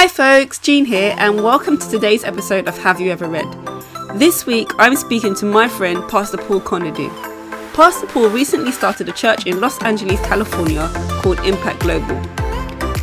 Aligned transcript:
Hi, 0.00 0.06
folks, 0.06 0.60
Jean 0.60 0.84
here, 0.84 1.12
and 1.18 1.42
welcome 1.42 1.76
to 1.76 1.90
today's 1.90 2.22
episode 2.22 2.68
of 2.68 2.78
Have 2.78 3.00
You 3.00 3.10
Ever 3.10 3.26
Read? 3.26 3.52
This 4.14 4.46
week, 4.46 4.70
I'm 4.78 4.94
speaking 4.94 5.34
to 5.34 5.44
my 5.44 5.66
friend, 5.66 6.08
Pastor 6.08 6.36
Paul 6.36 6.60
Konadu. 6.60 7.08
Pastor 7.74 8.06
Paul 8.06 8.28
recently 8.28 8.70
started 8.70 9.08
a 9.08 9.12
church 9.12 9.46
in 9.48 9.60
Los 9.60 9.82
Angeles, 9.82 10.20
California 10.20 10.88
called 11.20 11.40
Impact 11.40 11.80
Global. 11.80 12.14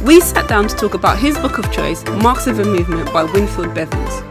We 0.06 0.22
sat 0.22 0.48
down 0.48 0.70
to 0.70 0.76
talk 0.78 0.94
about 0.94 1.20
his 1.20 1.38
book 1.40 1.58
of 1.58 1.70
choice, 1.70 2.02
Marks 2.06 2.48
of 2.48 2.60
a 2.60 2.64
Movement 2.64 3.12
by 3.12 3.24
Winfield 3.26 3.76
Bevins. 3.76 4.24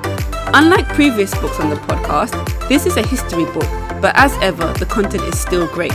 Unlike 0.55 0.89
previous 0.95 1.39
books 1.43 1.61
on 1.61 1.69
the 1.69 1.77
podcast, 1.77 2.33
this 2.71 2.87
is 2.87 2.97
a 2.97 3.07
history 3.07 3.45
book, 3.45 3.69
but 4.01 4.17
as 4.17 4.33
ever, 4.41 4.73
the 4.79 4.87
content 4.87 5.25
is 5.25 5.39
still 5.39 5.67
great. 5.67 5.93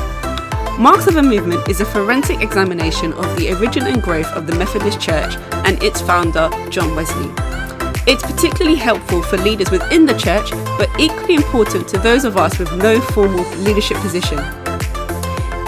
Marks 0.80 1.08
of 1.08 1.18
a 1.18 1.22
Movement 1.22 1.68
is 1.68 1.82
a 1.82 1.86
forensic 1.86 2.40
examination 2.40 3.12
of 3.12 3.36
the 3.36 3.52
origin 3.54 3.86
and 3.88 4.02
growth 4.02 4.28
of 4.28 4.48
the 4.48 4.56
Methodist 4.56 4.98
Church 4.98 5.36
and 5.66 5.84
its 5.84 6.00
founder, 6.00 6.50
John 6.70 6.96
Wesley. 6.96 7.30
It's 8.08 8.24
particularly 8.24 8.78
helpful 8.78 9.22
for 9.22 9.36
leaders 9.36 9.70
within 9.72 10.06
the 10.06 10.18
church, 10.18 10.52
but 10.78 10.90
equally 10.98 11.36
important 11.36 11.90
to 11.90 11.98
those 11.98 12.24
of 12.24 12.38
us 12.38 12.58
with 12.58 12.72
no 12.78 13.02
formal 13.02 13.44
leadership 13.58 13.98
position. 13.98 14.40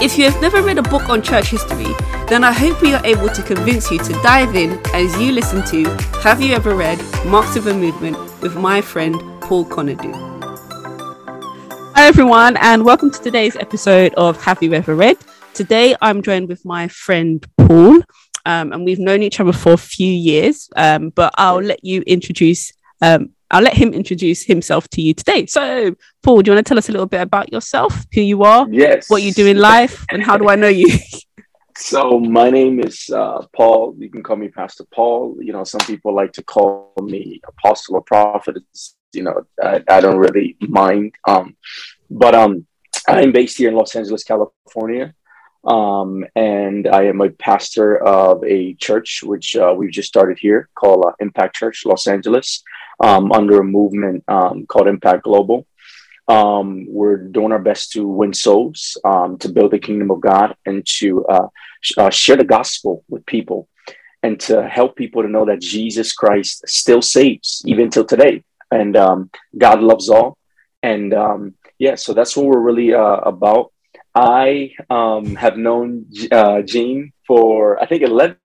If 0.00 0.16
you 0.16 0.24
have 0.24 0.40
never 0.40 0.62
read 0.62 0.78
a 0.78 0.82
book 0.82 1.10
on 1.10 1.20
church 1.20 1.48
history, 1.48 1.92
then 2.28 2.42
I 2.42 2.52
hope 2.52 2.80
we 2.80 2.94
are 2.94 3.04
able 3.04 3.28
to 3.28 3.42
convince 3.42 3.90
you 3.90 3.98
to 3.98 4.12
dive 4.22 4.56
in 4.56 4.80
as 4.94 5.14
you 5.20 5.32
listen 5.32 5.62
to 5.66 5.90
Have 6.22 6.40
You 6.40 6.54
Ever 6.54 6.74
Read 6.74 6.98
Marks 7.26 7.56
of 7.56 7.66
a 7.66 7.74
Movement 7.74 8.16
with 8.40 8.56
my 8.56 8.80
friend 8.80 9.20
Paul 9.42 9.66
Konadu. 9.66 10.31
Hi, 12.02 12.08
everyone, 12.08 12.56
and 12.56 12.84
welcome 12.84 13.12
to 13.12 13.22
today's 13.22 13.54
episode 13.54 14.12
of 14.14 14.42
Have 14.42 14.60
You 14.60 14.72
Ever 14.72 14.96
Read? 14.96 15.18
Today, 15.54 15.94
I'm 16.02 16.20
joined 16.20 16.48
with 16.48 16.64
my 16.64 16.88
friend 16.88 17.46
Paul, 17.56 18.02
um, 18.44 18.72
and 18.72 18.84
we've 18.84 18.98
known 18.98 19.22
each 19.22 19.38
other 19.38 19.52
for 19.52 19.74
a 19.74 19.76
few 19.76 20.12
years. 20.12 20.68
Um, 20.74 21.10
but 21.10 21.32
I'll 21.38 21.62
let 21.62 21.84
you 21.84 22.02
introduce. 22.02 22.72
Um, 23.00 23.30
I'll 23.52 23.62
let 23.62 23.74
him 23.74 23.94
introduce 23.94 24.42
himself 24.42 24.88
to 24.88 25.00
you 25.00 25.14
today. 25.14 25.46
So, 25.46 25.94
Paul, 26.24 26.42
do 26.42 26.50
you 26.50 26.56
want 26.56 26.66
to 26.66 26.68
tell 26.68 26.76
us 26.76 26.88
a 26.88 26.92
little 26.92 27.06
bit 27.06 27.20
about 27.20 27.52
yourself, 27.52 28.04
who 28.12 28.20
you 28.20 28.42
are, 28.42 28.66
yes, 28.68 29.08
what 29.08 29.22
you 29.22 29.30
do 29.30 29.46
in 29.46 29.58
life, 29.58 30.04
and 30.10 30.24
how 30.24 30.36
do 30.36 30.48
I 30.48 30.56
know 30.56 30.66
you? 30.66 30.88
so, 31.76 32.18
my 32.18 32.50
name 32.50 32.80
is 32.80 33.10
uh, 33.10 33.46
Paul. 33.54 33.94
You 33.96 34.10
can 34.10 34.24
call 34.24 34.34
me 34.34 34.48
Pastor 34.48 34.86
Paul. 34.92 35.36
You 35.40 35.52
know, 35.52 35.62
some 35.62 35.86
people 35.86 36.12
like 36.12 36.32
to 36.32 36.42
call 36.42 36.94
me 37.00 37.40
Apostle 37.46 37.94
or 37.94 38.02
Prophet. 38.02 38.56
It's 38.56 38.96
you 39.12 39.22
know, 39.22 39.46
I, 39.62 39.82
I 39.88 40.00
don't 40.00 40.18
really 40.18 40.56
mind. 40.60 41.14
Um, 41.26 41.56
but 42.10 42.34
um, 42.34 42.66
I'm 43.08 43.32
based 43.32 43.58
here 43.58 43.68
in 43.68 43.74
Los 43.74 43.94
Angeles, 43.94 44.24
California. 44.24 45.14
Um, 45.64 46.24
and 46.34 46.88
I 46.88 47.04
am 47.04 47.20
a 47.20 47.30
pastor 47.30 47.96
of 48.02 48.42
a 48.44 48.74
church 48.74 49.20
which 49.22 49.54
uh, 49.54 49.72
we've 49.76 49.92
just 49.92 50.08
started 50.08 50.38
here 50.38 50.68
called 50.74 51.04
uh, 51.06 51.12
Impact 51.20 51.54
Church 51.54 51.86
Los 51.86 52.06
Angeles 52.06 52.64
um, 53.00 53.30
under 53.30 53.60
a 53.60 53.64
movement 53.64 54.24
um, 54.26 54.66
called 54.66 54.88
Impact 54.88 55.22
Global. 55.22 55.66
Um, 56.28 56.86
we're 56.88 57.16
doing 57.16 57.52
our 57.52 57.58
best 57.58 57.92
to 57.92 58.06
win 58.06 58.32
souls, 58.32 58.96
um, 59.04 59.38
to 59.38 59.48
build 59.48 59.72
the 59.72 59.78
kingdom 59.78 60.10
of 60.10 60.20
God, 60.20 60.56
and 60.66 60.86
to 60.98 61.24
uh, 61.26 61.48
sh- 61.80 61.98
uh, 61.98 62.10
share 62.10 62.36
the 62.36 62.44
gospel 62.44 63.04
with 63.08 63.26
people, 63.26 63.68
and 64.22 64.38
to 64.40 64.66
help 64.66 64.96
people 64.96 65.22
to 65.22 65.28
know 65.28 65.44
that 65.44 65.60
Jesus 65.60 66.12
Christ 66.12 66.62
still 66.68 67.02
saves, 67.02 67.62
even 67.66 67.90
till 67.90 68.04
today 68.04 68.44
and 68.72 68.96
um, 68.96 69.30
God 69.56 69.80
loves 69.80 70.08
all. 70.08 70.38
And 70.82 71.14
um, 71.14 71.54
yeah, 71.78 71.94
so 71.94 72.12
that's 72.12 72.36
what 72.36 72.46
we're 72.46 72.60
really 72.60 72.94
uh, 72.94 73.20
about. 73.34 73.72
I 74.14 74.74
um, 74.90 75.36
have 75.36 75.56
known 75.56 76.06
uh, 76.30 76.62
Jean 76.62 77.12
for 77.26 77.82
I 77.82 77.86
think 77.86 78.02
11, 78.02 78.36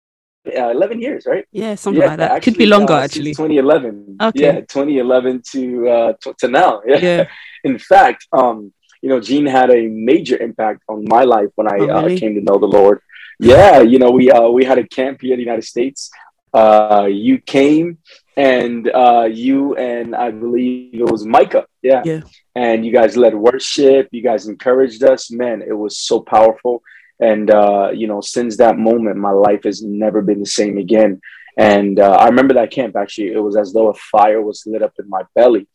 uh, 0.47 0.71
11 0.71 1.01
years, 1.01 1.27
right? 1.27 1.45
Yeah, 1.51 1.75
something 1.75 2.03
yeah, 2.03 2.09
like 2.09 2.19
that. 2.19 2.31
Actually, 2.33 2.53
Could 2.53 2.59
be 2.59 2.67
longer, 2.67 2.93
uh, 2.93 3.03
actually. 3.03 3.33
2011. 3.33 4.17
Okay. 4.21 4.41
Yeah, 4.41 4.61
2011 4.61 5.43
to 5.53 5.89
uh, 5.89 6.13
to, 6.23 6.35
to 6.39 6.49
now. 6.49 6.83
Yeah. 6.87 6.99
yeah. 6.99 7.25
In 7.65 7.79
fact, 7.79 8.27
um, 8.33 8.73
you 9.03 9.09
know, 9.09 9.21
Jean 9.21 9.47
had 9.47 9.71
a 9.71 9.89
major 9.89 10.36
impact 10.36 10.83
on 10.89 11.05
my 11.07 11.25
life 11.25 11.48
when 11.57 11.69
I 11.69 11.79
oh, 11.79 11.91
uh, 11.91 12.03
really? 12.03 12.20
came 12.20 12.35
to 12.35 12.41
know 12.41 12.59
the 12.59 12.67
Lord. 12.67 13.01
Yeah, 13.39 13.81
you 13.81 13.98
know, 13.98 14.11
we 14.11 14.31
uh, 14.31 14.48
we 14.48 14.65
had 14.65 14.79
a 14.79 14.86
camp 14.86 15.20
here 15.20 15.35
in 15.35 15.39
the 15.39 15.45
United 15.45 15.65
States. 15.65 16.11
Uh, 16.55 17.07
you 17.11 17.39
came 17.39 17.98
and 18.36 18.91
uh, 18.95 19.29
you 19.30 19.74
and 19.77 20.14
I 20.14 20.30
believe 20.30 21.01
it 21.01 21.11
was 21.11 21.24
Micah, 21.24 21.67
yeah. 21.83 22.02
yeah. 22.05 22.20
And 22.55 22.85
you 22.85 22.92
guys 22.92 23.17
led 23.17 23.35
worship. 23.35 24.08
You 24.13 24.23
guys 24.23 24.47
encouraged 24.47 25.02
us. 25.02 25.30
Man, 25.30 25.63
it 25.63 25.73
was 25.73 25.98
so 25.98 26.20
powerful. 26.20 26.83
And 27.19 27.51
uh, 27.51 27.91
you 27.95 28.07
know, 28.07 28.20
since 28.20 28.58
that 28.58 28.79
moment, 28.79 29.17
my 29.17 29.30
life 29.30 29.64
has 29.64 29.83
never 29.83 30.20
been 30.20 30.41
the 30.41 30.47
same 30.47 30.77
again. 30.77 31.20
And 31.57 31.98
uh, 31.98 32.13
I 32.13 32.27
remember 32.27 32.55
that 32.55 32.70
camp. 32.70 32.97
Actually, 32.97 33.33
it 33.33 33.42
was 33.42 33.57
as 33.57 33.73
though 33.73 33.89
a 33.89 33.95
fire 33.95 34.42
was 34.42 34.64
lit 34.67 34.83
up 34.83 34.92
in 34.98 35.08
my 35.08 35.23
belly. 35.35 35.67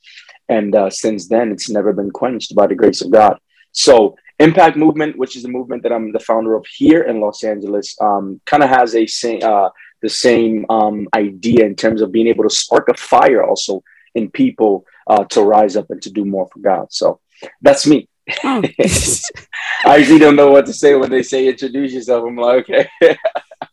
And 0.48 0.76
uh, 0.76 0.90
since 0.90 1.28
then, 1.28 1.52
it's 1.52 1.70
never 1.70 1.94
been 1.94 2.12
quenched 2.12 2.54
by 2.54 2.68
the 2.68 2.76
grace 2.76 3.02
of 3.02 3.10
God. 3.10 3.40
So, 3.72 4.16
Impact 4.38 4.76
Movement, 4.76 5.18
which 5.18 5.36
is 5.36 5.46
a 5.46 5.48
movement 5.48 5.82
that 5.84 5.94
I'm 5.94 6.12
the 6.12 6.20
founder 6.20 6.56
of 6.56 6.66
here 6.68 7.04
in 7.04 7.22
Los 7.22 7.44
Angeles, 7.44 7.96
um, 8.02 8.42
kind 8.46 8.64
of 8.64 8.70
has 8.70 8.96
a 8.96 9.08
uh, 9.40 9.70
the 10.02 10.10
same 10.10 10.66
um, 10.70 11.08
idea 11.16 11.66
in 11.66 11.76
terms 11.76 12.02
of 12.02 12.12
being 12.12 12.28
able 12.28 12.44
to 12.44 12.50
spark 12.50 12.90
a 12.90 12.94
fire 12.96 13.44
also 13.44 13.84
in 14.16 14.30
people 14.30 14.86
uh, 15.08 15.24
to 15.26 15.42
rise 15.42 15.76
up 15.76 15.90
and 15.90 16.02
to 16.02 16.10
do 16.10 16.26
more 16.26 16.48
for 16.52 16.60
God. 16.60 16.88
So 16.92 17.20
that's 17.62 17.88
me. 17.88 18.08
Oh. 18.44 18.62
I 19.86 19.98
usually 19.98 20.20
don't 20.20 20.36
know 20.36 20.52
what 20.52 20.66
to 20.68 20.74
say 20.74 20.96
when 20.96 21.10
they 21.10 21.24
say 21.24 21.48
introduce 21.48 21.94
yourself. 21.94 22.26
I'm 22.28 22.36
like, 22.36 22.70
okay. 22.70 22.90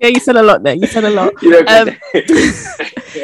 yeah, 0.01 0.09
you 0.09 0.21
said 0.21 0.37
a 0.37 0.43
lot 0.43 0.63
there. 0.63 0.75
You 0.75 0.87
said 0.87 1.05
a 1.05 1.11
lot. 1.11 1.33
You 1.43 1.51
know, 1.51 1.65
um, 1.67 1.97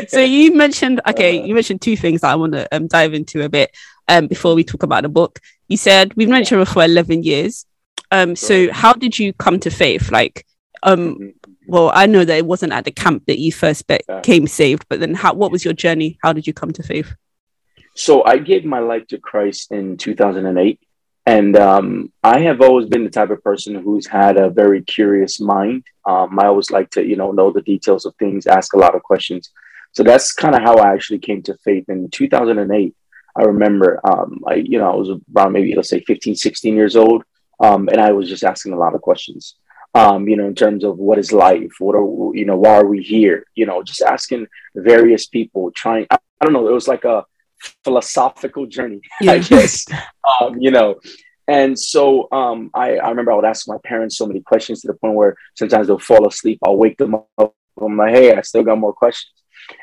so 0.08 0.20
you 0.20 0.54
mentioned, 0.54 1.00
okay, 1.08 1.40
uh, 1.40 1.44
you 1.44 1.54
mentioned 1.54 1.82
two 1.82 1.96
things 1.96 2.20
that 2.20 2.30
I 2.30 2.36
want 2.36 2.52
to 2.52 2.68
um, 2.74 2.86
dive 2.86 3.14
into 3.14 3.42
a 3.42 3.48
bit 3.48 3.74
um, 4.08 4.26
before 4.26 4.54
we 4.54 4.64
talk 4.64 4.82
about 4.82 5.02
the 5.02 5.08
book. 5.08 5.40
You 5.68 5.76
said 5.76 6.14
we've 6.14 6.28
known 6.28 6.42
each 6.42 6.52
other 6.52 6.64
for 6.64 6.84
11 6.84 7.22
years. 7.22 7.66
Um, 8.10 8.36
so 8.36 8.70
how 8.70 8.92
did 8.92 9.18
you 9.18 9.32
come 9.32 9.58
to 9.60 9.70
faith? 9.70 10.10
Like, 10.10 10.46
um, 10.82 11.14
mm-hmm 11.14 11.43
well, 11.66 11.90
I 11.94 12.06
know 12.06 12.24
that 12.24 12.36
it 12.36 12.46
wasn't 12.46 12.72
at 12.72 12.84
the 12.84 12.90
camp 12.90 13.24
that 13.26 13.38
you 13.38 13.52
first 13.52 13.86
became 13.86 14.46
saved, 14.46 14.86
but 14.88 15.00
then 15.00 15.14
how, 15.14 15.34
what 15.34 15.50
was 15.50 15.64
your 15.64 15.74
journey? 15.74 16.18
How 16.22 16.32
did 16.32 16.46
you 16.46 16.52
come 16.52 16.72
to 16.72 16.82
faith? 16.82 17.14
So 17.94 18.24
I 18.24 18.38
gave 18.38 18.64
my 18.64 18.80
life 18.80 19.06
to 19.08 19.18
Christ 19.18 19.70
in 19.72 19.96
2008. 19.96 20.80
And 21.26 21.56
um, 21.56 22.12
I 22.22 22.40
have 22.40 22.60
always 22.60 22.86
been 22.86 23.04
the 23.04 23.10
type 23.10 23.30
of 23.30 23.42
person 23.42 23.74
who's 23.76 24.06
had 24.06 24.36
a 24.36 24.50
very 24.50 24.82
curious 24.82 25.40
mind. 25.40 25.84
Um, 26.04 26.38
I 26.38 26.46
always 26.46 26.70
like 26.70 26.90
to, 26.90 27.04
you 27.04 27.16
know, 27.16 27.32
know 27.32 27.50
the 27.50 27.62
details 27.62 28.04
of 28.04 28.14
things, 28.16 28.46
ask 28.46 28.74
a 28.74 28.78
lot 28.78 28.94
of 28.94 29.02
questions. 29.02 29.50
So 29.92 30.02
that's 30.02 30.32
kind 30.32 30.54
of 30.54 30.62
how 30.62 30.76
I 30.76 30.92
actually 30.92 31.20
came 31.20 31.42
to 31.44 31.56
faith 31.64 31.88
in 31.88 32.10
2008. 32.10 32.94
I 33.36 33.42
remember, 33.42 34.00
um, 34.06 34.40
I, 34.46 34.56
you 34.56 34.78
know, 34.78 34.92
I 34.92 34.96
was 34.96 35.10
around 35.34 35.52
maybe, 35.52 35.74
let's 35.74 35.88
say 35.88 36.00
15, 36.00 36.36
16 36.36 36.74
years 36.74 36.94
old. 36.94 37.24
Um, 37.58 37.88
and 37.88 38.00
I 38.00 38.12
was 38.12 38.28
just 38.28 38.44
asking 38.44 38.72
a 38.72 38.78
lot 38.78 38.94
of 38.94 39.00
questions 39.00 39.54
um, 39.94 40.28
you 40.28 40.36
know, 40.36 40.46
in 40.46 40.54
terms 40.54 40.84
of 40.84 40.98
what 40.98 41.18
is 41.18 41.32
life, 41.32 41.72
what 41.78 41.94
are 41.94 42.34
you 42.34 42.44
know, 42.44 42.56
why 42.56 42.76
are 42.76 42.86
we 42.86 43.02
here? 43.02 43.46
You 43.54 43.66
know, 43.66 43.82
just 43.82 44.02
asking 44.02 44.46
various 44.74 45.26
people, 45.26 45.70
trying. 45.70 46.06
I, 46.10 46.18
I 46.40 46.44
don't 46.44 46.52
know. 46.52 46.68
It 46.68 46.72
was 46.72 46.88
like 46.88 47.04
a 47.04 47.24
philosophical 47.84 48.66
journey, 48.66 49.00
yeah. 49.20 49.32
I 49.32 49.38
guess. 49.38 49.86
um, 50.40 50.60
you 50.60 50.70
know, 50.70 50.96
and 51.46 51.78
so 51.78 52.28
um, 52.32 52.70
I, 52.74 52.96
I 52.96 53.10
remember 53.10 53.32
I 53.32 53.36
would 53.36 53.44
ask 53.44 53.68
my 53.68 53.78
parents 53.84 54.16
so 54.16 54.26
many 54.26 54.40
questions 54.40 54.80
to 54.80 54.88
the 54.88 54.94
point 54.94 55.14
where 55.14 55.36
sometimes 55.56 55.86
they'll 55.86 55.98
fall 55.98 56.26
asleep. 56.26 56.58
I'll 56.64 56.76
wake 56.76 56.98
them 56.98 57.14
up. 57.14 57.54
I'm 57.80 57.96
like, 57.96 58.14
hey, 58.14 58.34
I 58.34 58.40
still 58.42 58.62
got 58.62 58.78
more 58.78 58.92
questions. 58.92 59.32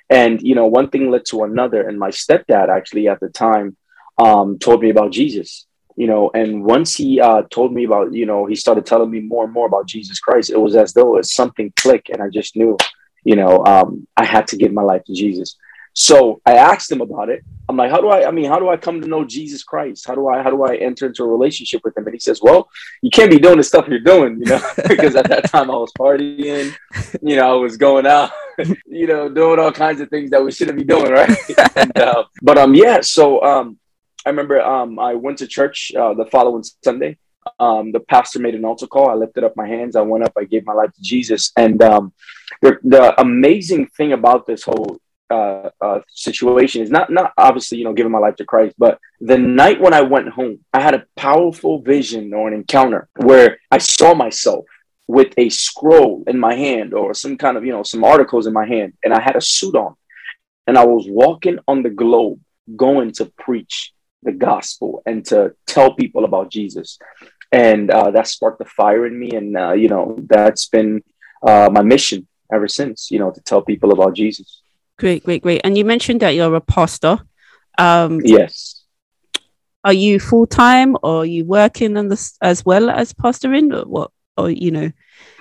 And 0.10 0.42
you 0.42 0.56
know, 0.56 0.66
one 0.66 0.90
thing 0.90 1.10
led 1.10 1.26
to 1.28 1.44
another. 1.44 1.88
And 1.88 1.98
my 1.98 2.10
stepdad 2.10 2.70
actually 2.70 3.08
at 3.08 3.20
the 3.20 3.30
time 3.30 3.78
um, 4.18 4.60
told 4.60 4.82
me 4.82 4.90
about 4.90 5.12
Jesus 5.12 5.68
you 5.97 6.07
know 6.07 6.31
and 6.34 6.63
once 6.63 6.96
he 6.96 7.19
uh, 7.19 7.41
told 7.50 7.74
me 7.74 7.85
about 7.85 8.13
you 8.13 8.25
know 8.25 8.46
he 8.46 8.56
started 8.56 8.85
telling 8.85 9.09
me 9.09 9.19
more 9.19 9.44
and 9.44 9.53
more 9.53 9.68
about 9.68 9.88
jesus 9.88 10.19
christ 10.19 10.50
it 10.50 10.59
was 10.59 10.75
as 10.75 10.94
though 10.94 11.18
it 11.18 11.25
something 11.25 11.72
clicked 11.75 12.09
and 12.09 12.22
i 12.22 12.29
just 12.29 12.56
knew 12.56 12.78
you 13.24 13.35
know 13.35 13.63
um, 13.66 14.07
i 14.18 14.25
had 14.25 14.47
to 14.47 14.57
give 14.57 14.74
my 14.74 14.81
life 14.81 15.03
to 15.06 15.13
jesus. 15.13 15.57
So 15.94 16.42
i 16.45 16.56
asked 16.56 16.89
him 16.89 17.01
about 17.01 17.30
it. 17.30 17.44
I'm 17.68 17.77
like 17.77 17.92
how 17.92 18.00
do 18.00 18.07
i 18.07 18.27
i 18.27 18.31
mean 18.31 18.45
how 18.45 18.60
do 18.60 18.69
i 18.69 18.77
come 18.77 19.01
to 19.01 19.07
know 19.07 19.25
jesus 19.25 19.63
christ? 19.63 20.07
How 20.07 20.16
do 20.16 20.30
i 20.30 20.42
how 20.42 20.50
do 20.50 20.63
i 20.63 20.75
enter 20.75 21.07
into 21.07 21.24
a 21.24 21.27
relationship 21.27 21.81
with 21.83 21.98
him? 21.98 22.06
And 22.06 22.13
he 22.13 22.19
says 22.19 22.42
well 22.42 22.69
you 23.01 23.10
can't 23.10 23.30
be 23.30 23.39
doing 23.39 23.57
the 23.57 23.63
stuff 23.63 23.88
you're 23.89 24.00
doing 24.00 24.39
you 24.39 24.45
know 24.45 24.62
because 24.88 25.16
at 25.16 25.27
that 25.27 25.50
time 25.50 25.69
i 25.69 25.75
was 25.75 25.92
partying 26.00 26.74
you 27.21 27.36
know 27.36 27.48
i 27.51 27.56
was 27.56 27.75
going 27.77 28.06
out 28.06 28.31
you 28.86 29.07
know 29.07 29.27
doing 29.30 29.60
all 29.60 29.71
kinds 29.71 30.00
of 30.01 30.10
things 30.10 30.30
that 30.31 30.44
we 30.44 30.51
shouldn't 30.51 30.77
be 30.77 30.86
doing 30.86 31.12
right? 31.12 31.38
And, 31.75 31.98
uh, 31.98 32.24
but 32.42 32.57
um 32.57 32.74
yeah 32.74 33.01
so 33.01 33.42
um 33.44 33.77
I 34.25 34.29
remember 34.29 34.62
um, 34.62 35.00
I 35.00 35.15
went 35.15 35.39
to 35.39 35.47
church 35.47 35.91
uh, 35.97 36.13
the 36.13 36.25
following 36.25 36.63
Sunday. 36.83 37.18
Um, 37.59 37.91
the 37.91 38.00
pastor 38.00 38.39
made 38.39 38.53
an 38.53 38.65
altar 38.65 38.88
call. 38.88 39.09
I 39.09 39.15
lifted 39.15 39.44
up 39.44 39.56
my 39.56 39.68
hands. 39.68 39.95
I 39.95 40.01
went 40.01 40.23
up. 40.23 40.33
I 40.38 40.44
gave 40.44 40.65
my 40.65 40.73
life 40.73 40.94
to 40.94 41.01
Jesus. 41.01 41.51
And 41.57 41.81
um, 41.81 42.13
the, 42.62 42.77
the 42.83 43.19
amazing 43.19 43.88
thing 43.88 44.13
about 44.13 44.45
this 44.45 44.63
whole 44.63 45.00
uh, 45.31 45.69
uh, 45.81 46.01
situation 46.09 46.81
is 46.81 46.91
not 46.91 47.09
not 47.09 47.31
obviously 47.38 47.77
you 47.77 47.85
know 47.85 47.94
giving 47.94 48.12
my 48.12 48.19
life 48.19 48.35
to 48.35 48.45
Christ, 48.45 48.75
but 48.77 49.00
the 49.21 49.38
night 49.38 49.79
when 49.79 49.94
I 49.94 50.01
went 50.01 50.27
home, 50.29 50.59
I 50.73 50.81
had 50.81 50.94
a 50.94 51.06
powerful 51.15 51.81
vision 51.81 52.33
or 52.33 52.47
an 52.47 52.53
encounter 52.53 53.07
where 53.15 53.57
I 53.71 53.77
saw 53.77 54.13
myself 54.13 54.65
with 55.07 55.33
a 55.38 55.50
scroll 55.50 56.23
in 56.27 56.39
my 56.39 56.56
hand 56.56 56.94
or 56.94 57.13
some 57.13 57.38
kind 57.38 57.57
of, 57.57 57.65
you 57.65 57.71
know, 57.71 57.83
some 57.83 58.03
articles 58.03 58.45
in 58.45 58.53
my 58.53 58.68
hand, 58.68 58.94
and 59.03 59.13
I 59.13 59.21
had 59.21 59.35
a 59.35 59.41
suit 59.41 59.75
on. 59.75 59.95
And 60.68 60.77
I 60.77 60.85
was 60.85 61.06
walking 61.07 61.59
on 61.68 61.81
the 61.81 61.89
globe 61.89 62.39
going 62.75 63.12
to 63.13 63.25
preach 63.25 63.94
the 64.23 64.31
gospel 64.31 65.01
and 65.06 65.25
to 65.25 65.53
tell 65.68 65.94
people 65.94 66.25
about 66.25 66.51
Jesus. 66.51 66.97
And 67.51 67.91
uh, 67.91 68.12
that 68.12 68.27
sparked 68.27 68.62
a 68.62 68.65
fire 68.65 69.06
in 69.06 69.19
me. 69.19 69.31
And, 69.31 69.57
uh, 69.57 69.73
you 69.73 69.89
know, 69.89 70.18
that's 70.27 70.68
been 70.68 71.03
uh, 71.45 71.69
my 71.71 71.81
mission 71.81 72.27
ever 72.53 72.68
since, 72.68 73.12
you 73.12 73.19
know, 73.19 73.31
to 73.31 73.41
tell 73.41 73.62
people 73.62 73.91
about 73.91 74.15
Jesus. 74.15 74.62
Great, 74.97 75.23
great, 75.23 75.41
great. 75.41 75.62
And 75.63 75.77
you 75.77 75.83
mentioned 75.83 76.21
that 76.21 76.35
you're 76.35 76.56
a 76.56 76.62
pastor. 76.62 77.19
Um, 77.77 78.21
yes. 78.23 78.83
Are 79.83 79.94
you 79.94 80.19
full 80.19 80.45
time 80.45 80.95
or 81.01 81.23
are 81.23 81.25
you 81.25 81.44
working 81.44 81.97
on 81.97 82.07
this 82.07 82.38
as 82.41 82.63
well 82.63 82.89
as 82.89 83.13
pastoring 83.13 83.73
or 83.73 83.88
what? 83.88 84.12
Or, 84.38 84.50
you 84.50 84.71
know? 84.71 84.91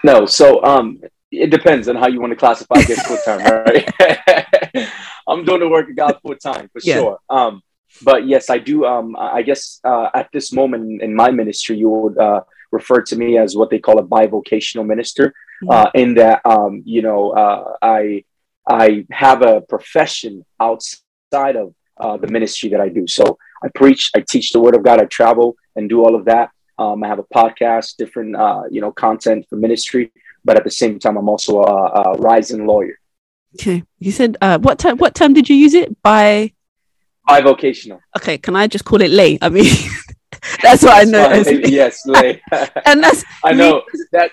No. 0.02 0.26
So 0.26 0.64
um, 0.64 1.00
it 1.30 1.50
depends 1.50 1.88
on 1.88 1.96
how 1.96 2.08
you 2.08 2.20
want 2.20 2.32
to 2.32 2.36
classify 2.36 2.82
this 2.82 3.02
full 3.02 3.18
time, 3.18 3.40
right? 3.66 4.88
I'm 5.28 5.44
doing 5.44 5.60
the 5.60 5.68
work 5.68 5.88
of 5.88 5.96
God 5.96 6.18
full 6.22 6.36
time 6.36 6.68
for 6.72 6.80
yeah. 6.82 6.94
sure. 6.94 7.18
Um, 7.28 7.62
but 8.02 8.26
yes, 8.26 8.50
I 8.50 8.58
do. 8.58 8.84
Um, 8.84 9.16
I 9.16 9.42
guess 9.42 9.80
uh, 9.84 10.08
at 10.14 10.30
this 10.32 10.52
moment 10.52 11.02
in 11.02 11.14
my 11.14 11.30
ministry, 11.30 11.78
you 11.78 11.88
would 11.88 12.18
uh, 12.18 12.42
refer 12.72 13.02
to 13.02 13.16
me 13.16 13.38
as 13.38 13.56
what 13.56 13.70
they 13.70 13.78
call 13.78 13.98
a 13.98 14.02
bivocational 14.02 14.86
minister. 14.86 15.34
Mm-hmm. 15.62 15.70
Uh, 15.70 15.90
in 15.94 16.14
that, 16.14 16.40
um, 16.44 16.82
you 16.86 17.02
know, 17.02 17.30
uh, 17.32 17.76
I 17.82 18.24
I 18.68 19.06
have 19.10 19.42
a 19.42 19.60
profession 19.60 20.44
outside 20.58 21.56
of 21.56 21.74
uh, 21.98 22.16
the 22.16 22.28
ministry 22.28 22.70
that 22.70 22.80
I 22.80 22.88
do. 22.88 23.06
So 23.06 23.36
I 23.62 23.68
preach, 23.74 24.10
I 24.16 24.24
teach 24.26 24.52
the 24.52 24.60
Word 24.60 24.74
of 24.74 24.82
God, 24.82 25.00
I 25.00 25.04
travel 25.04 25.56
and 25.76 25.88
do 25.88 26.02
all 26.02 26.14
of 26.14 26.24
that. 26.24 26.50
Um, 26.78 27.04
I 27.04 27.08
have 27.08 27.18
a 27.18 27.24
podcast, 27.24 27.96
different 27.96 28.36
uh, 28.36 28.62
you 28.70 28.80
know 28.80 28.92
content 28.92 29.46
for 29.50 29.56
ministry, 29.56 30.12
but 30.44 30.56
at 30.56 30.64
the 30.64 30.70
same 30.70 30.98
time, 30.98 31.18
I'm 31.18 31.28
also 31.28 31.60
a, 31.60 31.86
a 32.00 32.18
rising 32.18 32.66
lawyer. 32.66 32.98
Okay, 33.56 33.82
you 33.98 34.12
said 34.12 34.38
what 34.40 34.78
time? 34.78 34.96
What 34.96 35.14
time 35.14 35.34
did 35.34 35.50
you 35.50 35.56
use 35.56 35.74
it 35.74 36.00
by? 36.02 36.52
Bivocational. 37.30 38.00
Okay, 38.16 38.38
can 38.38 38.56
I 38.56 38.66
just 38.66 38.84
call 38.84 39.00
it 39.00 39.10
lay? 39.10 39.38
I 39.40 39.48
mean, 39.48 39.72
that's 40.62 40.82
what 40.82 40.96
I 40.96 41.04
know. 41.04 41.32
yes, 41.64 42.06
lay. 42.06 42.40
and 42.86 43.02
that's 43.02 43.24
I 43.44 43.52
know 43.52 43.82
that. 44.12 44.30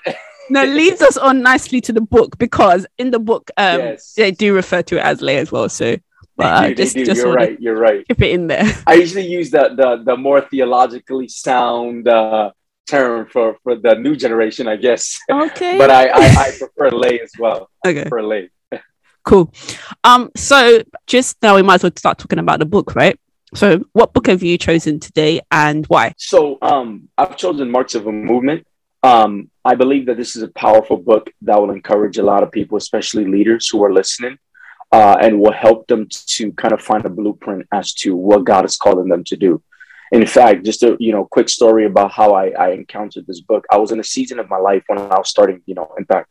no, 0.49 0.63
leads 0.65 1.01
us 1.01 1.17
on 1.17 1.41
nicely 1.41 1.81
to 1.81 1.93
the 1.93 2.01
book 2.01 2.37
because 2.37 2.85
in 2.97 3.11
the 3.11 3.19
book, 3.19 3.51
um, 3.57 3.79
yes. 3.79 4.13
they 4.13 4.31
do 4.31 4.53
refer 4.53 4.81
to 4.83 4.97
it 4.97 5.03
as 5.03 5.21
lay 5.21 5.37
as 5.37 5.51
well. 5.51 5.69
So, 5.69 5.97
but 6.35 6.45
uh, 6.45 6.73
just, 6.73 6.95
just 6.95 7.21
you're 7.21 7.33
right. 7.33 7.59
You're 7.59 7.77
right. 7.77 8.07
Keep 8.07 8.21
it 8.21 8.31
in 8.31 8.47
there. 8.47 8.65
I 8.85 8.95
usually 8.95 9.27
use 9.27 9.51
the 9.51 9.69
the, 9.75 10.03
the 10.03 10.17
more 10.17 10.41
theologically 10.41 11.27
sound 11.27 12.07
uh, 12.07 12.51
term 12.87 13.27
for 13.27 13.57
for 13.63 13.75
the 13.75 13.95
new 13.95 14.15
generation, 14.15 14.67
I 14.67 14.77
guess. 14.77 15.19
Okay. 15.29 15.77
but 15.77 15.91
I, 15.91 16.07
I, 16.07 16.25
I 16.45 16.51
prefer 16.57 16.89
lay 16.95 17.19
as 17.19 17.31
well. 17.37 17.69
Okay. 17.85 18.01
I 18.01 18.03
prefer 18.03 18.23
lay. 18.23 18.49
Cool. 19.27 19.53
Um, 20.05 20.31
so 20.37 20.81
just 21.05 21.35
now 21.43 21.57
we 21.57 21.61
might 21.61 21.75
as 21.75 21.83
well 21.83 21.91
start 21.97 22.17
talking 22.17 22.39
about 22.39 22.59
the 22.59 22.65
book, 22.65 22.95
right? 22.95 23.19
So 23.53 23.83
what 23.91 24.13
book 24.13 24.27
have 24.27 24.41
you 24.41 24.57
chosen 24.57 25.01
today 25.01 25.41
and 25.51 25.85
why? 25.87 26.13
So 26.17 26.57
um 26.61 27.09
I've 27.17 27.35
chosen 27.35 27.69
Marks 27.69 27.93
of 27.93 28.07
a 28.07 28.11
Movement. 28.11 28.65
Um, 29.03 29.51
I 29.65 29.75
believe 29.75 30.05
that 30.05 30.15
this 30.15 30.37
is 30.37 30.43
a 30.43 30.47
powerful 30.47 30.95
book 30.95 31.29
that 31.41 31.59
will 31.59 31.71
encourage 31.71 32.17
a 32.17 32.23
lot 32.23 32.41
of 32.41 32.53
people, 32.53 32.77
especially 32.77 33.25
leaders 33.25 33.67
who 33.67 33.83
are 33.83 33.91
listening, 33.91 34.37
uh, 34.93 35.17
and 35.19 35.41
will 35.41 35.51
help 35.51 35.87
them 35.87 36.07
to 36.09 36.53
kind 36.53 36.73
of 36.73 36.81
find 36.81 37.05
a 37.05 37.09
blueprint 37.09 37.67
as 37.73 37.91
to 37.95 38.15
what 38.15 38.45
God 38.45 38.63
is 38.63 38.77
calling 38.77 39.09
them 39.09 39.25
to 39.25 39.35
do. 39.35 39.61
In 40.13 40.25
fact, 40.25 40.63
just 40.63 40.83
a 40.83 40.95
you 41.01 41.11
know 41.11 41.25
quick 41.25 41.49
story 41.49 41.85
about 41.85 42.13
how 42.13 42.33
I, 42.33 42.51
I 42.51 42.69
encountered 42.71 43.27
this 43.27 43.41
book. 43.41 43.65
I 43.69 43.77
was 43.77 43.91
in 43.91 43.99
a 43.99 44.05
season 44.05 44.39
of 44.39 44.49
my 44.49 44.57
life 44.57 44.83
when 44.87 44.99
I 44.99 45.17
was 45.17 45.29
starting, 45.29 45.61
you 45.65 45.75
know, 45.75 45.93
Impact, 45.97 46.29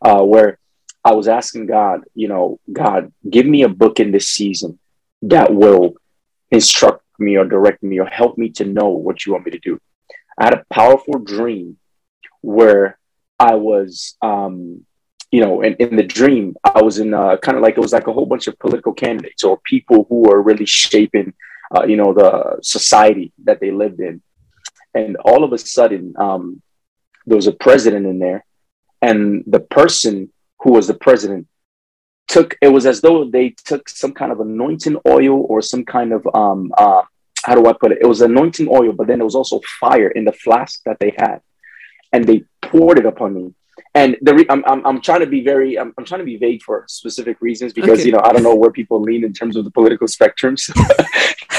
uh, 0.00 0.22
where 0.22 0.60
I 1.06 1.12
was 1.12 1.28
asking 1.28 1.66
God, 1.66 2.00
you 2.16 2.26
know, 2.26 2.58
God, 2.72 3.12
give 3.30 3.46
me 3.46 3.62
a 3.62 3.68
book 3.68 4.00
in 4.00 4.10
this 4.10 4.26
season 4.26 4.80
that 5.22 5.54
will 5.54 5.94
instruct 6.50 7.04
me 7.20 7.36
or 7.36 7.44
direct 7.44 7.80
me 7.84 8.00
or 8.00 8.06
help 8.06 8.36
me 8.36 8.48
to 8.58 8.64
know 8.64 8.88
what 8.88 9.24
you 9.24 9.32
want 9.32 9.46
me 9.46 9.52
to 9.52 9.60
do. 9.60 9.78
I 10.36 10.46
had 10.46 10.54
a 10.54 10.64
powerful 10.68 11.20
dream 11.20 11.78
where 12.40 12.98
I 13.38 13.54
was, 13.54 14.16
um, 14.20 14.84
you 15.30 15.40
know, 15.42 15.62
in, 15.62 15.74
in 15.74 15.94
the 15.94 16.02
dream, 16.02 16.56
I 16.64 16.82
was 16.82 16.98
in 16.98 17.14
uh, 17.14 17.36
kind 17.36 17.56
of 17.56 17.62
like 17.62 17.76
it 17.76 17.86
was 17.86 17.92
like 17.92 18.08
a 18.08 18.12
whole 18.12 18.26
bunch 18.26 18.48
of 18.48 18.58
political 18.58 18.92
candidates 18.92 19.44
or 19.44 19.60
people 19.62 20.06
who 20.08 20.28
are 20.32 20.42
really 20.42 20.66
shaping, 20.66 21.34
uh, 21.72 21.84
you 21.84 21.96
know, 21.96 22.14
the 22.14 22.58
society 22.62 23.32
that 23.44 23.60
they 23.60 23.70
lived 23.70 24.00
in. 24.00 24.22
And 24.92 25.16
all 25.24 25.44
of 25.44 25.52
a 25.52 25.58
sudden, 25.58 26.14
um, 26.18 26.62
there 27.26 27.36
was 27.36 27.46
a 27.46 27.52
president 27.52 28.06
in 28.06 28.18
there, 28.18 28.44
and 29.00 29.44
the 29.46 29.60
person 29.60 30.32
who 30.66 30.72
was 30.72 30.88
the 30.88 30.94
president, 30.94 31.46
took 32.26 32.56
it 32.60 32.66
was 32.66 32.86
as 32.86 33.00
though 33.00 33.30
they 33.30 33.54
took 33.64 33.88
some 33.88 34.12
kind 34.12 34.32
of 34.32 34.40
anointing 34.40 34.98
oil 35.06 35.46
or 35.48 35.62
some 35.62 35.84
kind 35.84 36.12
of 36.12 36.26
um 36.34 36.72
uh 36.76 37.02
how 37.44 37.54
do 37.54 37.66
I 37.66 37.72
put 37.72 37.92
it? 37.92 37.98
It 38.00 38.06
was 38.06 38.20
anointing 38.20 38.66
oil, 38.68 38.92
but 38.92 39.06
then 39.06 39.18
there 39.18 39.24
was 39.24 39.36
also 39.36 39.60
fire 39.78 40.08
in 40.08 40.24
the 40.24 40.32
flask 40.32 40.82
that 40.86 40.98
they 40.98 41.14
had, 41.16 41.38
and 42.12 42.24
they 42.24 42.42
poured 42.60 42.98
it 42.98 43.06
upon 43.06 43.34
me. 43.34 43.54
And 43.94 44.16
the 44.22 44.34
re- 44.34 44.46
I'm, 44.50 44.64
I'm, 44.66 44.84
I'm 44.84 45.00
trying 45.00 45.20
to 45.20 45.26
be 45.26 45.42
very 45.44 45.78
I'm, 45.78 45.94
I'm 45.96 46.04
trying 46.04 46.18
to 46.18 46.24
be 46.24 46.36
vague 46.36 46.64
for 46.64 46.84
specific 46.88 47.36
reasons 47.40 47.72
because 47.72 48.00
okay. 48.00 48.06
you 48.06 48.12
know 48.12 48.22
I 48.24 48.32
don't 48.32 48.42
know 48.42 48.56
where 48.56 48.72
people 48.72 49.00
lean 49.00 49.22
in 49.22 49.32
terms 49.32 49.54
of 49.54 49.62
the 49.64 49.70
political 49.70 50.08
spectrums. 50.08 50.62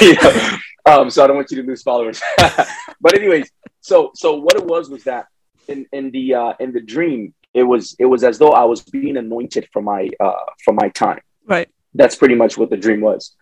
you 0.02 0.14
know? 0.20 0.58
um, 0.84 1.08
so 1.08 1.24
I 1.24 1.28
don't 1.28 1.36
want 1.36 1.50
you 1.50 1.62
to 1.62 1.66
lose 1.66 1.82
followers. 1.82 2.20
but 3.00 3.14
anyways, 3.14 3.50
so 3.80 4.10
so 4.14 4.34
what 4.34 4.56
it 4.56 4.66
was 4.66 4.90
was 4.90 5.04
that 5.04 5.28
in 5.66 5.86
in 5.92 6.10
the 6.10 6.34
uh, 6.34 6.52
in 6.60 6.72
the 6.72 6.82
dream 6.82 7.32
it 7.54 7.62
was 7.62 7.96
it 7.98 8.06
was 8.06 8.24
as 8.24 8.38
though 8.38 8.52
I 8.52 8.64
was 8.64 8.82
being 8.82 9.16
anointed 9.16 9.68
for 9.72 9.82
my 9.82 10.08
uh, 10.20 10.32
for 10.64 10.72
my 10.72 10.88
time. 10.90 11.20
Right. 11.46 11.68
That's 11.94 12.16
pretty 12.16 12.34
much 12.34 12.58
what 12.58 12.70
the 12.70 12.76
dream 12.76 13.00
was. 13.00 13.34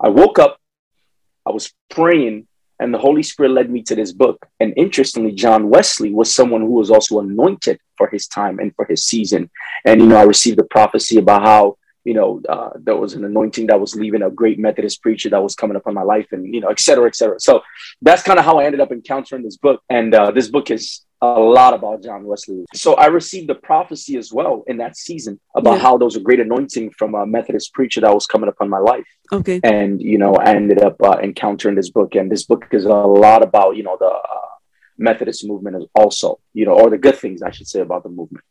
I 0.00 0.08
woke 0.08 0.38
up, 0.38 0.58
I 1.46 1.52
was 1.52 1.72
praying, 1.88 2.48
and 2.80 2.92
the 2.92 2.98
Holy 2.98 3.22
Spirit 3.22 3.52
led 3.52 3.70
me 3.70 3.82
to 3.84 3.94
this 3.94 4.12
book. 4.12 4.44
And 4.58 4.74
interestingly, 4.76 5.32
John 5.32 5.68
Wesley 5.68 6.12
was 6.12 6.34
someone 6.34 6.62
who 6.62 6.72
was 6.72 6.90
also 6.90 7.20
anointed 7.20 7.78
for 7.96 8.08
his 8.08 8.26
time 8.26 8.58
and 8.58 8.74
for 8.74 8.84
his 8.84 9.04
season. 9.04 9.50
And 9.84 10.00
you 10.00 10.08
know, 10.08 10.16
I 10.16 10.24
received 10.24 10.58
a 10.58 10.64
prophecy 10.64 11.18
about 11.18 11.42
how 11.42 11.76
you 12.04 12.14
know 12.14 12.40
uh, 12.48 12.70
there 12.76 12.96
was 12.96 13.14
an 13.14 13.24
anointing 13.24 13.66
that 13.68 13.80
was 13.80 13.94
leaving 13.94 14.22
a 14.22 14.30
great 14.30 14.58
Methodist 14.58 15.02
preacher 15.02 15.30
that 15.30 15.42
was 15.42 15.54
coming 15.54 15.76
upon 15.76 15.94
my 15.94 16.02
life, 16.02 16.28
and 16.32 16.54
you 16.54 16.60
know, 16.60 16.68
et 16.68 16.80
cetera, 16.80 17.06
et 17.06 17.16
cetera. 17.16 17.38
So 17.40 17.62
that's 18.00 18.22
kind 18.22 18.38
of 18.38 18.44
how 18.44 18.58
I 18.58 18.64
ended 18.64 18.80
up 18.80 18.92
encountering 18.92 19.42
this 19.42 19.56
book. 19.56 19.82
And 19.88 20.14
uh, 20.14 20.30
this 20.30 20.48
book 20.48 20.70
is 20.70 21.04
a 21.24 21.38
lot 21.38 21.72
about 21.72 22.02
John 22.02 22.24
Wesley. 22.24 22.64
So 22.74 22.94
I 22.94 23.06
received 23.06 23.48
the 23.48 23.54
prophecy 23.54 24.16
as 24.16 24.32
well 24.32 24.64
in 24.66 24.78
that 24.78 24.96
season 24.96 25.38
about 25.54 25.74
yeah. 25.74 25.82
how 25.82 25.96
there 25.96 26.04
was 26.04 26.16
a 26.16 26.20
great 26.20 26.40
anointing 26.40 26.90
from 26.98 27.14
a 27.14 27.24
Methodist 27.24 27.72
preacher 27.74 28.00
that 28.00 28.12
was 28.12 28.26
coming 28.26 28.48
upon 28.48 28.68
my 28.68 28.78
life. 28.78 29.06
Okay. 29.30 29.60
And, 29.62 30.02
you 30.02 30.18
know, 30.18 30.34
I 30.34 30.56
ended 30.56 30.82
up 30.82 30.96
uh, 31.00 31.18
encountering 31.22 31.76
this 31.76 31.90
book. 31.90 32.16
And 32.16 32.28
this 32.28 32.42
book 32.42 32.66
is 32.72 32.86
a 32.86 32.88
lot 32.88 33.44
about, 33.44 33.76
you 33.76 33.84
know, 33.84 33.96
the 34.00 34.06
uh, 34.06 34.48
Methodist 34.98 35.46
movement 35.46 35.88
also, 35.94 36.40
you 36.54 36.64
know, 36.66 36.72
or 36.72 36.90
the 36.90 36.98
good 36.98 37.16
things 37.16 37.40
I 37.40 37.52
should 37.52 37.68
say 37.68 37.78
about 37.78 38.02
the 38.02 38.08
movement. 38.08 38.44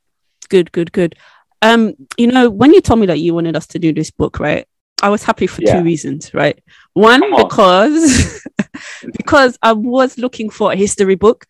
Good, 0.47 0.71
good, 0.71 0.93
good. 0.93 1.15
Um, 1.61 1.93
you 2.17 2.27
know, 2.27 2.49
when 2.49 2.73
you 2.73 2.81
told 2.81 2.99
me 2.99 3.05
that 3.07 3.19
you 3.19 3.33
wanted 3.33 3.55
us 3.55 3.67
to 3.67 3.79
do 3.79 3.93
this 3.93 4.11
book, 4.11 4.39
right? 4.39 4.67
I 5.03 5.09
was 5.09 5.23
happy 5.23 5.47
for 5.47 5.61
yeah. 5.61 5.77
two 5.77 5.83
reasons, 5.83 6.33
right? 6.33 6.59
One, 6.93 7.21
because 7.35 8.45
because 9.17 9.57
I 9.61 9.73
was 9.73 10.17
looking 10.17 10.49
for 10.49 10.71
a 10.71 10.75
history 10.75 11.15
book 11.15 11.45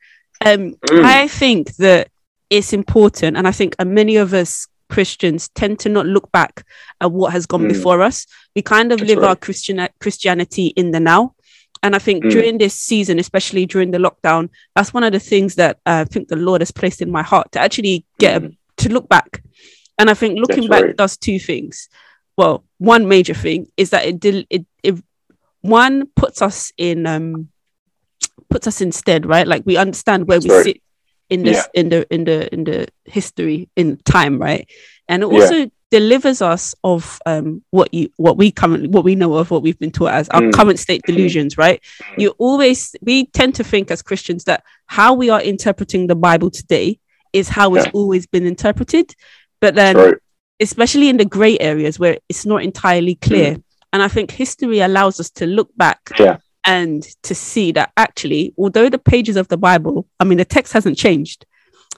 um, 0.46 0.76
mm. 0.88 1.04
I 1.04 1.28
think 1.28 1.76
that 1.76 2.10
it's 2.50 2.74
important, 2.74 3.38
and 3.38 3.48
I 3.48 3.52
think 3.52 3.76
many 3.84 4.18
of 4.18 4.34
us 4.34 4.68
Christians 4.90 5.50
tend 5.50 5.80
to 5.80 5.90
not 5.90 6.06
look 6.06 6.32
back 6.32 6.66
at 7.00 7.12
what 7.12 7.32
has 7.32 7.46
gone 7.46 7.62
mm. 7.64 7.70
before 7.70 8.02
us. 8.02 8.26
We 8.56 8.62
kind 8.62 8.92
of 8.92 9.00
That's 9.00 9.10
live 9.10 9.20
right. 9.20 9.30
our 9.30 9.36
Christian 9.36 9.88
Christianity 10.00 10.68
in 10.68 10.92
the 10.92 11.00
now. 11.00 11.36
And 11.84 11.96
I 11.96 12.00
think 12.00 12.24
mm. 12.24 12.32
during 12.32 12.58
this 12.58 12.76
season, 12.76 13.18
especially 13.18 13.66
during 13.66 13.92
the 13.92 13.98
lockdown, 13.98 14.50
that's 14.76 14.94
one 14.94 15.04
of 15.04 15.14
the 15.14 15.20
things 15.20 15.56
that 15.56 15.78
uh, 15.86 16.02
I 16.02 16.04
think 16.06 16.28
the 16.28 16.36
Lord 16.36 16.62
has 16.62 16.72
placed 16.72 17.02
in 17.02 17.10
my 17.10 17.24
heart 17.24 17.52
to 17.54 17.60
actually 17.60 18.06
get 18.20 18.38
a, 18.38 18.42
mm. 18.42 18.58
to 18.78 18.90
look 18.90 19.08
back. 19.08 19.44
And 20.02 20.10
I 20.10 20.16
think 20.16 20.40
looking 20.40 20.68
That's 20.68 20.68
back 20.68 20.84
right. 20.84 20.98
does 20.98 21.16
two 21.16 21.38
things. 21.38 21.88
Well, 22.36 22.64
one 22.80 23.08
major 23.08 23.36
thing 23.36 23.68
is 23.78 23.92
that 23.92 24.04
it 24.04 24.20
did 24.20 24.48
it, 24.50 24.66
it 24.82 24.96
one 25.62 26.08
puts 26.16 26.42
us 26.42 26.74
in 26.76 27.06
um 27.06 27.50
puts 28.50 28.66
us 28.66 28.82
instead, 28.82 29.28
right? 29.28 29.46
Like 29.46 29.62
we 29.64 29.78
understand 29.78 30.28
where 30.28 30.40
we 30.40 30.50
sit 30.64 30.82
in 31.30 31.44
this 31.44 31.58
yeah. 31.58 31.80
in 31.80 31.90
the 31.90 32.12
in 32.12 32.24
the 32.24 32.52
in 32.52 32.64
the 32.64 32.88
history 33.06 33.70
in 33.76 33.98
time, 33.98 34.40
right? 34.40 34.68
And 35.08 35.22
it 35.22 35.28
also 35.28 35.56
yeah. 35.56 35.66
delivers 35.92 36.42
us 36.42 36.74
of 36.84 37.20
um 37.28 37.62
what 37.70 37.94
you 37.94 38.10
what 38.18 38.38
we 38.38 38.50
currently 38.52 38.88
what 38.88 39.04
we 39.04 39.14
know 39.14 39.36
of 39.36 39.52
what 39.52 39.62
we've 39.62 39.78
been 39.78 39.92
taught 39.92 40.14
as 40.14 40.30
our 40.30 40.42
mm. 40.42 40.52
current 40.52 40.80
state 40.80 41.04
delusions, 41.06 41.60
right? 41.60 41.80
You 42.18 42.30
always 42.40 42.96
we 43.04 43.28
tend 43.28 43.54
to 43.56 43.64
think 43.64 43.92
as 43.92 44.02
Christians 44.02 44.46
that 44.46 44.64
how 44.88 45.14
we 45.14 45.30
are 45.30 45.44
interpreting 45.44 46.08
the 46.08 46.16
Bible 46.16 46.50
today 46.50 46.98
is 47.34 47.50
how 47.50 47.74
yeah. 47.74 47.82
it's 47.82 47.92
always 47.94 48.26
been 48.26 48.46
interpreted. 48.46 49.16
But 49.62 49.76
then 49.76 49.96
right. 49.96 50.16
especially 50.60 51.08
in 51.10 51.18
the 51.18 51.26
gray 51.26 51.58
areas 51.60 52.00
where 52.00 52.18
it's 52.28 52.46
not 52.46 52.64
entirely 52.64 53.16
clear. 53.16 53.56
Mm. 53.56 53.64
And 53.94 54.04
I 54.04 54.08
think 54.08 54.32
history 54.32 54.80
allows 54.80 55.20
us 55.20 55.30
to 55.32 55.46
look 55.46 55.70
back 55.78 56.00
yeah 56.20 56.38
and 56.66 57.04
to 57.24 57.34
see 57.34 57.72
that 57.72 57.92
actually, 57.98 58.54
although 58.58 58.88
the 58.90 59.00
pages 59.00 59.36
of 59.36 59.48
the 59.48 59.58
Bible, 59.58 60.08
I 60.20 60.24
mean, 60.26 60.38
the 60.38 60.46
text 60.46 60.74
hasn't 60.74 60.98
changed, 60.98 61.46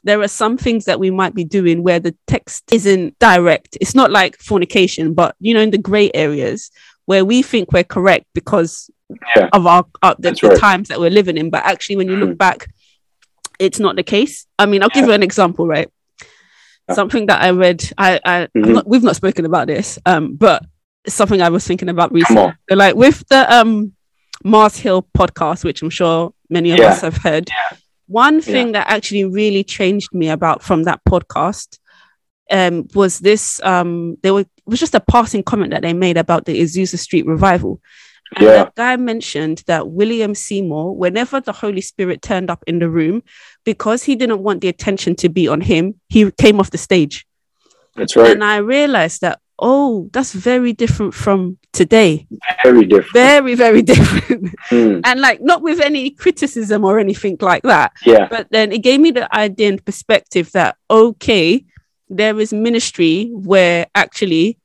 there 0.05 0.21
are 0.21 0.27
some 0.27 0.57
things 0.57 0.85
that 0.85 0.99
we 0.99 1.11
might 1.11 1.35
be 1.35 1.43
doing 1.43 1.83
where 1.83 1.99
the 1.99 2.15
text 2.27 2.63
isn't 2.71 3.17
direct. 3.19 3.77
It's 3.81 3.93
not 3.95 4.09
like 4.11 4.37
fornication, 4.37 5.13
but 5.13 5.35
you 5.39 5.53
know, 5.53 5.59
in 5.61 5.71
the 5.71 5.77
gray 5.77 6.11
areas 6.13 6.71
where 7.05 7.25
we 7.25 7.41
think 7.41 7.71
we're 7.71 7.83
correct 7.83 8.25
because 8.33 8.89
Yeah. 9.35 9.49
of 9.53 9.67
our 9.67 9.85
uh, 10.01 10.15
the, 10.17 10.31
the 10.31 10.47
right. 10.49 10.59
times 10.59 10.87
that 10.87 10.99
we're 10.99 11.11
living 11.11 11.37
in. 11.37 11.49
But 11.49 11.63
actually, 11.65 11.97
when 11.97 12.07
you 12.09 12.15
look 12.15 12.31
Mhm. 12.31 12.37
back, 12.37 12.67
it's 13.59 13.79
not 13.79 13.95
the 13.95 14.03
case. 14.03 14.47
I 14.57 14.65
mean, 14.65 14.81
I'll 14.81 14.89
give 14.89 15.05
you 15.05 15.11
an 15.13 15.23
example, 15.23 15.67
right? 15.67 15.89
Yeah. 16.89 16.95
Something 16.95 17.27
that 17.27 17.41
I 17.41 17.51
read. 17.51 17.83
I, 17.97 18.19
I 18.25 18.41
I'm 18.43 18.49
Mhm. 18.63 18.73
not, 18.75 18.87
we've 18.87 19.03
not 19.03 19.15
spoken 19.15 19.45
about 19.45 19.67
this, 19.67 19.97
um, 20.05 20.35
but 20.35 20.63
it's 21.05 21.15
something 21.15 21.41
I 21.41 21.49
was 21.49 21.65
thinking 21.65 21.89
about 21.89 22.11
recently. 22.11 22.53
So, 22.69 22.75
like 22.75 22.95
with 22.95 23.23
the 23.29 23.51
um 23.53 23.93
Mars 24.43 24.77
Hill 24.77 25.07
podcast, 25.17 25.63
which 25.63 25.81
I'm 25.81 25.89
sure 25.89 26.33
many 26.49 26.71
of 26.71 26.79
Yeah. 26.79 26.87
us 26.89 27.01
have 27.01 27.17
heard. 27.17 27.49
One 28.07 28.41
thing 28.41 28.73
that 28.73 28.89
actually 28.89 29.23
really 29.23 29.63
changed 29.63 30.09
me 30.13 30.29
about 30.29 30.61
from 30.61 30.83
that 30.83 30.99
podcast 31.07 31.79
um, 32.51 32.85
was 32.93 33.19
this. 33.19 33.61
Um, 33.63 34.17
there 34.21 34.33
was 34.33 34.45
just 34.73 34.93
a 34.93 34.99
passing 34.99 35.41
comment 35.43 35.71
that 35.71 35.81
they 35.81 35.93
made 35.93 36.17
about 36.17 36.43
the 36.45 36.61
Azusa 36.61 36.99
Street 36.99 37.25
revival. 37.25 37.79
And 38.35 38.45
Yeah. 38.45 38.51
that 38.63 38.75
guy 38.75 38.95
mentioned 38.97 39.63
that 39.67 39.89
William 39.89 40.33
Seymour, 40.35 40.95
whenever 40.95 41.39
the 41.41 41.51
Holy 41.51 41.81
Spirit 41.81 42.21
turned 42.21 42.49
up 42.49 42.63
in 42.67 42.79
the 42.79 42.89
room, 42.89 43.23
because 43.63 44.03
he 44.03 44.15
didn't 44.15 44.41
want 44.43 44.61
the 44.61 44.67
attention 44.69 45.15
to 45.17 45.29
be 45.29 45.47
on 45.47 45.61
him, 45.61 45.95
he 46.09 46.29
came 46.31 46.59
off 46.59 46.71
the 46.71 46.77
stage. 46.77 47.25
That's 47.95 48.15
right. 48.15 48.31
And 48.31 48.43
I 48.43 48.57
realized 48.57 49.21
that, 49.21 49.39
oh, 49.59 50.09
that's 50.13 50.33
very 50.33 50.73
different 50.73 51.13
from 51.13 51.57
today. 51.73 52.27
Very 52.63 52.85
different. 52.85 53.13
Very, 53.13 53.55
very 53.55 53.81
different. 53.91 54.49
Mm, 54.69 55.01
and 55.05 55.21
like, 55.21 55.41
not 55.41 55.61
with 55.61 55.79
any 55.79 56.09
criticism 56.09 56.83
or 56.83 56.99
anything 56.99 57.37
like 57.39 57.61
that. 57.63 57.93
yeah. 58.05 58.27
But 58.29 58.47
then 58.49 58.71
it 58.71 58.79
gave 58.79 58.99
me 58.99 59.11
the 59.11 59.33
idea 59.35 59.69
and 59.69 59.85
perspective 59.85 60.51
that, 60.53 60.75
okay, 60.89 61.65
there 62.09 62.39
is 62.39 62.51
ministry 62.51 63.29
where 63.33 63.85
actually 63.95 64.57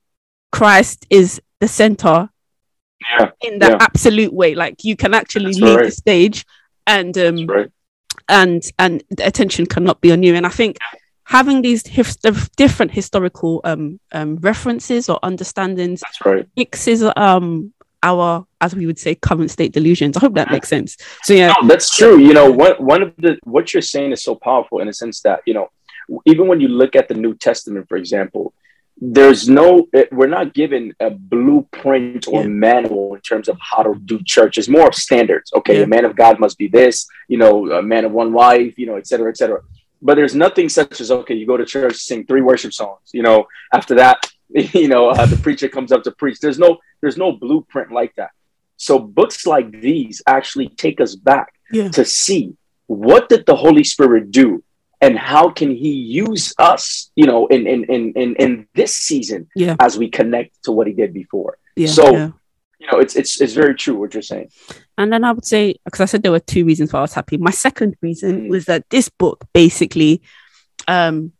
Christ 0.51 1.05
is 1.09 1.39
the 1.59 1.67
center 1.67 2.29
Yeah. 3.01 3.31
in 3.41 3.59
that 3.59 3.71
Yeah. 3.71 3.77
absolute 3.79 4.33
way. 4.33 4.55
Like 4.55 4.83
you 4.83 4.95
can 4.95 5.13
actually 5.13 5.45
That's 5.45 5.59
leave 5.59 5.79
the 5.79 5.91
stage 5.91 6.45
and 6.85 7.17
um 7.17 7.45
right. 7.47 7.69
and 8.27 8.63
and 8.77 9.03
the 9.09 9.25
attention 9.25 9.65
cannot 9.65 10.01
be 10.01 10.11
on 10.11 10.23
you. 10.23 10.35
And 10.35 10.45
I 10.45 10.49
think 10.49 10.77
having 11.23 11.61
these 11.61 11.85
hif- 11.87 12.17
different 12.57 12.91
historical 12.91 13.61
um 13.63 13.99
um 14.11 14.37
references 14.37 15.09
or 15.09 15.19
understandings 15.23 16.01
That's 16.01 16.25
right. 16.25 16.47
fixes 16.57 17.03
um 17.15 17.73
our 18.01 18.45
as 18.61 18.75
we 18.75 18.85
would 18.85 18.99
say 18.99 19.15
current 19.15 19.51
state 19.51 19.73
delusions. 19.73 20.17
I 20.17 20.21
hope 20.21 20.35
that 20.35 20.51
makes 20.51 20.69
sense. 20.69 20.97
So 21.23 21.33
yeah, 21.33 21.53
No, 21.61 21.67
that's 21.67 21.95
true. 21.95 22.17
You 22.19 22.33
know, 22.33 22.49
one 22.51 22.73
one 22.79 23.01
of 23.03 23.13
the 23.17 23.37
what 23.43 23.73
you're 23.73 23.81
saying 23.81 24.11
is 24.11 24.23
so 24.23 24.35
powerful 24.35 24.79
in 24.79 24.87
a 24.87 24.93
sense 24.93 25.21
that 25.21 25.41
you 25.45 25.53
know, 25.53 25.69
even 26.25 26.47
when 26.47 26.59
you 26.61 26.67
look 26.67 26.95
at 26.95 27.07
the 27.07 27.13
New 27.13 27.35
Testament, 27.35 27.87
for 27.87 27.97
example, 27.97 28.53
there's 29.01 29.47
no 29.47 29.87
we're 30.11 30.27
not 30.27 30.53
given 30.53 30.93
a 30.99 31.09
blueprint 31.09 32.27
or 32.27 32.41
Yeah. 32.41 32.47
manual 32.47 33.15
in 33.15 33.21
terms 33.21 33.47
of 33.47 33.57
how 33.59 33.81
to 33.83 33.95
do 34.05 34.19
church. 34.25 34.57
It's 34.57 34.67
more 34.67 34.87
of 34.87 34.95
standards. 34.95 35.51
Okay, 35.53 35.77
Yeah. 35.77 35.83
a 35.83 35.87
man 35.87 36.05
of 36.05 36.15
God 36.15 36.39
must 36.39 36.57
be 36.57 36.67
this. 36.67 37.07
You 37.27 37.37
know, 37.37 37.71
a 37.71 37.81
man 37.81 38.03
of 38.05 38.11
one 38.11 38.33
wife. 38.33 38.77
You 38.77 38.87
know, 38.87 38.95
et 38.95 39.07
cetera, 39.07 39.29
et 39.29 39.37
cetera. 39.37 39.61
But 40.01 40.15
there's 40.15 40.35
nothing 40.35 40.67
such 40.69 40.99
as 41.01 41.11
okay, 41.11 41.33
you 41.35 41.45
go 41.45 41.57
to 41.57 41.65
church, 41.65 41.95
sing 41.95 42.25
three 42.25 42.41
worship 42.41 42.73
songs. 42.73 43.09
You 43.13 43.23
know, 43.23 43.47
after 43.73 43.95
that, 43.95 44.17
you 44.81 44.87
know, 44.87 45.09
uh, 45.09 45.25
the 45.25 45.37
preacher 45.37 45.69
comes 45.69 45.91
up 45.91 46.03
to 46.03 46.11
preach. 46.11 46.39
There's 46.39 46.59
no 46.59 46.77
there's 47.01 47.17
no 47.17 47.31
blueprint 47.31 47.91
like 47.91 48.13
that. 48.15 48.31
So 48.75 48.99
books 48.99 49.45
like 49.45 49.71
these 49.81 50.21
actually 50.27 50.69
take 50.69 50.99
us 51.01 51.15
back 51.15 51.53
Yeah. 51.71 51.89
to 51.89 52.03
see 52.05 52.55
what 52.87 53.29
did 53.29 53.45
the 53.45 53.55
Holy 53.55 53.83
Spirit 53.83 54.31
do 54.31 54.63
and 55.01 55.17
how 55.17 55.49
can 55.49 55.71
he 55.71 55.91
use 55.91 56.53
us, 56.59 57.11
you 57.15 57.25
know, 57.25 57.47
in 57.47 57.67
in 57.67 57.83
in 57.85 58.13
in, 58.13 58.35
in 58.35 58.67
this 58.75 58.95
season 58.95 59.47
Yeah. 59.55 59.75
as 59.79 59.97
we 59.97 60.09
connect 60.09 60.63
to 60.63 60.71
what 60.71 60.87
he 60.87 60.93
did 60.93 61.13
before. 61.13 61.57
yeah, 61.75 61.87
So- 61.87 62.11
yeah. 62.13 62.29
You 62.81 62.87
know, 62.89 62.99
it's 62.99 63.17
it's 63.17 63.41
it's 63.41 63.51
very 63.53 63.75
true 63.75 63.95
what 63.99 64.13
you're 64.13 64.23
saying. 64.23 64.49
And 64.97 65.11
then 65.11 65.25
I 65.25 65.33
would 65.33 65.43
say, 65.45 65.75
because 65.83 65.99
I 65.99 66.05
said 66.05 66.23
there 66.23 66.31
were 66.31 66.39
two 66.39 66.63
reasons 66.63 66.93
why 66.93 66.99
I 66.99 67.01
was 67.01 67.13
happy. 67.13 67.35
My 67.37 67.51
second 67.51 67.97
reason 68.01 68.43
Mm. 68.43 68.49
was 68.49 68.65
that 68.65 68.85
this 68.89 69.09
book 69.09 69.43
basically 69.53 70.21
um, 70.87 71.33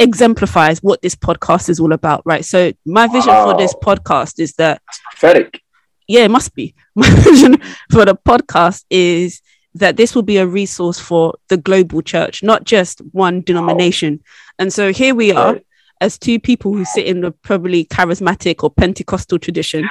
exemplifies 0.00 0.80
what 0.82 1.00
this 1.02 1.14
podcast 1.14 1.68
is 1.68 1.78
all 1.80 1.92
about, 1.92 2.22
right? 2.24 2.44
So 2.44 2.72
my 2.84 3.06
vision 3.06 3.32
for 3.32 3.56
this 3.56 3.74
podcast 3.74 4.40
is 4.40 4.54
that, 4.54 4.82
It's 4.88 5.00
prophetic. 5.08 5.62
yeah, 6.08 6.24
it 6.24 6.30
must 6.30 6.52
be. 6.54 6.74
My 6.96 7.08
vision 7.10 7.58
for 7.92 8.04
the 8.04 8.16
podcast 8.16 8.84
is 8.90 9.40
that 9.78 9.96
this 9.96 10.14
will 10.14 10.22
be 10.22 10.38
a 10.38 10.46
resource 10.46 10.98
for 10.98 11.34
the 11.48 11.56
global 11.56 12.02
church, 12.02 12.42
not 12.42 12.64
just 12.64 13.00
one 13.12 13.40
denomination. 13.42 14.20
And 14.58 14.72
so 14.72 14.92
here 14.92 15.14
we 15.14 15.32
are 15.32 15.60
as 16.00 16.18
two 16.18 16.38
people 16.40 16.72
who 16.74 16.84
sit 16.84 17.06
in 17.06 17.20
the 17.20 17.30
probably 17.30 17.84
charismatic 17.84 18.62
or 18.62 18.70
Pentecostal 18.70 19.38
tradition. 19.38 19.88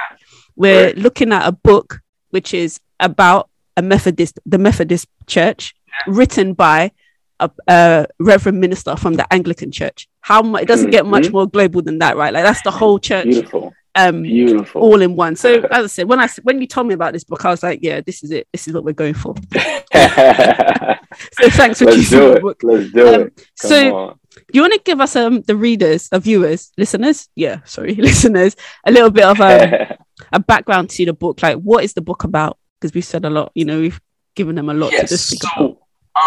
We're 0.56 0.92
looking 0.94 1.32
at 1.32 1.46
a 1.46 1.52
book 1.52 2.00
which 2.30 2.54
is 2.54 2.80
about 3.00 3.48
a 3.76 3.82
Methodist, 3.82 4.38
the 4.46 4.58
Methodist 4.58 5.06
Church, 5.26 5.74
written 6.06 6.54
by 6.54 6.92
a, 7.40 7.50
a 7.68 8.06
Reverend 8.18 8.60
minister 8.60 8.96
from 8.96 9.14
the 9.14 9.30
Anglican 9.32 9.70
Church. 9.70 10.08
How 10.20 10.42
much 10.42 10.62
it 10.62 10.68
doesn't 10.68 10.90
get 10.90 11.06
much 11.06 11.24
Mhm. 11.26 11.32
more 11.32 11.46
global 11.46 11.82
than 11.82 11.98
that, 11.98 12.16
right? 12.16 12.32
Like 12.32 12.44
that's 12.44 12.62
the 12.62 12.70
whole 12.70 12.98
church, 12.98 13.26
Beautiful. 13.26 13.74
Um, 13.96 14.22
Beautiful. 14.22 14.80
all 14.82 15.00
in 15.02 15.16
one. 15.16 15.36
So 15.36 15.54
as 15.70 15.84
I 15.84 15.86
said, 15.86 16.08
when 16.08 16.20
i 16.20 16.28
when 16.42 16.60
you 16.60 16.66
told 16.66 16.86
me 16.86 16.94
about 16.94 17.12
this 17.12 17.24
book, 17.24 17.44
I 17.44 17.50
was 17.50 17.62
like, 17.62 17.80
yeah, 17.82 18.00
this 18.00 18.22
is 18.22 18.30
it. 18.30 18.46
This 18.52 18.68
is 18.68 18.74
what 18.74 18.84
we're 18.84 18.92
going 18.92 19.14
for. 19.14 19.34
So 21.32 21.48
thanks 21.50 21.78
for 21.78 21.86
choosing 21.86 22.18
do 22.18 22.28
the 22.28 22.36
it. 22.36 22.42
book. 22.42 22.60
Let's 22.62 22.92
do 22.92 23.08
Um, 23.08 23.20
it. 23.22 23.36
Come 23.36 23.68
so 23.70 23.96
on. 23.96 24.18
you 24.52 24.60
want 24.60 24.74
to 24.74 24.80
give 24.84 25.00
us 25.00 25.16
um 25.16 25.40
the 25.42 25.56
readers, 25.56 26.08
the 26.10 26.18
viewers, 26.20 26.70
listeners, 26.76 27.28
yeah, 27.34 27.60
sorry, 27.64 27.94
listeners, 28.08 28.54
a 28.84 28.92
little 28.92 29.10
bit 29.10 29.24
of 29.24 29.40
um, 29.40 29.96
a 30.32 30.40
background 30.40 30.90
to 30.90 31.06
the 31.06 31.14
book. 31.14 31.42
Like, 31.42 31.56
what 31.56 31.84
is 31.84 31.94
the 31.94 32.02
book 32.02 32.24
about? 32.24 32.58
Because 32.78 32.94
we've 32.94 33.04
said 33.04 33.24
a 33.24 33.30
lot. 33.30 33.50
You 33.54 33.64
know, 33.64 33.80
we've 33.80 34.00
given 34.34 34.56
them 34.56 34.68
a 34.68 34.74
lot 34.74 34.90
to 34.90 34.96
yes. 34.96 35.08
just 35.08 35.42
about. 35.42 35.54
So, 35.56 35.75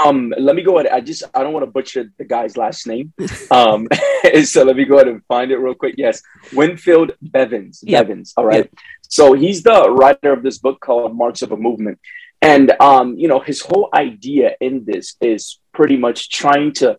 um, 0.06 0.34
let 0.38 0.56
me 0.56 0.62
go 0.62 0.80
ahead. 0.80 0.92
I 0.92 1.02
just 1.02 1.24
I 1.34 1.44
don't 1.44 1.54
want 1.54 1.66
to 1.66 1.72
butcher 1.72 2.12
the 2.18 2.26
guy's 2.26 2.58
last 2.58 2.88
name. 2.88 3.14
Um, 3.52 3.88
so 4.44 4.64
let 4.64 4.76
me 4.76 4.86
go 4.86 4.96
ahead 4.96 5.08
and 5.08 5.24
find 5.26 5.52
it 5.52 5.58
real 5.58 5.74
quick. 5.74 5.96
Yes, 5.98 6.22
Winfield 6.54 7.14
Bevins. 7.22 7.84
Yep. 7.84 8.08
Bevins. 8.08 8.34
All 8.38 8.46
right. 8.46 8.72
So 9.02 9.34
he's 9.34 9.64
the 9.64 9.90
writer 9.90 10.32
of 10.32 10.44
this 10.44 10.60
book 10.60 10.80
called 10.80 11.16
Marks 11.16 11.42
of 11.42 11.52
a 11.52 11.58
Movement, 11.58 12.00
and 12.42 12.72
um, 12.80 13.18
you 13.18 13.28
know 13.28 13.40
his 13.40 13.62
whole 13.62 13.90
idea 13.94 14.56
in 14.62 14.86
this 14.86 15.16
is 15.22 15.60
pretty 15.74 15.98
much 15.98 16.30
trying 16.30 16.74
to 16.74 16.98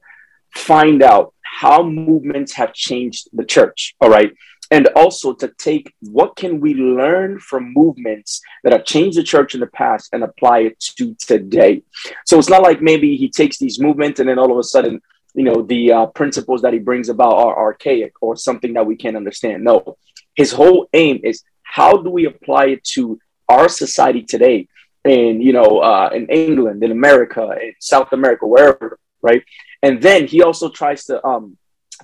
find 0.54 1.02
out 1.02 1.32
how 1.42 1.82
movements 1.82 2.52
have 2.54 2.73
changed 2.73 3.28
the 3.32 3.44
church. 3.44 3.94
All 4.00 4.11
right. 4.11 4.32
And 4.70 4.86
also 4.94 5.32
to 5.34 5.48
take 5.58 5.92
what 6.00 6.36
can 6.36 6.60
we 6.60 6.74
learn 6.74 7.40
from 7.40 7.72
movements 7.74 8.40
that 8.62 8.72
have 8.72 8.84
changed 8.84 9.18
the 9.18 9.22
church 9.24 9.54
in 9.54 9.60
the 9.60 9.66
past 9.66 10.10
and 10.12 10.22
apply 10.22 10.60
it 10.60 10.78
to 10.96 11.14
today. 11.14 11.82
So 12.24 12.38
it's 12.38 12.48
not 12.48 12.62
like 12.62 12.80
maybe 12.80 13.16
he 13.16 13.28
takes 13.28 13.58
these 13.58 13.80
movements 13.80 14.20
and 14.20 14.28
then 14.28 14.38
all 14.38 14.52
of 14.52 14.58
a 14.58 14.62
sudden, 14.62 15.00
you 15.34 15.44
know, 15.44 15.62
the 15.62 15.92
uh, 15.92 16.06
principles 16.06 16.62
that 16.62 16.72
he 16.72 16.78
brings 16.78 17.08
about 17.08 17.34
are 17.34 17.58
archaic 17.58 18.12
or 18.20 18.36
something 18.36 18.72
that 18.74 18.86
we 18.86 18.96
can't 18.96 19.16
understand. 19.16 19.64
No, 19.64 19.96
his 20.34 20.52
whole 20.52 20.88
aim 20.92 21.20
is 21.24 21.42
how 21.62 21.96
do 21.96 22.10
we 22.10 22.26
apply 22.26 22.66
it 22.66 22.84
to 22.84 23.18
our 23.48 23.68
society 23.68 24.22
today 24.22 24.68
in, 25.04 25.40
you 25.40 25.52
know, 25.52 25.80
uh, 25.80 26.10
in 26.14 26.26
England, 26.28 26.82
in 26.82 26.92
America, 26.92 27.50
in 27.62 27.74
South 27.80 28.12
America, 28.12 28.46
wherever, 28.46 28.98
right? 29.22 29.42
And 29.82 30.00
then 30.00 30.26
he 30.26 30.42
also 30.42 30.68
tries 30.68 31.06
to 31.06 31.24
um, 31.26 31.56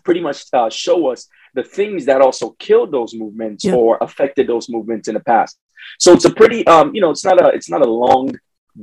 pretty 0.04 0.20
much 0.20 0.44
uh, 0.52 0.70
show 0.70 1.08
us 1.08 1.28
the 1.56 1.64
things 1.78 2.04
that 2.04 2.20
also 2.20 2.50
killed 2.66 2.90
those 2.92 3.12
movements 3.14 3.64
Yeah. 3.64 3.74
or 3.74 3.98
affected 4.00 4.46
those 4.46 4.68
movements 4.68 5.08
in 5.08 5.14
the 5.14 5.24
past. 5.32 5.58
So 5.98 6.12
it's 6.12 6.24
a 6.24 6.34
pretty, 6.40 6.66
um, 6.66 6.94
you 6.94 7.00
know, 7.00 7.10
it's 7.10 7.24
not 7.24 7.40
a, 7.42 7.48
it's 7.56 7.70
not 7.74 7.82
a 7.82 7.90
long 8.04 8.24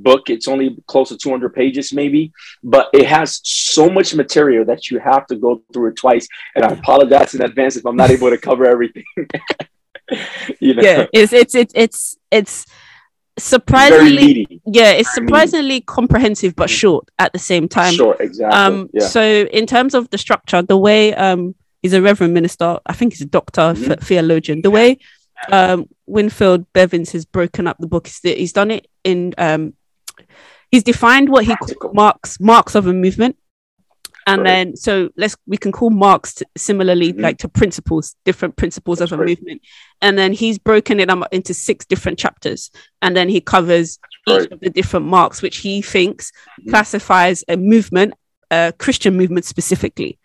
book. 0.07 0.29
It's 0.29 0.47
only 0.47 0.67
close 0.87 1.09
to 1.09 1.17
200 1.17 1.53
pages, 1.53 1.93
maybe, 1.93 2.31
but 2.63 2.89
it 2.93 3.05
has 3.05 3.39
so 3.43 3.89
much 3.89 4.15
material 4.15 4.65
that 4.65 4.89
you 4.89 4.99
have 4.99 5.25
to 5.27 5.35
go 5.35 5.61
through 5.71 5.89
it 5.91 5.95
twice. 5.95 6.27
And 6.55 6.65
I 6.65 6.69
apologize 6.69 7.35
in 7.35 7.41
advance 7.43 7.75
if 7.77 7.85
I'm 7.85 7.95
not 7.95 8.09
able 8.09 8.29
to 8.31 8.37
cover 8.37 8.65
everything. 8.65 9.05
you 10.59 10.73
know, 10.73 10.81
Yeah, 10.83 11.05
it's 11.13 11.33
it's 11.33 11.55
it's 11.55 11.73
it's 11.75 12.17
it's 12.31 12.65
surprisingly 13.37 14.61
yeah, 14.65 14.91
it's 14.91 15.13
surprisingly 15.13 15.81
comprehensive 15.81 16.55
but 16.55 16.69
short 16.69 17.05
at 17.19 17.33
the 17.33 17.39
same 17.39 17.67
time. 17.67 17.93
Sure, 17.93 18.15
exactly. 18.19 18.57
Um, 18.59 18.89
yeah. 18.93 19.05
so 19.07 19.21
in 19.59 19.65
terms 19.65 19.93
of 19.93 20.09
the 20.09 20.17
structure, 20.17 20.61
the 20.61 20.77
way 20.77 21.13
um 21.15 21.55
he's 21.83 21.93
a 21.93 22.01
reverend 22.01 22.33
minister, 22.33 22.79
I 22.87 22.93
think 22.93 23.13
he's 23.13 23.21
a 23.21 23.25
doctor, 23.39 23.73
Mhm. 23.75 23.99
theologian. 24.01 24.61
The 24.63 24.71
way 24.71 24.97
um 25.51 25.87
Winfield 26.07 26.65
Bevins 26.73 27.11
has 27.11 27.25
broken 27.25 27.67
up 27.67 27.77
the 27.79 27.87
book 27.87 28.07
is 28.07 28.19
that 28.21 28.37
he's 28.37 28.53
done 28.53 28.71
it 28.71 28.87
in 29.03 29.33
um 29.37 29.73
he's 30.71 30.83
defined 30.83 31.27
what 31.29 31.43
he 31.45 31.55
calls 31.55 31.73
marks 31.93 32.39
marks 32.39 32.73
of 32.75 32.87
a 32.87 32.93
movement. 32.93 33.35
And 34.25 34.45
then 34.45 34.77
so 34.77 35.09
let's 35.17 35.35
we 35.45 35.57
can 35.57 35.73
call 35.73 35.89
marks 35.89 36.41
similarly 36.55 37.11
Mhm. 37.11 37.21
like 37.21 37.37
to 37.39 37.49
principles, 37.49 38.15
different 38.23 38.55
principles 38.55 38.99
That's 38.99 39.11
of 39.11 39.19
a 39.19 39.21
right. 39.23 39.29
movement. 39.31 39.61
And 40.01 40.17
then 40.17 40.31
he's 40.31 40.57
broken 40.57 41.01
it 41.01 41.09
up 41.09 41.27
into 41.33 41.53
six 41.53 41.85
different 41.85 42.17
chapters. 42.17 42.71
And 43.01 43.17
then 43.17 43.27
he 43.27 43.41
covers 43.41 43.99
each 44.29 44.37
right. 44.43 44.51
of 44.53 44.59
the 44.61 44.69
different 44.69 45.07
marks, 45.07 45.41
which 45.41 45.57
he 45.57 45.81
thinks 45.81 46.31
Mhm. 46.31 46.69
classifies 46.69 47.43
a 47.49 47.57
movement 47.57 48.13
a 48.51 48.71
Christian 48.77 49.17
movement 49.17 49.45
specifically. 49.45 50.19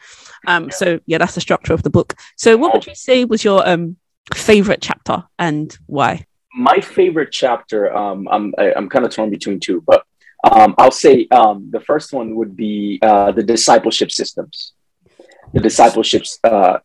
Um, 0.47 0.71
so 0.71 1.01
yeah, 1.07 1.19
that's 1.19 1.35
the 1.35 1.41
structure 1.41 1.73
of 1.73 1.83
the 1.83 1.91
book. 1.91 2.15
So 2.37 2.57
what 2.57 2.73
would 2.75 2.87
you 2.87 2.95
say 2.95 3.25
was 3.25 3.45
your 3.45 3.69
um, 3.69 3.97
favorite 4.35 4.81
chapter 4.81 5.25
and 5.39 5.77
why? 5.87 6.27
My 6.55 6.81
favorite 6.81 7.31
chapter, 7.33 7.95
um, 7.95 8.29
I'm 8.31 8.55
I, 8.59 8.65
am 8.65 8.73
i 8.75 8.79
am 8.79 8.89
kind 8.89 9.05
of 9.05 9.11
torn 9.13 9.31
between 9.31 9.61
two, 9.61 9.83
but 9.87 10.05
um, 10.51 10.75
I'll 10.79 10.91
say 10.91 11.27
um, 11.31 11.69
the 11.71 11.81
first 11.81 12.13
one 12.13 12.35
would 12.37 12.57
be 12.57 12.99
uh, 13.03 13.33
the 13.33 13.43
discipleship 13.43 14.11
systems. 14.11 14.73
The 15.53 15.61
discipleships. 15.61 16.39
Uh, 16.45 16.79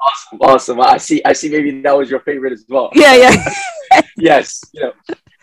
awesome, 0.00 0.38
awesome. 0.40 0.80
I 0.80 0.98
see. 0.98 1.22
I 1.24 1.32
see. 1.32 1.48
Maybe 1.48 1.80
that 1.82 1.96
was 1.96 2.10
your 2.10 2.20
favorite 2.20 2.52
as 2.52 2.64
well. 2.68 2.90
Yeah, 2.94 3.14
yeah. 3.14 4.02
yes, 4.16 4.62
you 4.72 4.82
know, 4.82 4.92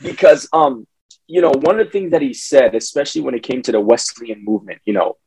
because 0.01 0.47
um, 0.51 0.85
you 1.27 1.41
know, 1.41 1.51
one 1.51 1.79
of 1.79 1.85
the 1.85 1.91
things 1.91 2.11
that 2.11 2.21
he 2.21 2.33
said, 2.33 2.75
especially 2.75 3.21
when 3.21 3.35
it 3.35 3.43
came 3.43 3.61
to 3.63 3.71
the 3.71 3.79
Wesleyan 3.79 4.43
movement, 4.43 4.81
you 4.85 4.93
know, 4.93 5.17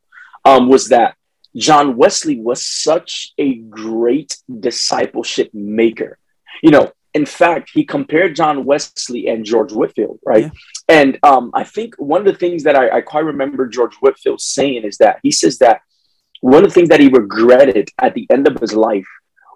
um, 0.45 0.69
was 0.69 0.89
that 0.89 1.15
John 1.55 1.97
Wesley 1.97 2.39
was 2.39 2.65
such 2.65 3.33
a 3.37 3.55
great 3.55 4.37
discipleship 4.59 5.49
maker. 5.53 6.17
You 6.61 6.71
know, 6.71 6.91
in 7.13 7.25
fact, 7.25 7.71
he 7.73 7.85
compared 7.85 8.35
John 8.35 8.65
Wesley 8.65 9.27
and 9.27 9.43
George 9.43 9.71
Whitefield, 9.71 10.19
right? 10.25 10.45
Yeah. 10.45 10.49
And 10.87 11.19
um, 11.23 11.51
I 11.53 11.63
think 11.63 11.95
one 11.97 12.21
of 12.21 12.27
the 12.27 12.39
things 12.39 12.63
that 12.63 12.75
I, 12.75 12.97
I 12.97 13.01
quite 13.01 13.25
remember 13.25 13.67
George 13.67 13.95
Whitefield 13.95 14.41
saying 14.41 14.83
is 14.83 14.97
that 14.97 15.19
he 15.23 15.31
says 15.31 15.57
that 15.59 15.81
one 16.41 16.63
of 16.63 16.69
the 16.69 16.73
things 16.73 16.89
that 16.89 16.99
he 16.99 17.09
regretted 17.09 17.89
at 17.97 18.13
the 18.13 18.27
end 18.29 18.47
of 18.47 18.59
his 18.59 18.73
life 18.73 19.07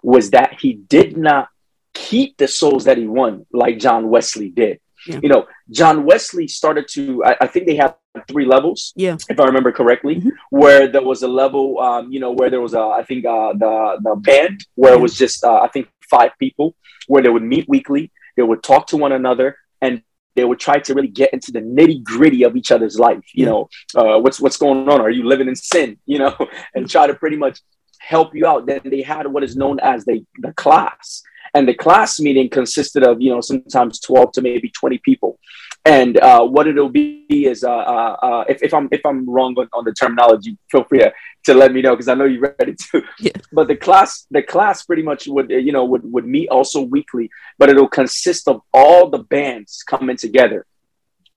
was 0.02 0.30
that 0.30 0.58
he 0.60 0.74
did 0.74 1.16
not 1.16 1.48
keep 1.94 2.36
the 2.36 2.48
souls 2.48 2.84
that 2.84 2.98
he 2.98 3.06
won 3.06 3.46
like 3.52 3.78
John 3.78 4.08
Wesley 4.08 4.50
did. 4.50 4.80
Yeah. 5.06 5.20
You 5.22 5.28
know, 5.28 5.46
John 5.70 6.04
Wesley 6.04 6.48
started 6.48 6.86
to, 6.92 7.24
I, 7.24 7.36
I, 7.42 7.46
think 7.46 7.66
they 7.66 7.76
had 7.76 7.94
three 8.26 8.46
levels, 8.46 8.92
yeah, 8.96 9.16
if 9.28 9.38
I 9.38 9.44
remember 9.44 9.70
correctly, 9.70 10.16
mm-hmm. 10.16 10.30
where 10.50 10.88
there 10.88 11.02
was 11.02 11.22
a 11.22 11.28
level, 11.28 11.78
um, 11.78 12.10
you 12.10 12.20
know, 12.20 12.32
where 12.32 12.48
there 12.48 12.60
was 12.60 12.74
a, 12.74 12.80
I 12.80 13.04
think 13.04 13.26
uh, 13.26 13.52
the 13.52 13.98
the 14.02 14.16
band 14.16 14.64
where 14.76 14.92
yeah. 14.92 14.98
it 14.98 15.02
was 15.02 15.14
just, 15.14 15.44
uh, 15.44 15.60
I 15.60 15.68
think 15.68 15.88
five 16.08 16.32
people, 16.38 16.74
where 17.06 17.22
they 17.22 17.28
would 17.28 17.42
meet 17.42 17.68
weekly, 17.68 18.12
they 18.36 18.42
would 18.42 18.62
talk 18.62 18.86
to 18.88 18.96
one 18.96 19.12
another, 19.12 19.58
and 19.82 20.02
they 20.36 20.44
would 20.44 20.58
try 20.58 20.78
to 20.78 20.94
really 20.94 21.08
get 21.08 21.32
into 21.32 21.52
the 21.52 21.60
nitty 21.60 22.02
gritty 22.02 22.42
of 22.44 22.56
each 22.56 22.70
other's 22.70 22.98
life. 22.98 23.24
You 23.32 23.46
know, 23.46 23.68
uh, 23.94 24.18
what's 24.18 24.40
what's 24.40 24.56
going 24.56 24.88
on? 24.88 25.00
Are 25.00 25.10
you 25.10 25.24
living 25.24 25.48
in 25.48 25.56
sin? 25.56 25.98
You 26.06 26.18
know, 26.18 26.36
and 26.74 26.88
try 26.88 27.06
to 27.06 27.14
pretty 27.14 27.36
much 27.36 27.60
help 27.98 28.34
you 28.34 28.46
out. 28.46 28.66
Then 28.66 28.80
they 28.84 29.02
had 29.02 29.26
what 29.26 29.42
is 29.42 29.56
known 29.56 29.80
as 29.80 30.04
the 30.04 30.24
the 30.38 30.52
class, 30.52 31.22
and 31.54 31.68
the 31.68 31.74
class 31.74 32.18
meeting 32.20 32.48
consisted 32.50 33.04
of 33.04 33.20
you 33.22 33.30
know 33.30 33.40
sometimes 33.40 34.00
12 34.00 34.32
to 34.32 34.42
maybe 34.42 34.70
20 34.70 34.98
people. 34.98 35.38
And 35.86 36.18
uh, 36.18 36.42
what 36.44 36.66
it'll 36.66 36.88
be 36.88 37.26
is 37.28 37.62
uh, 37.62 37.70
uh, 37.70 38.16
uh, 38.22 38.44
if, 38.48 38.62
if 38.62 38.72
i'm 38.72 38.88
if 38.90 39.02
i'm 39.04 39.28
wrong 39.28 39.54
on, 39.58 39.68
on 39.72 39.84
the 39.84 39.92
terminology 39.92 40.56
feel 40.70 40.84
free 40.84 41.00
to, 41.00 41.12
to 41.44 41.54
let 41.54 41.72
me 41.72 41.82
know 41.82 41.90
because 41.90 42.08
i 42.08 42.14
know 42.14 42.24
you 42.24 42.40
read 42.40 42.54
it 42.58 42.78
too 42.78 43.02
yeah. 43.20 43.32
but 43.52 43.68
the 43.68 43.76
class 43.76 44.26
the 44.30 44.42
class 44.42 44.84
pretty 44.84 45.02
much 45.02 45.26
would 45.26 45.50
you 45.50 45.72
know 45.72 45.84
would, 45.84 46.02
would 46.10 46.26
meet 46.26 46.48
also 46.48 46.80
weekly 46.80 47.28
but 47.58 47.68
it'll 47.68 47.88
consist 47.88 48.48
of 48.48 48.62
all 48.72 49.10
the 49.10 49.18
bands 49.18 49.82
coming 49.86 50.16
together. 50.16 50.66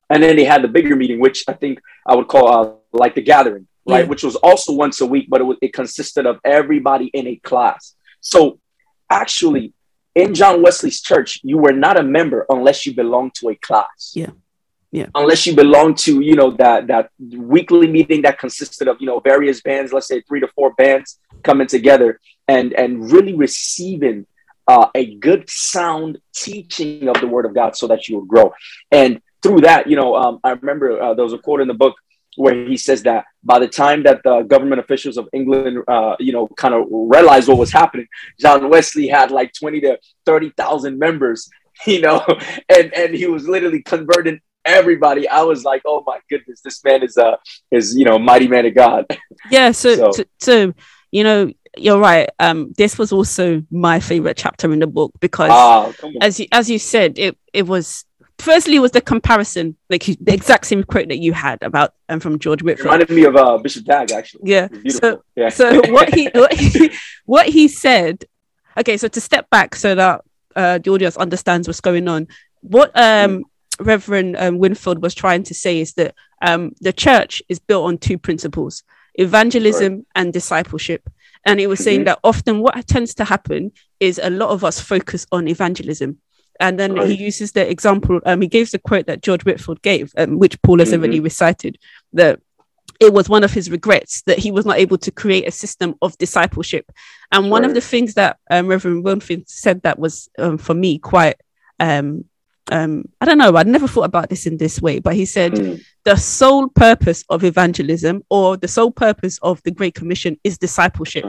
And 0.09 0.23
then 0.23 0.37
they 0.37 0.45
had 0.45 0.61
the 0.61 0.69
bigger 0.69 0.95
meeting 0.95 1.19
which 1.19 1.43
i 1.49 1.53
think 1.53 1.79
i 2.05 2.15
would 2.15 2.29
call 2.29 2.47
uh, 2.47 2.71
like 2.93 3.15
the 3.15 3.21
gathering 3.21 3.67
right? 3.85 3.99
Yeah. 3.99 4.05
which 4.05 4.23
was 4.23 4.37
also 4.37 4.71
once 4.71 5.01
a 5.01 5.05
week 5.05 5.27
but 5.29 5.41
it, 5.41 5.43
was, 5.43 5.57
it 5.61 5.73
consisted 5.73 6.25
of 6.25 6.39
everybody 6.45 7.07
in 7.07 7.27
a 7.27 7.35
class. 7.37 7.95
So 8.21 8.59
actually 9.09 9.73
in 10.17 10.33
John 10.33 10.63
Wesley's 10.63 10.99
church, 10.99 11.39
you 11.43 11.57
were 11.59 11.71
not 11.85 11.95
a 11.95 12.03
member 12.03 12.45
unless 12.49 12.85
you 12.85 12.93
belonged 12.95 13.35
to 13.35 13.49
a 13.49 13.55
class. 13.55 14.13
Yeah. 14.15 14.31
Yeah. 14.91 15.07
Unless 15.13 15.45
you 15.45 15.53
belong 15.55 15.95
to, 16.05 16.21
you 16.21 16.35
know, 16.35 16.51
that 16.51 16.87
that 16.87 17.11
weekly 17.19 17.87
meeting 17.87 18.23
that 18.23 18.39
consisted 18.39 18.87
of, 18.87 18.97
you 18.99 19.05
know, 19.05 19.19
various 19.19 19.61
bands, 19.61 19.93
let's 19.93 20.07
say 20.07 20.21
three 20.21 20.39
to 20.39 20.47
four 20.55 20.73
bands 20.73 21.19
coming 21.43 21.67
together 21.67 22.19
and 22.47 22.73
and 22.73 23.11
really 23.11 23.35
receiving 23.35 24.25
uh, 24.67 24.87
a 24.95 25.15
good 25.15 25.49
sound 25.49 26.17
teaching 26.33 27.09
of 27.09 27.19
the 27.21 27.27
word 27.27 27.45
of 27.45 27.53
God 27.53 27.75
so 27.75 27.87
that 27.87 28.07
you 28.07 28.15
will 28.15 28.25
grow. 28.25 28.53
And 28.91 29.21
through 29.43 29.61
that, 29.61 29.87
you 29.87 29.97
know, 29.97 30.15
um, 30.15 30.39
I 30.43 30.51
remember 30.51 30.99
uh, 30.99 31.13
there 31.13 31.25
was 31.25 31.33
a 31.33 31.37
quote 31.37 31.61
in 31.61 31.67
the 31.67 31.73
book 31.73 31.95
where 32.37 32.67
he 32.67 32.77
says 32.77 33.03
that 33.03 33.25
by 33.43 33.59
the 33.59 33.67
time 33.67 34.03
that 34.03 34.21
the 34.23 34.43
government 34.43 34.79
officials 34.79 35.17
of 35.17 35.27
England, 35.33 35.83
uh, 35.87 36.15
you 36.19 36.31
know, 36.31 36.47
kind 36.55 36.73
of 36.73 36.85
realized 36.89 37.47
what 37.47 37.57
was 37.57 37.71
happening, 37.71 38.07
John 38.39 38.69
Wesley 38.69 39.07
had 39.07 39.31
like 39.31 39.53
20 39.53 39.81
to 39.81 39.97
30,000 40.25 40.97
members, 40.99 41.49
you 41.85 42.01
know, 42.01 42.23
and, 42.69 42.93
and 42.93 43.13
he 43.13 43.25
was 43.25 43.47
literally 43.47 43.81
converting 43.81 44.39
everybody. 44.65 45.27
I 45.27 45.41
was 45.41 45.63
like, 45.63 45.81
oh 45.85 46.03
my 46.05 46.19
goodness, 46.29 46.61
this 46.61 46.83
man 46.83 47.03
is 47.03 47.17
a, 47.17 47.39
is, 47.71 47.95
you 47.95 48.05
know, 48.05 48.19
mighty 48.19 48.47
man 48.47 48.65
of 48.65 48.75
God. 48.75 49.05
Yeah. 49.51 49.71
So, 49.71 49.95
so, 49.95 50.11
so, 50.11 50.23
so 50.39 50.73
you 51.11 51.23
know, 51.23 51.51
you're 51.77 51.99
right. 51.99 52.29
Um, 52.39 52.73
this 52.77 52.97
was 52.97 53.11
also 53.11 53.63
my 53.71 53.99
favorite 53.99 54.35
chapter 54.35 54.71
in 54.73 54.79
the 54.79 54.87
book 54.87 55.13
because, 55.19 55.51
ah, 55.51 55.93
as 56.21 56.39
you 56.39 56.47
as 56.51 56.69
you 56.69 56.79
said, 56.79 57.17
it 57.19 57.37
it 57.53 57.67
was 57.67 58.03
firstly 58.39 58.79
was 58.79 58.91
the 58.91 59.01
comparison, 59.01 59.75
like 59.89 60.05
the 60.05 60.33
exact 60.33 60.65
same 60.65 60.83
quote 60.83 61.07
that 61.09 61.17
you 61.19 61.33
had 61.33 61.61
about 61.61 61.93
and 62.09 62.17
um, 62.17 62.19
from 62.19 62.39
George 62.39 62.63
Whitefield. 62.63 62.85
Reminded 62.85 63.09
me 63.09 63.23
of 63.25 63.35
uh, 63.35 63.57
Bishop 63.57 63.85
Dag, 63.85 64.11
actually. 64.11 64.41
Yeah. 64.45 64.67
So, 64.89 65.23
yeah. 65.35 65.49
so 65.49 65.81
what 65.91 66.13
he 66.13 66.29
what 66.33 66.53
he 66.53 66.91
what 67.25 67.47
he 67.47 67.67
said. 67.67 68.25
Okay, 68.77 68.97
so 68.97 69.07
to 69.07 69.19
step 69.19 69.49
back 69.49 69.75
so 69.75 69.95
that 69.95 70.21
uh, 70.55 70.77
the 70.77 70.91
audience 70.91 71.17
understands 71.17 71.67
what's 71.67 71.81
going 71.81 72.07
on. 72.07 72.27
What 72.61 72.91
um, 72.95 73.39
mm. 73.39 73.43
Reverend 73.79 74.37
um, 74.37 74.59
Whitefield 74.59 75.01
was 75.01 75.15
trying 75.15 75.43
to 75.43 75.53
say 75.53 75.81
is 75.81 75.93
that 75.93 76.15
um, 76.41 76.73
the 76.81 76.93
church 76.93 77.41
is 77.49 77.59
built 77.59 77.85
on 77.85 77.97
two 77.97 78.17
principles: 78.17 78.83
evangelism 79.15 79.93
right. 79.93 80.05
and 80.15 80.33
discipleship. 80.33 81.09
And 81.45 81.61
he 81.61 81.67
was 81.67 81.81
saying 81.81 81.99
mm-hmm. 81.99 82.05
that 82.05 82.19
often 82.25 82.59
what 82.59 82.85
tends 82.87 83.13
to 83.15 83.23
happen 83.23 83.71
is 84.01 84.19
a 84.21 84.29
lot 84.29 84.49
of 84.49 84.65
us 84.65 84.81
focus 84.81 85.25
on 85.31 85.47
evangelism 85.47 86.17
and 86.59 86.79
then 86.79 86.93
right. 86.93 87.07
he 87.07 87.15
uses 87.15 87.51
the 87.51 87.69
example, 87.69 88.19
um, 88.25 88.41
he 88.41 88.47
gives 88.47 88.71
the 88.71 88.79
quote 88.79 89.07
that 89.07 89.21
George 89.21 89.45
Whitefield 89.45 89.81
gave, 89.81 90.11
um, 90.17 90.39
which 90.39 90.61
Paul 90.61 90.79
has 90.79 90.89
mm-hmm. 90.89 90.99
already 90.99 91.19
recited, 91.19 91.77
that 92.13 92.39
it 92.99 93.13
was 93.13 93.29
one 93.29 93.43
of 93.43 93.51
his 93.51 93.69
regrets 93.69 94.21
that 94.23 94.39
he 94.39 94.51
was 94.51 94.65
not 94.65 94.77
able 94.77 94.97
to 94.97 95.11
create 95.11 95.47
a 95.47 95.51
system 95.51 95.95
of 96.01 96.17
discipleship. 96.17 96.91
And 97.31 97.51
one 97.51 97.61
right. 97.61 97.69
of 97.69 97.75
the 97.75 97.81
things 97.81 98.15
that 98.15 98.37
um, 98.49 98.67
Reverend 98.67 99.03
Whitefield 99.03 99.47
said 99.47 99.81
that 99.83 99.99
was 99.99 100.29
um, 100.39 100.57
for 100.57 100.73
me 100.73 100.97
quite, 100.97 101.35
um, 101.79 102.25
um, 102.71 103.05
I 103.21 103.25
don't 103.25 103.37
know, 103.37 103.55
I'd 103.55 103.67
never 103.67 103.87
thought 103.87 104.05
about 104.05 104.29
this 104.29 104.45
in 104.45 104.57
this 104.57 104.81
way, 104.81 104.99
but 104.99 105.15
he 105.15 105.25
said 105.25 105.53
mm. 105.53 105.81
the 106.03 106.15
sole 106.15 106.67
purpose 106.69 107.23
of 107.29 107.43
evangelism 107.43 108.23
or 108.29 108.57
the 108.57 108.67
sole 108.67 108.91
purpose 108.91 109.37
of 109.41 109.61
the 109.63 109.71
Great 109.71 109.93
Commission 109.93 110.37
is 110.43 110.57
discipleship. 110.57 111.25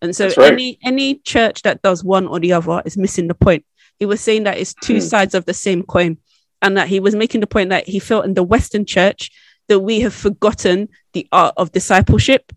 And 0.00 0.14
so 0.14 0.28
right. 0.28 0.52
any 0.52 0.78
any 0.82 1.16
church 1.16 1.62
that 1.62 1.82
does 1.82 2.04
one 2.04 2.26
or 2.26 2.38
the 2.40 2.52
other 2.52 2.80
is 2.86 2.96
missing 2.96 3.28
the 3.28 3.34
point 3.34 3.64
he 3.98 4.06
was 4.06 4.20
saying 4.20 4.44
that 4.44 4.58
it's 4.58 4.74
two 4.74 4.96
mm. 4.96 5.02
sides 5.02 5.34
of 5.34 5.44
the 5.44 5.54
same 5.54 5.82
coin 5.82 6.18
and 6.62 6.76
that 6.76 6.88
he 6.88 7.00
was 7.00 7.14
making 7.14 7.40
the 7.40 7.46
point 7.46 7.70
that 7.70 7.88
he 7.88 7.98
felt 7.98 8.24
in 8.24 8.34
the 8.34 8.42
western 8.42 8.84
church 8.84 9.30
that 9.68 9.80
we 9.80 10.00
have 10.00 10.14
forgotten 10.14 10.88
the 11.12 11.26
art 11.32 11.54
of 11.56 11.72
discipleship 11.72 12.52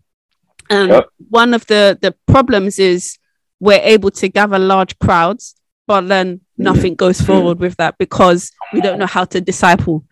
and 0.70 0.90
yep. 0.90 1.08
one 1.28 1.54
of 1.54 1.66
the 1.66 1.98
the 2.00 2.14
problems 2.26 2.78
is 2.78 3.18
we're 3.60 3.80
able 3.82 4.10
to 4.10 4.28
gather 4.28 4.58
large 4.58 4.98
crowds 4.98 5.54
but 5.86 6.08
then 6.08 6.40
hmm. 6.56 6.62
nothing 6.62 6.94
goes 6.94 7.18
hmm. 7.18 7.26
forward 7.26 7.58
with 7.58 7.76
that 7.76 7.96
because 7.98 8.50
we 8.72 8.80
don't 8.80 8.98
know 8.98 9.06
how 9.06 9.24
to 9.24 9.40
disciple 9.40 10.04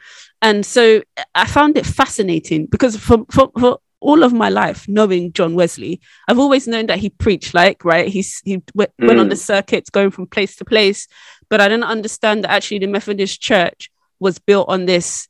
and 0.42 0.64
so 0.64 1.02
i 1.34 1.46
found 1.46 1.76
it 1.76 1.86
fascinating 1.86 2.66
because 2.66 2.96
for, 2.96 3.24
for, 3.30 3.50
for 3.58 3.78
all 4.00 4.22
of 4.22 4.32
my 4.32 4.48
life 4.48 4.88
knowing 4.88 5.32
John 5.32 5.54
Wesley, 5.54 6.00
I've 6.28 6.38
always 6.38 6.66
known 6.66 6.86
that 6.86 6.98
he 6.98 7.10
preached 7.10 7.54
like, 7.54 7.84
right? 7.84 8.08
He's, 8.08 8.40
he 8.44 8.56
w- 8.74 8.88
mm. 9.00 9.06
went 9.06 9.20
on 9.20 9.28
the 9.28 9.34
mm. 9.34 9.38
circuits 9.38 9.90
going 9.90 10.10
from 10.10 10.26
place 10.26 10.56
to 10.56 10.64
place, 10.64 11.06
but 11.48 11.60
I 11.60 11.68
didn't 11.68 11.84
understand 11.84 12.44
that 12.44 12.50
actually 12.50 12.78
the 12.78 12.86
Methodist 12.86 13.40
Church 13.40 13.90
was 14.18 14.38
built 14.38 14.68
on 14.68 14.86
this 14.86 15.28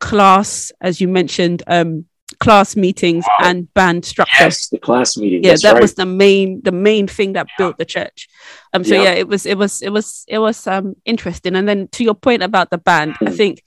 class, 0.00 0.72
as 0.80 1.00
you 1.00 1.08
mentioned, 1.08 1.62
um, 1.66 2.06
class 2.40 2.76
meetings 2.76 3.24
wow. 3.26 3.48
and 3.48 3.72
band 3.74 4.04
structure. 4.04 4.44
Yes, 4.44 4.68
the 4.68 4.78
class 4.78 5.16
meeting. 5.16 5.42
Yeah, 5.42 5.50
That's 5.50 5.62
that 5.62 5.74
right. 5.74 5.82
was 5.82 5.94
the 5.94 6.06
main 6.06 6.60
the 6.62 6.72
main 6.72 7.06
thing 7.06 7.34
that 7.34 7.46
yeah. 7.48 7.54
built 7.58 7.78
the 7.78 7.84
church. 7.84 8.28
Um, 8.72 8.84
so 8.84 8.94
yeah. 8.94 9.04
yeah. 9.04 9.12
it 9.12 9.28
was 9.28 9.46
it 9.46 9.56
was 9.56 9.82
it 9.82 9.90
was 9.90 10.24
it 10.28 10.38
was 10.38 10.66
um 10.66 10.94
interesting. 11.04 11.54
And 11.54 11.68
then 11.68 11.88
to 11.88 12.04
your 12.04 12.14
point 12.14 12.42
about 12.42 12.70
the 12.70 12.78
band, 12.78 13.14
mm. 13.14 13.28
I 13.28 13.30
think 13.30 13.62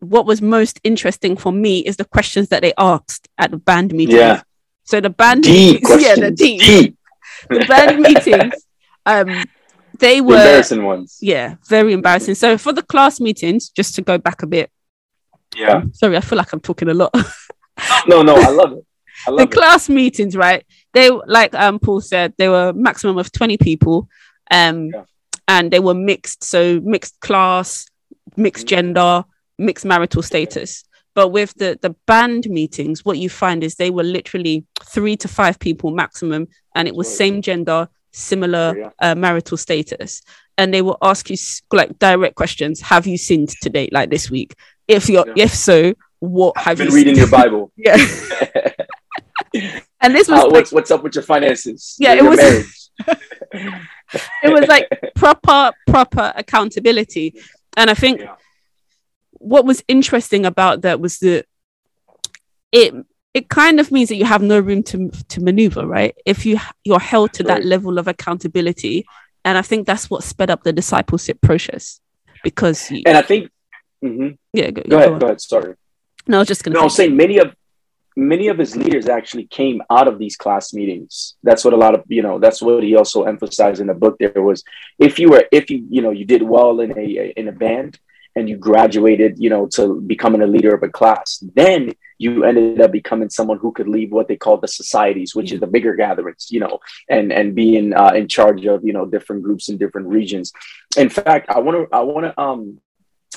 what 0.00 0.26
was 0.26 0.40
most 0.40 0.80
interesting 0.84 1.36
for 1.36 1.52
me 1.52 1.80
is 1.80 1.96
the 1.96 2.04
questions 2.04 2.48
that 2.48 2.62
they 2.62 2.72
asked 2.78 3.28
at 3.36 3.50
the 3.50 3.56
band 3.56 3.92
meetings. 3.92 4.18
Yeah. 4.18 4.42
So 4.84 5.00
the 5.00 5.10
band 5.10 5.44
meetings, 5.44 5.88
yeah, 6.02 6.14
the 6.14 6.30
deep, 6.30 6.60
deep. 6.60 6.96
the 7.50 7.64
band 7.66 8.00
meetings, 8.00 8.54
um, 9.04 9.44
they 9.98 10.20
were 10.20 10.36
embarrassing 10.36 10.84
ones. 10.84 11.18
Yeah, 11.20 11.56
very 11.68 11.92
embarrassing. 11.92 12.36
So 12.36 12.56
for 12.56 12.72
the 12.72 12.82
class 12.82 13.20
meetings, 13.20 13.68
just 13.70 13.94
to 13.96 14.02
go 14.02 14.18
back 14.18 14.42
a 14.42 14.46
bit. 14.46 14.70
Yeah. 15.56 15.82
Sorry, 15.92 16.16
I 16.16 16.20
feel 16.20 16.38
like 16.38 16.52
I'm 16.52 16.60
talking 16.60 16.88
a 16.88 16.94
lot. 16.94 17.14
no, 18.06 18.22
no, 18.22 18.36
I 18.36 18.48
love 18.48 18.72
it. 18.72 18.84
I 19.26 19.30
love 19.30 19.38
the 19.38 19.44
it. 19.44 19.50
class 19.50 19.88
meetings, 19.88 20.36
right? 20.36 20.64
They 20.94 21.10
like 21.10 21.54
um 21.54 21.78
Paul 21.78 22.00
said, 22.00 22.34
they 22.38 22.48
were 22.48 22.72
maximum 22.72 23.18
of 23.18 23.32
20 23.32 23.58
people. 23.58 24.08
Um 24.50 24.86
yeah. 24.86 25.02
and 25.48 25.70
they 25.70 25.80
were 25.80 25.94
mixed, 25.94 26.44
so 26.44 26.80
mixed 26.80 27.18
class, 27.20 27.86
mixed 28.36 28.66
mm-hmm. 28.66 28.92
gender, 28.94 29.24
mixed 29.58 29.84
marital 29.84 30.22
status. 30.22 30.84
But 31.14 31.28
with 31.28 31.52
the 31.54 31.78
the 31.82 31.94
band 32.06 32.48
meetings, 32.48 33.04
what 33.04 33.18
you 33.18 33.28
find 33.28 33.64
is 33.64 33.74
they 33.74 33.90
were 33.90 34.04
literally 34.04 34.64
three 34.84 35.16
to 35.16 35.28
five 35.28 35.58
people 35.58 35.90
maximum, 35.90 36.46
and 36.76 36.86
it 36.86 36.94
was 36.94 37.14
same 37.14 37.42
gender, 37.42 37.88
similar 38.12 38.92
uh, 39.00 39.14
marital 39.16 39.56
status, 39.56 40.22
and 40.56 40.72
they 40.72 40.82
will 40.82 40.98
ask 41.02 41.28
you 41.28 41.36
like 41.72 41.98
direct 41.98 42.36
questions: 42.36 42.80
Have 42.82 43.06
you 43.06 43.18
sinned 43.18 43.48
today, 43.60 43.88
like 43.90 44.10
this 44.10 44.30
week? 44.30 44.54
If 44.86 45.08
you're, 45.08 45.26
Yeah. 45.34 45.44
if 45.44 45.54
so, 45.54 45.94
what 46.20 46.56
have 46.56 46.78
been 46.78 46.88
you 46.88 46.94
reading 46.94 47.16
your 47.16 47.28
Bible. 47.30 47.72
Yeah, 47.76 47.96
and 50.00 50.14
this 50.14 50.28
was 50.28 50.42
like, 50.44 50.52
what's 50.52 50.72
what's 50.72 50.90
up 50.90 51.02
with 51.02 51.14
your 51.14 51.24
finances? 51.24 51.96
Yeah, 51.98 52.14
Your 52.14 52.26
it 52.26 52.28
was- 52.28 52.38
marriage? 53.06 53.82
it 54.42 54.52
was 54.52 54.66
like 54.68 54.88
proper 55.16 55.72
proper 55.86 56.32
accountability, 56.36 57.34
and 57.76 57.90
I 57.90 57.94
think 57.94 58.20
Yeah. 58.20 58.36
What 59.38 59.64
was 59.64 59.82
interesting 59.88 60.44
about 60.46 60.82
that 60.82 61.00
was 61.00 61.18
that 61.18 61.44
it 62.72 62.94
it 63.34 63.48
kind 63.48 63.78
of 63.80 63.90
means 63.92 64.08
that 64.08 64.16
you 64.16 64.24
have 64.24 64.42
no 64.42 64.58
room 64.58 64.82
to 64.82 65.10
to 65.28 65.40
maneuver 65.40 65.86
right 65.86 66.14
if 66.26 66.44
you 66.44 66.58
you're 66.84 66.98
held 67.00 67.32
to 67.32 67.42
that 67.44 67.64
level 67.64 67.98
of 67.98 68.08
accountability 68.08 69.06
and 69.44 69.56
i 69.56 69.62
think 69.62 69.86
that's 69.86 70.10
what 70.10 70.22
sped 70.24 70.50
up 70.50 70.62
the 70.64 70.72
discipleship 70.72 71.40
process 71.40 72.00
because 72.44 72.90
you, 72.90 73.02
And 73.06 73.16
I 73.16 73.22
think. 73.22 73.50
Mhm. 74.04 74.38
yeah 74.52 74.70
go, 74.70 74.82
Go 74.82 74.88
go 74.90 74.96
ahead. 74.98 75.12
on. 75.12 75.18
Go 75.18 75.26
ahead. 75.26 75.40
Sorry. 75.40 75.74
no 76.28 76.36
i 76.36 76.40
was 76.40 76.48
just 76.48 76.62
gonna 76.62 76.74
No, 76.74 76.82
I'm 76.84 76.90
say 76.90 77.04
saying 77.06 77.16
many 77.16 77.38
of 77.38 77.54
many 78.16 78.48
of 78.48 78.58
his 78.58 78.76
leaders 78.76 79.08
actually 79.08 79.46
came 79.46 79.80
out 79.90 80.08
of 80.08 80.18
these 80.18 80.36
class 80.36 80.72
meetings. 80.74 81.36
That's 81.44 81.64
what 81.64 81.72
a 81.72 81.76
lot 81.76 81.94
of 81.94 82.02
you 82.08 82.22
know. 82.26 82.38
That's 82.40 82.60
what 82.60 82.82
he 82.82 82.96
also 82.96 83.22
emphasized 83.24 83.80
in 83.80 83.86
the 83.86 83.94
book. 83.94 84.16
There 84.18 84.42
was 84.50 84.62
if 84.98 85.18
you 85.20 85.28
were 85.30 85.44
if 85.52 85.70
you 85.70 85.86
you 85.88 86.02
know 86.02 86.10
you 86.10 86.24
did 86.24 86.42
well 86.42 86.80
in 86.80 86.90
a 86.98 87.32
in 87.40 87.46
a 87.48 87.52
band 87.52 87.98
and 88.38 88.48
you 88.48 88.56
graduated 88.56 89.32
you 89.38 89.50
know 89.50 89.66
to 89.76 90.00
becoming 90.00 90.42
a 90.42 90.46
leader 90.46 90.74
of 90.74 90.82
a 90.82 90.88
class, 90.88 91.42
then 91.54 91.92
you 92.18 92.44
ended 92.44 92.80
up 92.80 92.90
becoming 92.90 93.30
someone 93.30 93.58
who 93.58 93.70
could 93.72 93.88
lead 93.88 94.10
what 94.10 94.26
they 94.28 94.36
call 94.36 94.56
the 94.58 94.68
societies, 94.80 95.34
which 95.36 95.52
is 95.52 95.60
the 95.60 95.66
bigger 95.66 95.94
gatherings, 95.94 96.48
you 96.50 96.60
know, 96.60 96.78
and 97.08 97.32
and 97.32 97.54
being 97.54 97.94
uh, 97.94 98.12
in 98.20 98.26
charge 98.36 98.64
of 98.66 98.84
you 98.84 98.94
know 98.96 99.06
different 99.06 99.42
groups 99.42 99.68
in 99.68 99.76
different 99.76 100.08
regions. 100.08 100.52
In 100.96 101.08
fact, 101.08 101.44
I 101.48 101.58
want 101.60 101.76
to 101.78 101.96
I 101.96 102.00
want 102.00 102.24
to 102.26 102.40
um 102.40 102.80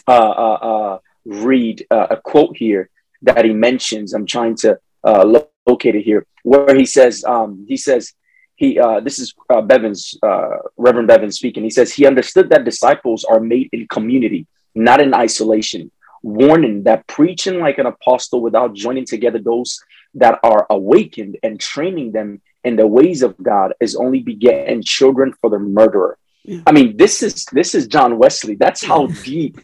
uh, 0.08 0.34
uh, 0.48 0.60
uh, 0.72 1.00
read 1.26 1.86
uh, 1.92 2.08
a 2.12 2.18
quote 2.18 2.58
here 2.58 2.90
that 3.22 3.46
he 3.46 3.54
mentions. 3.54 4.14
I'm 4.14 4.26
trying 4.26 4.56
to 4.58 4.80
uh, 5.04 5.24
lo- 5.24 5.50
locate 5.68 5.96
it 5.96 6.04
here, 6.04 6.26
where 6.44 6.76
he 6.76 6.86
says, 6.86 7.24
um, 7.26 7.66
he 7.68 7.78
says, 7.78 8.14
he, 8.56 8.80
uh, 8.80 9.00
this 9.00 9.20
is 9.20 9.34
uh, 9.50 9.62
Bevins, 9.62 10.16
uh, 10.22 10.58
Reverend 10.78 11.08
Bevins 11.08 11.38
speaking. 11.38 11.64
He 11.64 11.70
says, 11.70 11.94
he 11.94 12.06
understood 12.06 12.50
that 12.50 12.64
disciples 12.64 13.24
are 13.24 13.40
made 13.40 13.70
in 13.72 13.88
community, 13.88 14.48
not 14.76 15.02
in 15.02 15.14
isolation, 15.14 15.92
warning 16.24 16.84
that 16.84 17.08
preaching 17.08 17.60
like 17.60 17.78
an 17.78 17.86
apostle 17.86 18.42
without 18.42 18.74
joining 18.74 19.06
together 19.06 19.40
those 19.40 19.80
that 20.16 20.40
are 20.44 20.66
awakened 20.70 21.38
and 21.44 21.60
training 21.60 22.12
them 22.12 22.42
in 22.64 22.76
the 22.76 22.88
ways 22.88 23.24
of 23.24 23.42
God 23.42 23.74
is 23.80 23.96
only 23.96 24.20
begetting 24.20 24.84
children 24.84 25.34
for 25.40 25.50
the 25.50 25.60
murderer. 25.60 26.18
Yeah. 26.44 26.62
I 26.66 26.72
mean, 26.72 26.98
this 26.98 27.22
is 27.24 27.46
this 27.52 27.76
is 27.76 27.88
John 27.88 28.18
Wesley. 28.18 28.56
That's 28.56 28.84
how 28.84 29.08
deep 29.24 29.60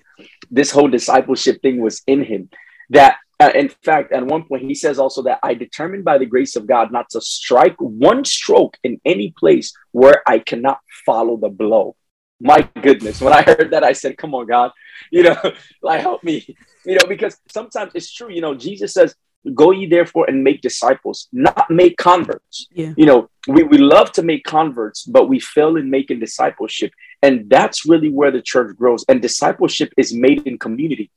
this 0.50 0.72
whole 0.72 0.88
discipleship 0.88 1.62
thing 1.62 1.82
was 1.82 2.02
in 2.08 2.24
him. 2.24 2.50
That, 2.90 3.18
uh, 3.40 3.52
in 3.54 3.70
fact, 3.70 4.12
at 4.12 4.26
one 4.26 4.44
point 4.44 4.64
he 4.64 4.76
says 4.76 5.00
also 5.00 5.24
that 5.24 5.40
I 5.44 5.54
determined 5.54 6.06
by 6.06 6.18
the 6.18 6.26
grace 6.26 6.56
of 6.56 6.68
God 6.68 6.92
not 6.92 7.10
to 7.12 7.22
strike 7.22 7.76
one 7.80 8.26
stroke 8.26 8.78
in 8.84 9.02
any 9.06 9.34
place 9.38 9.74
where 9.92 10.24
I 10.28 10.40
cannot 10.40 10.80
follow 11.06 11.38
the 11.38 11.50
blow. 11.50 11.96
My 12.40 12.70
goodness, 12.82 13.20
when 13.20 13.34
I 13.34 13.42
heard 13.42 13.72
that, 13.72 13.84
I 13.84 13.94
said, 13.94 14.18
"Come 14.18 14.36
on, 14.36 14.46
God, 14.46 14.72
you 15.12 15.24
know, 15.24 15.38
like 15.82 16.02
help 16.02 16.24
me, 16.24 16.56
you 16.86 16.96
know," 16.96 17.08
because 17.08 17.38
sometimes 17.50 17.94
it's 17.96 18.12
true. 18.14 18.30
You 18.30 18.42
know, 18.42 18.54
Jesus 18.54 18.94
says, 18.94 19.16
"Go 19.56 19.72
ye 19.72 19.88
therefore 19.88 20.30
and 20.30 20.44
make 20.44 20.62
disciples, 20.62 21.28
not 21.32 21.70
make 21.70 21.98
converts." 21.98 22.68
yeah. 22.72 22.94
You 22.96 23.06
know 23.06 23.30
we, 23.48 23.64
we 23.64 23.78
love 23.78 24.12
to 24.14 24.24
make 24.24 24.44
converts 24.44 25.04
but 25.04 25.30
we 25.30 25.40
fail 25.40 25.78
in 25.78 25.90
making 25.90 26.20
discipleship. 26.20 26.92
And 27.24 27.50
that's 27.50 27.88
really 27.88 28.10
where 28.10 28.32
the 28.32 28.42
church 28.42 28.76
grows. 28.76 29.06
And 29.08 29.22
discipleship 29.22 29.94
is 29.98 30.14
made 30.14 30.46
in 30.46 30.60
community. 30.60 31.10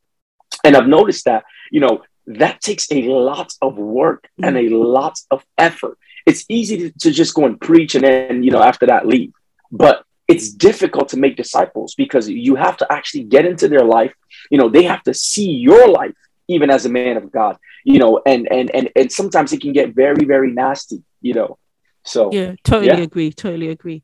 And 0.64 0.76
i've 0.76 0.88
noticed 0.88 1.24
that 1.26 1.44
you 1.70 1.80
know 1.80 2.02
that 2.26 2.60
takes 2.60 2.86
a 2.90 3.02
lot 3.02 3.52
of 3.62 3.76
work 3.76 4.28
and 4.42 4.56
a 4.56 4.68
lot 4.68 5.18
of 5.30 5.44
effort. 5.56 5.96
It's 6.26 6.44
easy 6.48 6.76
to, 6.76 6.98
to 6.98 7.10
just 7.10 7.34
go 7.34 7.46
and 7.46 7.60
preach 7.60 7.94
and 7.94 8.04
then 8.04 8.42
you 8.42 8.50
know 8.50 8.62
after 8.62 8.86
that 8.86 9.06
leave. 9.06 9.32
But 9.70 10.04
it's 10.30 10.48
difficult 10.68 11.08
to 11.10 11.16
make 11.24 11.36
disciples 11.36 11.94
because 11.96 12.28
you 12.28 12.54
have 12.56 12.76
to 12.78 12.86
actually 12.96 13.24
get 13.24 13.44
into 13.46 13.68
their 13.68 13.84
life. 13.84 14.14
You 14.50 14.58
know 14.58 14.68
they 14.68 14.84
have 14.84 15.02
to 15.04 15.14
see 15.14 15.50
your 15.68 15.88
life 15.88 16.14
even 16.48 16.70
as 16.70 16.86
a 16.86 16.90
man 16.90 17.16
of 17.16 17.26
god 17.30 17.56
you 17.84 17.98
know 17.98 18.20
and 18.26 18.42
and 18.50 18.70
and, 18.76 18.86
and 18.96 19.12
sometimes 19.12 19.52
it 19.52 19.60
can 19.60 19.72
get 19.72 19.94
very 19.94 20.24
very 20.24 20.50
nasty 20.52 21.02
you 21.20 21.34
know. 21.34 21.58
So 22.04 22.30
yeah 22.32 22.54
totally 22.64 23.00
Yeah. 23.00 23.04
agree 23.08 23.30
totally 23.32 23.68
agree. 23.68 24.02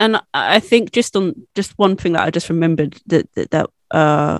And 0.00 0.16
I- 0.34 0.60
think 0.60 0.92
just 0.92 1.16
on 1.16 1.34
just 1.54 1.72
one 1.78 1.96
thing 1.96 2.12
that 2.14 2.22
i 2.26 2.30
just 2.30 2.48
remembered 2.48 2.92
that 3.06 3.26
that, 3.34 3.50
that 3.50 3.66
uh 3.90 4.38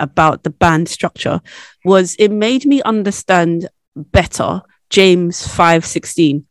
about 0.00 0.42
the 0.42 0.50
band 0.50 0.88
structure 0.88 1.40
was 1.84 2.16
it 2.18 2.30
made 2.30 2.64
me 2.66 2.82
understand 2.82 3.68
better 3.96 4.62
james 4.90 5.46
516 5.46 6.46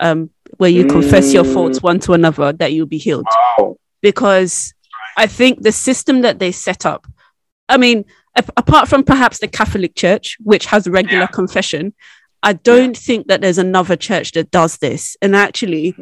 um 0.00 0.30
where 0.60 0.68
you 0.70 0.84
confess 0.86 1.32
your 1.32 1.44
faults 1.44 1.78
Mm. 1.78 1.82
one 1.82 1.98
to 2.00 2.12
another 2.12 2.52
that 2.52 2.72
you'll 2.74 2.84
be 2.86 2.98
healed 2.98 3.24
Oh, 3.58 3.78
because 4.02 4.74
I 5.16 5.26
think 5.26 5.62
the 5.62 5.72
system 5.72 6.20
that 6.20 6.38
they 6.38 6.52
set 6.52 6.84
up, 6.84 7.06
I 7.68 7.78
mean, 7.78 8.04
a- 8.36 8.44
apart 8.58 8.86
from 8.86 9.02
perhaps 9.02 9.38
the 9.38 9.48
Catholic 9.48 9.94
Church, 9.94 10.36
which 10.40 10.66
has 10.66 10.86
regular 10.86 11.26
confession, 11.26 11.94
I 12.42 12.52
don't 12.52 12.94
think 12.96 13.28
that 13.28 13.40
there's 13.40 13.56
another 13.56 13.96
church 13.96 14.32
that 14.32 14.50
does 14.50 14.76
this. 14.78 15.16
And 15.22 15.34
actually, 15.34 15.94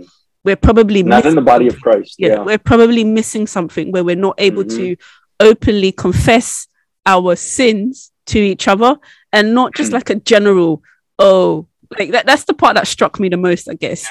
we're 0.45 0.57
probably 0.57 1.03
not 1.05 1.25
in 1.25 1.35
missing 1.35 1.35
the 1.37 1.43
body 1.43 1.67
of 1.69 1.75
something. 1.75 1.93
Christ. 1.93 2.15
Yeah, 2.19 2.29
Yeah. 2.29 2.43
we're 2.43 2.59
probably 2.59 3.05
missing 3.05 3.47
something 3.47 3.93
where 3.93 4.03
we're 4.05 4.17
not 4.17 4.35
able 4.39 4.65
Mhm. 4.65 4.77
to 4.77 4.97
openly 5.41 5.93
confess 5.93 6.67
our 7.07 7.37
sins 7.37 8.11
to 8.27 8.39
each 8.41 8.67
other 8.67 8.97
and 9.33 9.55
not 9.55 9.75
just 9.77 9.91
Mm. 9.91 9.95
like 9.95 10.11
a 10.11 10.17
general, 10.17 10.83
oh, 11.21 11.67
like 11.99 12.11
that, 12.11 12.27
that's 12.27 12.45
the 12.45 12.55
part 12.55 12.75
that 12.75 12.87
struck 12.89 13.19
me 13.21 13.29
the 13.29 13.37
most, 13.37 13.69
I 13.71 13.75
guess. 13.75 14.11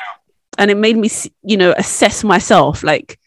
And 0.58 0.72
it 0.72 0.78
made 0.78 0.98
me, 0.98 1.10
you 1.44 1.58
know, 1.58 1.74
assess 1.78 2.24
myself 2.24 2.84
like, 2.84 3.20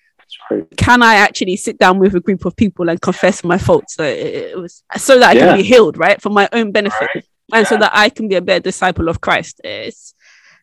can 0.76 1.02
I 1.02 1.14
actually 1.14 1.56
sit 1.56 1.78
down 1.78 1.98
with 1.98 2.14
a 2.14 2.20
group 2.20 2.44
of 2.44 2.56
people 2.56 2.88
and 2.88 3.00
confess 3.00 3.44
my 3.44 3.58
faults? 3.58 3.94
So 3.94 4.04
it, 4.04 4.58
was 4.58 4.82
so 4.96 5.18
that 5.18 5.30
I 5.30 5.32
Yeah. 5.32 5.46
can 5.46 5.56
be 5.58 5.62
healed, 5.62 5.96
right, 5.96 6.20
for 6.20 6.30
my 6.30 6.48
own 6.52 6.72
benefit, 6.72 7.08
Right. 7.14 7.24
and 7.52 7.66
so 7.66 7.76
that 7.76 7.92
I 7.94 8.08
can 8.10 8.26
be 8.28 8.34
a 8.36 8.40
better 8.40 8.60
disciple 8.60 9.08
of 9.08 9.20
Christ. 9.20 9.60
It's 9.64 10.14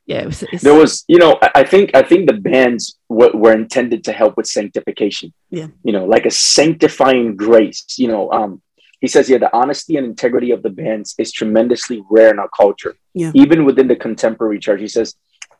yeah, 0.05 0.21
it 0.21 0.25
was, 0.27 0.43
it's, 0.53 0.63
There 0.63 0.73
was, 0.73 1.03
you 1.09 1.17
know, 1.17 1.37
I- 1.53 1.65
think 1.65 1.91
I 1.93 2.01
think 2.01 2.27
the 2.27 2.37
bands 2.51 2.97
were, 3.09 3.31
were 3.33 3.51
intended 3.53 4.05
to 4.05 4.13
help 4.13 4.37
with 4.37 4.47
sanctification. 4.47 5.33
Yeah. 5.49 5.67
You 5.83 5.91
know, 5.91 6.05
like 6.05 6.25
a 6.25 6.31
sanctifying 6.31 7.35
grace. 7.35 7.83
You 7.97 8.07
know, 8.07 8.31
um, 8.31 8.61
he 9.01 9.07
says 9.07 9.27
here 9.27 9.37
the 9.39 9.53
honesty 9.55 9.97
and 9.97 10.05
integrity 10.05 10.51
of 10.51 10.63
the 10.63 10.69
bands 10.69 11.13
is 11.17 11.31
tremendously 11.33 12.01
rare 12.09 12.29
in 12.31 12.39
our 12.39 12.49
culture. 12.55 12.95
Yeah. 13.13 13.31
Even 13.35 13.65
within 13.65 13.87
the 13.89 13.97
contemporary 13.97 14.59
church, 14.59 14.79
he 14.79 14.87
says 14.87 15.13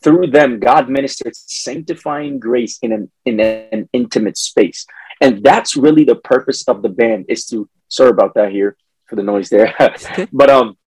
through 0.04 0.28
them 0.28 0.60
God 0.60 0.90
ministers 0.90 1.44
sanctifying 1.48 2.40
grace 2.40 2.80
in 2.82 2.92
an 2.92 3.12
in 3.26 3.40
an 3.40 3.90
intimate 3.94 4.38
space, 4.38 4.86
and 5.22 5.44
that's 5.44 5.76
really 5.76 6.04
the 6.04 6.16
purpose 6.16 6.68
of 6.68 6.82
the 6.82 6.90
band 6.90 7.26
is 7.30 7.46
to. 7.48 7.70
Sorry 7.90 8.10
about 8.10 8.34
that 8.36 8.52
here 8.52 8.76
for 9.08 9.16
the 9.16 9.24
noise 9.24 9.50
there. 9.50 9.74
but 10.34 10.50
um 10.50 10.78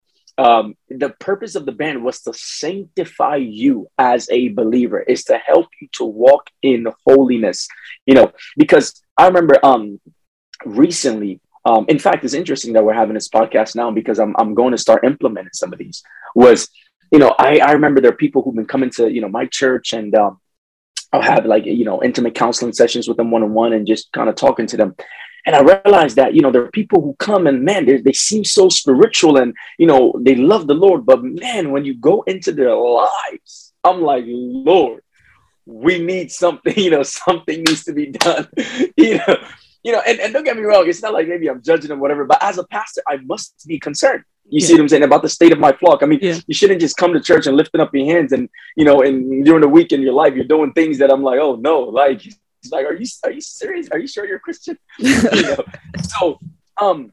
um 0.40 0.74
the 0.88 1.10
purpose 1.20 1.54
of 1.54 1.66
the 1.66 1.72
band 1.72 2.02
was 2.02 2.22
to 2.22 2.32
sanctify 2.32 3.36
you 3.36 3.88
as 3.98 4.28
a 4.30 4.48
believer 4.48 5.00
is 5.00 5.24
to 5.24 5.36
help 5.36 5.68
you 5.80 5.88
to 5.92 6.04
walk 6.04 6.48
in 6.62 6.86
holiness 7.06 7.68
you 8.06 8.14
know 8.14 8.32
because 8.56 9.02
i 9.16 9.26
remember 9.26 9.58
um 9.62 10.00
recently 10.64 11.40
um 11.64 11.84
in 11.88 11.98
fact 11.98 12.24
it's 12.24 12.34
interesting 12.34 12.72
that 12.72 12.84
we're 12.84 12.94
having 12.94 13.14
this 13.14 13.28
podcast 13.28 13.74
now 13.74 13.90
because 13.90 14.18
i'm, 14.18 14.34
I'm 14.38 14.54
going 14.54 14.72
to 14.72 14.78
start 14.78 15.04
implementing 15.04 15.52
some 15.52 15.72
of 15.72 15.78
these 15.78 16.02
was 16.34 16.68
you 17.10 17.18
know 17.18 17.34
i 17.38 17.58
i 17.58 17.72
remember 17.72 18.00
there 18.00 18.10
are 18.10 18.16
people 18.16 18.42
who've 18.42 18.54
been 18.54 18.66
coming 18.66 18.90
to 18.90 19.10
you 19.10 19.20
know 19.20 19.28
my 19.28 19.46
church 19.46 19.92
and 19.92 20.14
um 20.14 20.40
i'll 21.12 21.22
have 21.22 21.44
like 21.46 21.64
you 21.66 21.84
know 21.84 22.02
intimate 22.02 22.34
counseling 22.34 22.72
sessions 22.72 23.08
with 23.08 23.16
them 23.16 23.30
one-on-one 23.30 23.72
and 23.72 23.86
just 23.86 24.12
kind 24.12 24.28
of 24.28 24.34
talking 24.34 24.66
to 24.66 24.76
them 24.76 24.94
and 25.46 25.56
I 25.56 25.60
realized 25.60 26.16
that, 26.16 26.34
you 26.34 26.42
know, 26.42 26.50
there 26.50 26.62
are 26.62 26.70
people 26.70 27.00
who 27.00 27.14
come 27.18 27.46
and 27.46 27.64
man, 27.64 27.86
they 27.86 28.12
seem 28.12 28.44
so 28.44 28.68
spiritual 28.68 29.38
and, 29.38 29.54
you 29.78 29.86
know, 29.86 30.14
they 30.20 30.34
love 30.34 30.66
the 30.66 30.74
Lord. 30.74 31.06
But 31.06 31.24
man, 31.24 31.70
when 31.70 31.84
you 31.84 31.94
go 31.94 32.22
into 32.22 32.52
their 32.52 32.74
lives, 32.74 33.72
I'm 33.82 34.02
like, 34.02 34.24
Lord, 34.26 35.02
we 35.64 35.98
need 35.98 36.30
something, 36.30 36.74
you 36.76 36.90
know, 36.90 37.02
something 37.02 37.58
needs 37.58 37.84
to 37.84 37.92
be 37.92 38.06
done. 38.06 38.48
you 38.96 39.18
know, 39.18 39.36
you 39.82 39.92
know, 39.92 40.02
and, 40.06 40.20
and 40.20 40.32
don't 40.32 40.44
get 40.44 40.56
me 40.56 40.62
wrong, 40.62 40.86
it's 40.86 41.02
not 41.02 41.14
like 41.14 41.26
maybe 41.26 41.48
I'm 41.48 41.62
judging 41.62 41.88
them, 41.88 42.00
whatever, 42.00 42.26
but 42.26 42.42
as 42.42 42.58
a 42.58 42.66
pastor, 42.66 43.02
I 43.08 43.16
must 43.16 43.66
be 43.66 43.78
concerned. 43.78 44.24
You 44.50 44.60
see 44.60 44.74
what 44.74 44.82
I'm 44.82 44.88
saying 44.88 45.04
about 45.04 45.22
the 45.22 45.28
state 45.28 45.52
of 45.52 45.58
my 45.58 45.72
flock? 45.72 46.02
I 46.02 46.06
mean, 46.06 46.18
Yeah. 46.22 46.38
you 46.46 46.54
shouldn't 46.54 46.80
just 46.80 46.96
come 46.96 47.12
to 47.12 47.20
church 47.20 47.46
and 47.46 47.56
lifting 47.56 47.80
up 47.80 47.94
your 47.94 48.06
hands 48.06 48.32
and, 48.32 48.48
you 48.76 48.84
know, 48.84 49.02
and 49.02 49.44
during 49.44 49.60
the 49.60 49.68
week 49.68 49.92
in 49.92 50.02
your 50.02 50.12
life, 50.12 50.34
you're 50.34 50.44
doing 50.44 50.72
things 50.72 50.98
that 50.98 51.10
I'm 51.10 51.22
like, 51.22 51.38
oh 51.40 51.56
no, 51.56 51.80
like, 51.80 52.22
like, 52.70 52.84
are 52.84 52.94
you 52.94 53.06
are 53.24 53.30
you 53.30 53.40
serious? 53.40 53.88
Are 53.90 53.98
you 53.98 54.06
sure 54.06 54.26
you're 54.26 54.36
a 54.36 54.40
Christian? 54.40 54.76
you 54.98 55.42
know? 55.42 55.64
So, 56.02 56.38
um, 56.80 57.12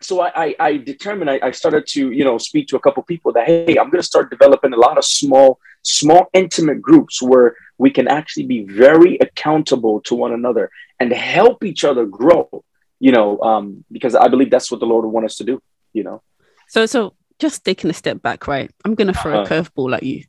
so 0.00 0.20
I, 0.20 0.44
I, 0.44 0.56
I 0.60 0.76
determined 0.76 1.30
I, 1.30 1.40
I, 1.42 1.50
started 1.50 1.86
to 1.88 2.10
you 2.12 2.24
know 2.24 2.38
speak 2.38 2.68
to 2.68 2.76
a 2.76 2.80
couple 2.80 3.02
people 3.02 3.32
that 3.32 3.46
hey 3.46 3.76
I'm 3.78 3.90
going 3.90 4.02
to 4.02 4.02
start 4.02 4.30
developing 4.30 4.72
a 4.72 4.76
lot 4.76 4.98
of 4.98 5.04
small 5.04 5.58
small 5.84 6.28
intimate 6.32 6.80
groups 6.82 7.22
where 7.22 7.56
we 7.78 7.90
can 7.90 8.08
actually 8.08 8.46
be 8.46 8.64
very 8.64 9.18
accountable 9.18 10.00
to 10.02 10.14
one 10.14 10.32
another 10.32 10.70
and 11.00 11.12
help 11.12 11.64
each 11.64 11.84
other 11.84 12.06
grow. 12.06 12.64
You 12.98 13.12
know, 13.12 13.38
um, 13.40 13.84
because 13.92 14.14
I 14.14 14.28
believe 14.28 14.50
that's 14.50 14.70
what 14.70 14.80
the 14.80 14.86
Lord 14.86 15.04
would 15.04 15.12
want 15.12 15.26
us 15.26 15.36
to 15.36 15.44
do. 15.44 15.60
You 15.92 16.04
know. 16.04 16.22
So 16.68 16.86
so 16.86 17.14
just 17.38 17.64
taking 17.64 17.90
a 17.90 17.94
step 17.94 18.22
back, 18.22 18.46
right? 18.46 18.70
I'm 18.84 18.94
going 18.94 19.08
to 19.08 19.14
throw 19.14 19.40
uh-huh. 19.40 19.54
a 19.54 19.62
curveball 19.62 19.94
at 19.94 20.02
you. 20.02 20.24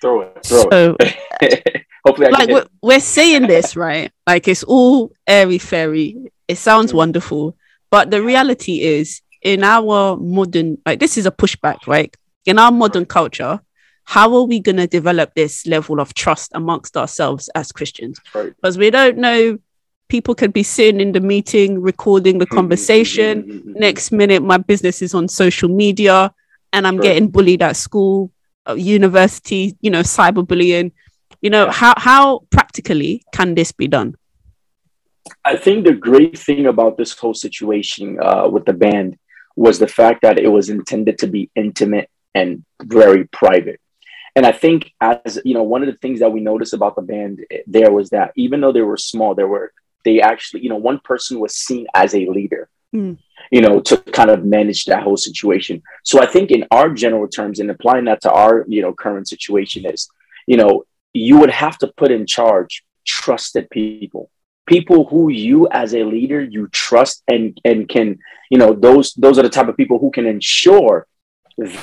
Throw 0.00 0.22
it. 0.22 0.44
Throw 0.44 0.68
so, 0.70 0.96
it. 1.00 1.86
Hopefully, 2.06 2.26
I 2.26 2.30
like 2.30 2.48
we're, 2.48 2.66
we're 2.82 3.00
saying 3.00 3.46
this 3.46 3.76
right. 3.76 4.12
Like 4.26 4.48
it's 4.48 4.62
all 4.64 5.12
airy 5.26 5.58
fairy. 5.58 6.30
It 6.48 6.56
sounds 6.56 6.88
mm-hmm. 6.88 6.98
wonderful 6.98 7.56
but 7.94 8.10
the 8.10 8.20
reality 8.20 8.80
is, 8.80 9.20
in 9.40 9.62
our 9.62 10.16
modern, 10.16 10.78
like 10.84 10.98
this 10.98 11.16
is 11.16 11.26
a 11.26 11.30
pushback, 11.30 11.86
right? 11.86 12.12
In 12.44 12.58
our 12.58 12.72
modern 12.72 13.06
culture, 13.06 13.60
how 14.02 14.34
are 14.34 14.42
we 14.42 14.58
going 14.58 14.78
to 14.78 14.88
develop 14.88 15.32
this 15.36 15.64
level 15.64 16.00
of 16.00 16.12
trust 16.12 16.50
amongst 16.54 16.96
ourselves 16.96 17.48
as 17.54 17.70
Christians? 17.70 18.18
Because 18.32 18.76
right. 18.76 18.78
we 18.78 18.90
don't 18.90 19.18
know. 19.18 19.58
People 20.14 20.36
could 20.36 20.52
be 20.52 20.62
sitting 20.62 21.00
in 21.00 21.10
the 21.10 21.18
meeting, 21.18 21.82
recording 21.82 22.38
the 22.38 22.44
mm-hmm, 22.44 22.54
mm-hmm, 22.54 22.56
conversation. 22.56 23.42
Mm-hmm, 23.42 23.72
Next 23.72 24.12
minute, 24.12 24.44
my 24.44 24.58
business 24.58 25.02
is 25.02 25.12
on 25.12 25.26
social 25.26 25.68
media 25.68 26.32
and 26.72 26.86
I'm 26.86 26.98
right. 26.98 27.02
getting 27.02 27.30
bullied 27.32 27.62
at 27.62 27.74
school, 27.74 28.30
university, 28.76 29.76
you 29.80 29.90
know, 29.90 30.02
cyberbullying. 30.02 30.92
You 31.42 31.50
know, 31.50 31.68
how, 31.68 31.94
how 31.96 32.44
practically 32.50 33.24
can 33.32 33.56
this 33.56 33.72
be 33.72 33.88
done? 33.88 34.14
I 35.44 35.56
think 35.56 35.84
the 35.84 35.94
great 35.94 36.38
thing 36.38 36.66
about 36.66 36.96
this 36.96 37.12
whole 37.18 37.34
situation 37.34 38.16
uh, 38.22 38.46
with 38.48 38.66
the 38.66 38.72
band 38.72 39.18
was 39.56 39.80
the 39.80 39.88
fact 39.88 40.22
that 40.22 40.38
it 40.38 40.46
was 40.46 40.68
intended 40.68 41.18
to 41.18 41.26
be 41.26 41.50
intimate 41.56 42.08
and 42.36 42.64
very 42.84 43.24
private. 43.24 43.80
And 44.36 44.46
I 44.46 44.52
think, 44.52 44.92
as 45.00 45.40
you 45.44 45.54
know, 45.54 45.64
one 45.64 45.82
of 45.82 45.88
the 45.88 45.98
things 45.98 46.20
that 46.20 46.30
we 46.30 46.38
noticed 46.38 46.72
about 46.72 46.94
the 46.94 47.02
band 47.02 47.44
eh, 47.50 47.62
there 47.66 47.90
was 47.90 48.10
that 48.10 48.30
even 48.36 48.60
though 48.60 48.72
they 48.72 48.82
were 48.82 48.96
small, 48.96 49.34
there 49.34 49.48
were 49.48 49.72
they 50.04 50.20
actually, 50.20 50.62
you 50.62 50.68
know, 50.68 50.76
one 50.76 51.00
person 51.04 51.40
was 51.40 51.54
seen 51.54 51.86
as 51.94 52.14
a 52.14 52.26
leader, 52.26 52.68
mm. 52.94 53.18
you 53.50 53.60
know, 53.60 53.80
to 53.80 53.96
kind 53.96 54.30
of 54.30 54.44
manage 54.44 54.84
that 54.86 55.02
whole 55.02 55.16
situation. 55.16 55.82
So 56.04 56.20
I 56.20 56.26
think, 56.26 56.50
in 56.50 56.66
our 56.70 56.90
general 56.90 57.28
terms, 57.28 57.60
and 57.60 57.70
applying 57.70 58.04
that 58.06 58.22
to 58.22 58.32
our, 58.32 58.64
you 58.68 58.82
know, 58.82 58.92
current 58.92 59.28
situation 59.28 59.86
is, 59.86 60.08
you 60.46 60.56
know, 60.56 60.84
you 61.12 61.38
would 61.38 61.50
have 61.50 61.78
to 61.78 61.92
put 61.96 62.10
in 62.10 62.26
charge 62.26 62.84
trusted 63.06 63.68
people 63.70 64.30
people 64.66 65.06
who 65.06 65.28
you 65.28 65.68
as 65.70 65.94
a 65.94 66.04
leader 66.04 66.42
you 66.42 66.68
trust 66.68 67.22
and 67.28 67.60
and 67.64 67.88
can 67.88 68.18
you 68.50 68.58
know 68.58 68.72
those 68.72 69.12
those 69.14 69.38
are 69.38 69.42
the 69.42 69.48
type 69.48 69.68
of 69.68 69.76
people 69.76 69.98
who 69.98 70.10
can 70.10 70.26
ensure 70.26 71.06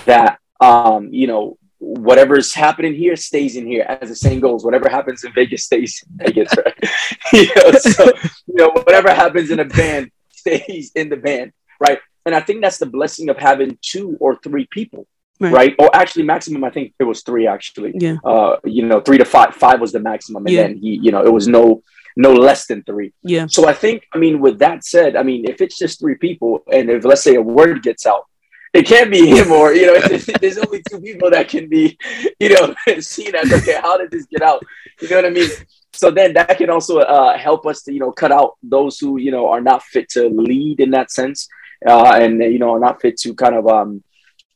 that 0.05 0.39
um 0.59 1.09
you 1.11 1.27
know 1.27 1.57
whatever's 1.81 2.53
happening 2.53 2.93
here 2.93 3.15
stays 3.15 3.55
in 3.55 3.65
here 3.65 3.83
as 3.89 4.09
the 4.09 4.15
saying 4.15 4.39
goes 4.39 4.63
whatever 4.63 4.87
happens 4.87 5.23
in 5.23 5.33
vegas 5.33 5.63
stays 5.63 6.03
in 6.07 6.25
vegas 6.25 6.53
right 6.57 6.77
you 7.33 7.47
know 7.55 7.71
so 7.71 8.05
you 8.45 8.53
know 8.53 8.69
whatever 8.69 9.11
happens 9.11 9.49
in 9.49 9.59
a 9.59 9.65
band 9.65 10.11
stays 10.29 10.91
in 10.95 11.09
the 11.09 11.17
band 11.17 11.51
right 11.79 11.99
and 12.25 12.35
i 12.35 12.39
think 12.39 12.61
that's 12.61 12.77
the 12.77 12.85
blessing 12.85 13.29
of 13.29 13.37
having 13.37 13.77
two 13.81 14.15
or 14.19 14.37
three 14.43 14.67
people 14.71 15.07
Right. 15.39 15.53
right. 15.53 15.75
Or 15.79 15.89
actually, 15.95 16.25
maximum. 16.25 16.63
I 16.63 16.69
think 16.69 16.93
it 16.99 17.03
was 17.03 17.23
three. 17.23 17.47
Actually, 17.47 17.93
yeah. 17.95 18.17
Uh, 18.23 18.57
you 18.63 18.85
know, 18.85 19.01
three 19.01 19.17
to 19.17 19.25
five. 19.25 19.55
Five 19.55 19.81
was 19.81 19.91
the 19.91 19.99
maximum, 19.99 20.45
and 20.45 20.53
yeah. 20.53 20.61
then 20.61 20.77
he, 20.77 20.99
you 21.01 21.11
know, 21.11 21.25
it 21.25 21.33
was 21.33 21.47
no 21.47 21.81
no 22.15 22.31
less 22.31 22.67
than 22.67 22.83
three. 22.83 23.11
Yeah. 23.23 23.47
So 23.47 23.67
I 23.67 23.73
think, 23.73 24.05
I 24.13 24.19
mean, 24.19 24.39
with 24.39 24.59
that 24.59 24.83
said, 24.85 25.15
I 25.15 25.23
mean, 25.23 25.49
if 25.49 25.61
it's 25.61 25.79
just 25.79 25.99
three 25.99 26.15
people, 26.15 26.63
and 26.71 26.91
if 26.91 27.05
let's 27.05 27.23
say 27.23 27.35
a 27.35 27.41
word 27.41 27.81
gets 27.81 28.05
out, 28.05 28.25
it 28.73 28.83
can't 28.83 29.11
be 29.11 29.27
him 29.27 29.51
or 29.51 29.73
you 29.73 29.87
know, 29.87 29.99
there's 30.41 30.57
only 30.57 30.81
two 30.89 31.01
people 31.01 31.29
that 31.29 31.49
can 31.49 31.67
be, 31.67 31.97
you 32.39 32.49
know, 32.49 32.73
seen 32.99 33.35
as 33.35 33.51
okay. 33.51 33.79
How 33.81 33.97
did 33.97 34.11
this 34.11 34.25
get 34.25 34.41
out? 34.41 34.63
You 35.01 35.09
know 35.09 35.17
what 35.17 35.25
I 35.25 35.29
mean? 35.29 35.49
So 35.93 36.09
then 36.09 36.33
that 36.33 36.57
can 36.57 36.69
also 36.69 36.99
uh, 36.99 37.37
help 37.37 37.65
us 37.65 37.83
to 37.83 37.93
you 37.93 37.99
know 37.99 38.11
cut 38.11 38.31
out 38.31 38.57
those 38.63 38.97
who 38.97 39.17
you 39.17 39.31
know 39.31 39.49
are 39.49 39.61
not 39.61 39.83
fit 39.83 40.09
to 40.11 40.29
lead 40.29 40.79
in 40.79 40.91
that 40.91 41.11
sense, 41.11 41.49
uh, 41.85 42.13
and 42.13 42.41
you 42.41 42.59
know 42.59 42.71
are 42.71 42.79
not 42.79 43.01
fit 43.01 43.17
to 43.19 43.33
kind 43.33 43.55
of 43.55 43.67
um, 43.67 44.03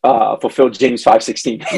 uh, 0.03 0.37
fulfill 0.37 0.69
James 0.69 1.03
five 1.03 1.23
sixteen. 1.23 1.63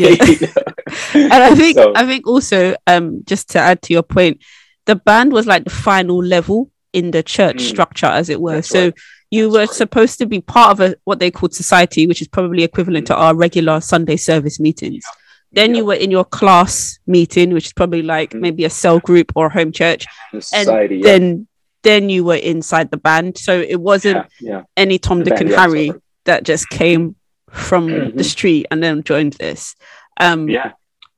And 1.13 1.33
I 1.33 1.55
think 1.55 1.75
so. 1.75 1.93
I 1.95 2.05
think 2.05 2.27
also 2.27 2.75
um, 2.85 3.23
just 3.25 3.49
to 3.49 3.59
add 3.59 3.81
to 3.83 3.93
your 3.93 4.03
point, 4.03 4.41
the 4.85 4.95
band 4.95 5.33
was 5.33 5.47
like 5.47 5.63
the 5.63 5.69
final 5.69 6.23
level 6.23 6.71
in 6.93 7.11
the 7.11 7.23
church 7.23 7.57
mm. 7.57 7.67
structure, 7.67 8.05
as 8.05 8.29
it 8.29 8.39
were. 8.39 8.55
That's 8.55 8.69
so 8.69 8.85
right. 8.85 8.93
You 9.31 9.49
were 9.49 9.67
supposed 9.67 10.17
to 10.19 10.25
be 10.25 10.41
part 10.41 10.71
of 10.71 10.79
a 10.79 10.95
what 11.03 11.19
they 11.19 11.31
called 11.31 11.53
society, 11.53 12.07
which 12.07 12.21
is 12.21 12.27
probably 12.27 12.63
equivalent 12.63 13.07
to 13.07 13.15
our 13.15 13.35
regular 13.35 13.81
Sunday 13.81 14.17
service 14.17 14.59
meetings. 14.59 15.03
Yeah. 15.05 15.63
Then 15.63 15.71
yeah. 15.71 15.77
you 15.77 15.85
were 15.85 15.95
in 15.95 16.11
your 16.11 16.25
class 16.25 16.99
meeting, 17.07 17.53
which 17.53 17.67
is 17.67 17.73
probably 17.73 18.01
like 18.01 18.33
maybe 18.33 18.65
a 18.65 18.69
cell 18.69 18.99
group 18.99 19.31
or 19.35 19.49
home 19.49 19.71
church. 19.71 20.05
Society, 20.39 20.95
and 20.95 21.03
then 21.03 21.47
then 21.83 22.09
you 22.09 22.23
were 22.23 22.35
inside 22.35 22.91
the 22.91 22.97
band. 22.97 23.37
So 23.37 23.59
it 23.59 23.79
wasn't 23.79 24.27
any 24.75 24.99
Tom, 24.99 25.23
Dick, 25.23 25.39
and 25.39 25.49
Harry 25.49 25.91
that 26.25 26.43
just 26.43 26.69
came 26.69 27.15
from 27.49 27.87
mm-hmm. 27.87 28.17
the 28.17 28.23
street 28.23 28.67
and 28.71 28.83
then 28.83 29.03
joined 29.03 29.33
this. 29.33 29.75
Um, 30.19 30.49
yeah 30.49 30.73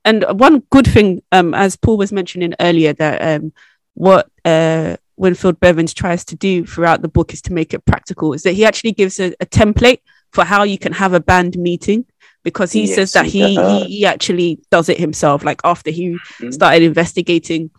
and 0.06 0.26
one 0.32 0.64
good 0.72 0.88
thing, 0.88 1.22
um, 1.32 1.54
as 1.54 1.76
Paul 1.76 1.98
was 1.98 2.12
mentioning 2.12 2.54
earlier, 2.60 2.94
that 2.94 3.42
um, 3.42 3.54
what 3.94 4.30
uh, 4.46 4.98
Winfield 5.20 5.60
Bevins 5.60 5.94
tries 5.94 6.24
to 6.26 6.36
do 6.36 6.66
throughout 6.66 7.02
the 7.02 7.10
book 7.10 7.34
is 7.34 7.42
to 7.44 7.54
make 7.54 7.74
it 7.74 7.86
practical. 7.86 8.34
Is 8.34 8.44
that 8.44 8.54
he 8.54 8.66
actually 8.66 8.94
gives 8.94 9.20
a, 9.20 9.34
a 9.40 9.46
template 9.46 10.00
for 10.32 10.46
how 10.46 10.64
you 10.64 10.78
can 10.78 10.94
have 10.94 11.14
a 11.14 11.20
band 11.20 11.58
meeting 11.58 12.06
because 12.44 12.72
he 12.72 12.86
yes, 12.86 12.96
says 12.96 13.12
that 13.14 13.26
he, 13.26 13.56
he, 13.56 13.84
he 13.84 14.06
actually 14.06 14.60
does 14.72 14.88
it 14.88 14.98
himself. 14.98 15.44
Like 15.44 15.60
after 15.66 15.92
he 15.92 16.12
mm-hmm. 16.12 16.52
started 16.52 16.84
investigating 16.84 17.70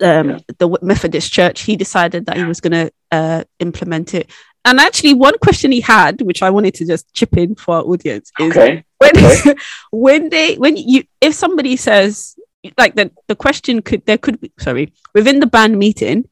um, 0.00 0.30
yeah. 0.30 0.38
the 0.56 0.78
Methodist 0.80 1.30
Church, 1.30 1.62
he 1.62 1.76
decided 1.76 2.26
that 2.26 2.38
he 2.38 2.44
was 2.44 2.60
going 2.60 2.72
to 2.72 2.92
uh, 3.12 3.44
implement 3.58 4.14
it. 4.14 4.30
And 4.64 4.80
actually, 4.80 5.14
one 5.14 5.38
question 5.38 5.70
he 5.70 5.80
had, 5.82 6.22
which 6.22 6.42
I 6.42 6.50
wanted 6.50 6.74
to 6.74 6.86
just 6.86 7.12
chip 7.12 7.36
in 7.36 7.54
for 7.56 7.76
our 7.76 7.82
audience, 7.82 8.32
is 8.40 8.56
okay. 8.56 8.84
when 8.98 9.16
okay. 9.16 9.54
when 9.90 10.28
they 10.30 10.56
when 10.56 10.76
you 10.76 11.04
if 11.20 11.34
somebody 11.34 11.76
says 11.76 12.36
like 12.76 12.94
the 12.94 13.10
the 13.28 13.36
question 13.36 13.80
could 13.82 14.04
there 14.04 14.18
could 14.18 14.40
be 14.40 14.52
sorry 14.58 14.92
within 15.14 15.40
the 15.40 15.46
band 15.46 15.78
meeting, 15.78 16.28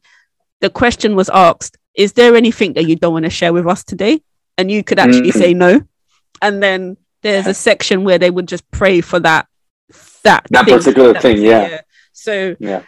the 0.61 0.69
question 0.69 1.15
was 1.15 1.29
asked, 1.29 1.77
is 1.95 2.13
there 2.13 2.35
anything 2.35 2.73
that 2.73 2.85
you 2.87 2.95
don't 2.95 3.13
want 3.13 3.25
to 3.25 3.29
share 3.29 3.53
with 3.53 3.67
us 3.67 3.83
today? 3.83 4.21
And 4.57 4.71
you 4.71 4.83
could 4.83 4.99
actually 4.99 5.29
mm-hmm. 5.29 5.39
say 5.39 5.53
no, 5.53 5.81
and 6.41 6.61
then 6.63 6.97
there's 7.21 7.45
a 7.45 7.53
section 7.53 8.03
where 8.03 8.17
they 8.17 8.31
would 8.31 8.47
just 8.47 8.69
pray 8.71 9.01
for 9.01 9.19
that 9.19 9.47
that 10.23 10.47
that 10.49 10.65
thing, 10.65 10.77
particular 10.77 11.13
that 11.13 11.21
thing, 11.21 11.41
yeah. 11.41 11.81
So 12.11 12.55
yeah, 12.59 12.81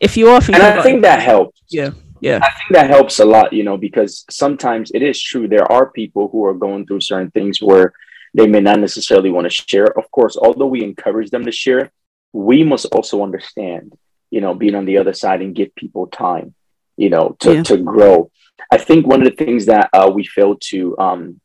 if 0.00 0.16
you 0.18 0.28
are, 0.28 0.40
and 0.46 0.56
I 0.56 0.82
think 0.82 1.02
that 1.02 1.20
helps. 1.20 1.60
Yeah 1.68 1.90
yeah 2.24 2.38
i 2.42 2.50
think 2.56 2.70
that 2.70 2.88
helps 2.88 3.18
a 3.20 3.24
lot 3.24 3.52
you 3.52 3.64
know 3.64 3.76
because 3.76 4.24
sometimes 4.30 4.90
it 4.94 5.02
is 5.02 5.20
true 5.20 5.46
there 5.46 5.70
are 5.70 5.90
people 5.90 6.28
who 6.28 6.44
are 6.46 6.54
going 6.54 6.86
through 6.86 7.00
certain 7.00 7.30
things 7.30 7.60
where 7.60 7.92
they 8.32 8.46
may 8.46 8.60
not 8.60 8.80
necessarily 8.80 9.30
want 9.30 9.44
to 9.44 9.50
share 9.50 9.90
of 10.00 10.10
course 10.10 10.36
although 10.36 10.72
we 10.74 10.82
encourage 10.82 11.30
them 11.30 11.44
to 11.44 11.52
share 11.52 11.92
we 12.32 12.64
must 12.64 12.86
also 12.86 13.22
understand 13.22 13.92
you 14.30 14.40
know 14.40 14.54
being 14.54 14.74
on 14.74 14.86
the 14.86 14.98
other 14.98 15.12
side 15.12 15.42
and 15.42 15.54
give 15.54 15.74
people 15.74 16.06
time 16.06 16.54
you 16.96 17.10
know 17.10 17.36
to, 17.40 17.54
yeah. 17.54 17.62
to 17.62 17.76
grow 17.76 18.30
i 18.70 18.78
think 18.78 19.06
one 19.06 19.20
of 19.20 19.28
the 19.28 19.44
things 19.44 19.66
that 19.66 19.88
uh, 19.92 20.10
we 20.12 20.24
fail 20.24 20.56
to 20.56 20.96
um, 20.98 21.40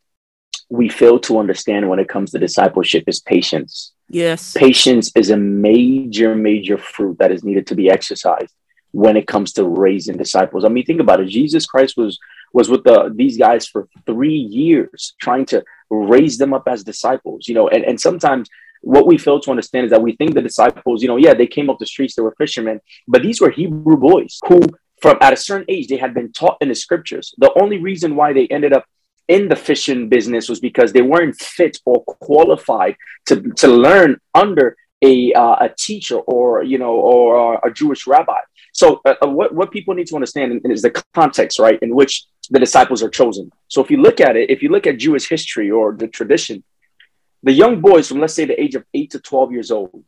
we 0.69 0.88
fail 0.88 1.19
to 1.19 1.39
understand 1.39 1.89
when 1.89 1.99
it 1.99 2.07
comes 2.07 2.31
to 2.31 2.39
discipleship 2.39 3.03
is 3.07 3.19
patience 3.19 3.93
yes 4.09 4.53
patience 4.53 5.12
is 5.15 5.29
a 5.29 5.38
major 5.38 6.35
major 6.35 6.77
fruit 6.77 7.17
that 7.19 7.31
is 7.31 7.43
needed 7.43 7.65
to 7.67 7.75
be 7.75 7.89
exercised 7.89 8.53
when 8.91 9.17
it 9.17 9.27
comes 9.27 9.53
to 9.53 9.67
raising 9.67 10.17
disciples. 10.17 10.65
I 10.65 10.69
mean, 10.69 10.85
think 10.85 11.01
about 11.01 11.19
it. 11.19 11.27
Jesus 11.27 11.65
Christ 11.65 11.95
was 11.97 12.17
was 12.51 12.69
with 12.69 12.83
the 12.83 13.13
these 13.15 13.38
guys 13.38 13.67
for 13.67 13.88
three 14.05 14.38
years, 14.38 15.15
trying 15.21 15.45
to 15.47 15.63
raise 15.89 16.38
them 16.38 16.53
up 16.53 16.63
as 16.67 16.83
disciples. 16.83 17.47
You 17.47 17.55
know, 17.55 17.67
and, 17.67 17.83
and 17.83 17.99
sometimes 17.99 18.49
what 18.81 19.07
we 19.07 19.17
fail 19.17 19.39
to 19.41 19.51
understand 19.51 19.85
is 19.85 19.91
that 19.91 20.01
we 20.01 20.15
think 20.15 20.33
the 20.33 20.41
disciples, 20.41 21.01
you 21.01 21.07
know, 21.07 21.17
yeah, 21.17 21.33
they 21.33 21.47
came 21.47 21.69
up 21.69 21.79
the 21.79 21.85
streets, 21.85 22.15
they 22.15 22.21
were 22.21 22.35
fishermen, 22.38 22.79
but 23.07 23.21
these 23.21 23.41
were 23.41 23.49
Hebrew 23.49 23.97
boys 23.97 24.39
who, 24.47 24.62
from 25.01 25.17
at 25.21 25.33
a 25.33 25.38
certain 25.38 25.65
age, 25.69 25.88
they 25.88 25.97
had 25.97 26.13
been 26.13 26.31
taught 26.31 26.57
in 26.62 26.69
the 26.69 26.75
scriptures. 26.75 27.33
The 27.38 27.51
only 27.62 27.77
reason 27.77 28.15
why 28.15 28.33
they 28.33 28.47
ended 28.47 28.73
up 28.73 28.85
in 29.27 29.47
the 29.47 29.55
fishing 29.55 30.09
business 30.09 30.49
was 30.49 30.59
because 30.59 30.91
they 30.91 31.03
weren't 31.03 31.35
fit 31.35 31.77
or 31.85 32.03
qualified 32.03 32.95
to, 33.27 33.41
to 33.53 33.67
learn 33.67 34.19
under 34.33 34.75
a, 35.01 35.31
uh, 35.33 35.55
a 35.62 35.69
teacher 35.77 36.17
or 36.17 36.63
you 36.63 36.77
know 36.77 36.93
or 36.93 37.55
uh, 37.55 37.59
a 37.63 37.71
Jewish 37.71 38.05
rabbi. 38.05 38.39
So, 38.73 39.01
uh, 39.05 39.15
uh, 39.23 39.27
what, 39.27 39.53
what 39.53 39.71
people 39.71 39.93
need 39.93 40.07
to 40.07 40.15
understand 40.15 40.62
is 40.65 40.81
the 40.81 41.03
context, 41.13 41.59
right, 41.59 41.79
in 41.81 41.95
which 41.95 42.25
the 42.49 42.59
disciples 42.59 43.01
are 43.01 43.09
chosen. 43.09 43.51
So, 43.67 43.83
if 43.83 43.89
you 43.89 43.97
look 43.97 44.19
at 44.21 44.35
it, 44.35 44.49
if 44.49 44.62
you 44.62 44.69
look 44.69 44.88
at 44.88 44.97
Jewish 44.97 45.27
history 45.27 45.71
or 45.71 45.93
the 45.93 46.07
tradition, 46.07 46.63
the 47.43 47.51
young 47.51 47.81
boys 47.81 48.07
from, 48.07 48.19
let's 48.19 48.33
say, 48.33 48.45
the 48.45 48.62
age 48.62 48.75
of 48.75 48.83
eight 48.93 49.12
to 49.12 49.19
12 49.19 49.51
years 49.51 49.71
old 49.71 50.03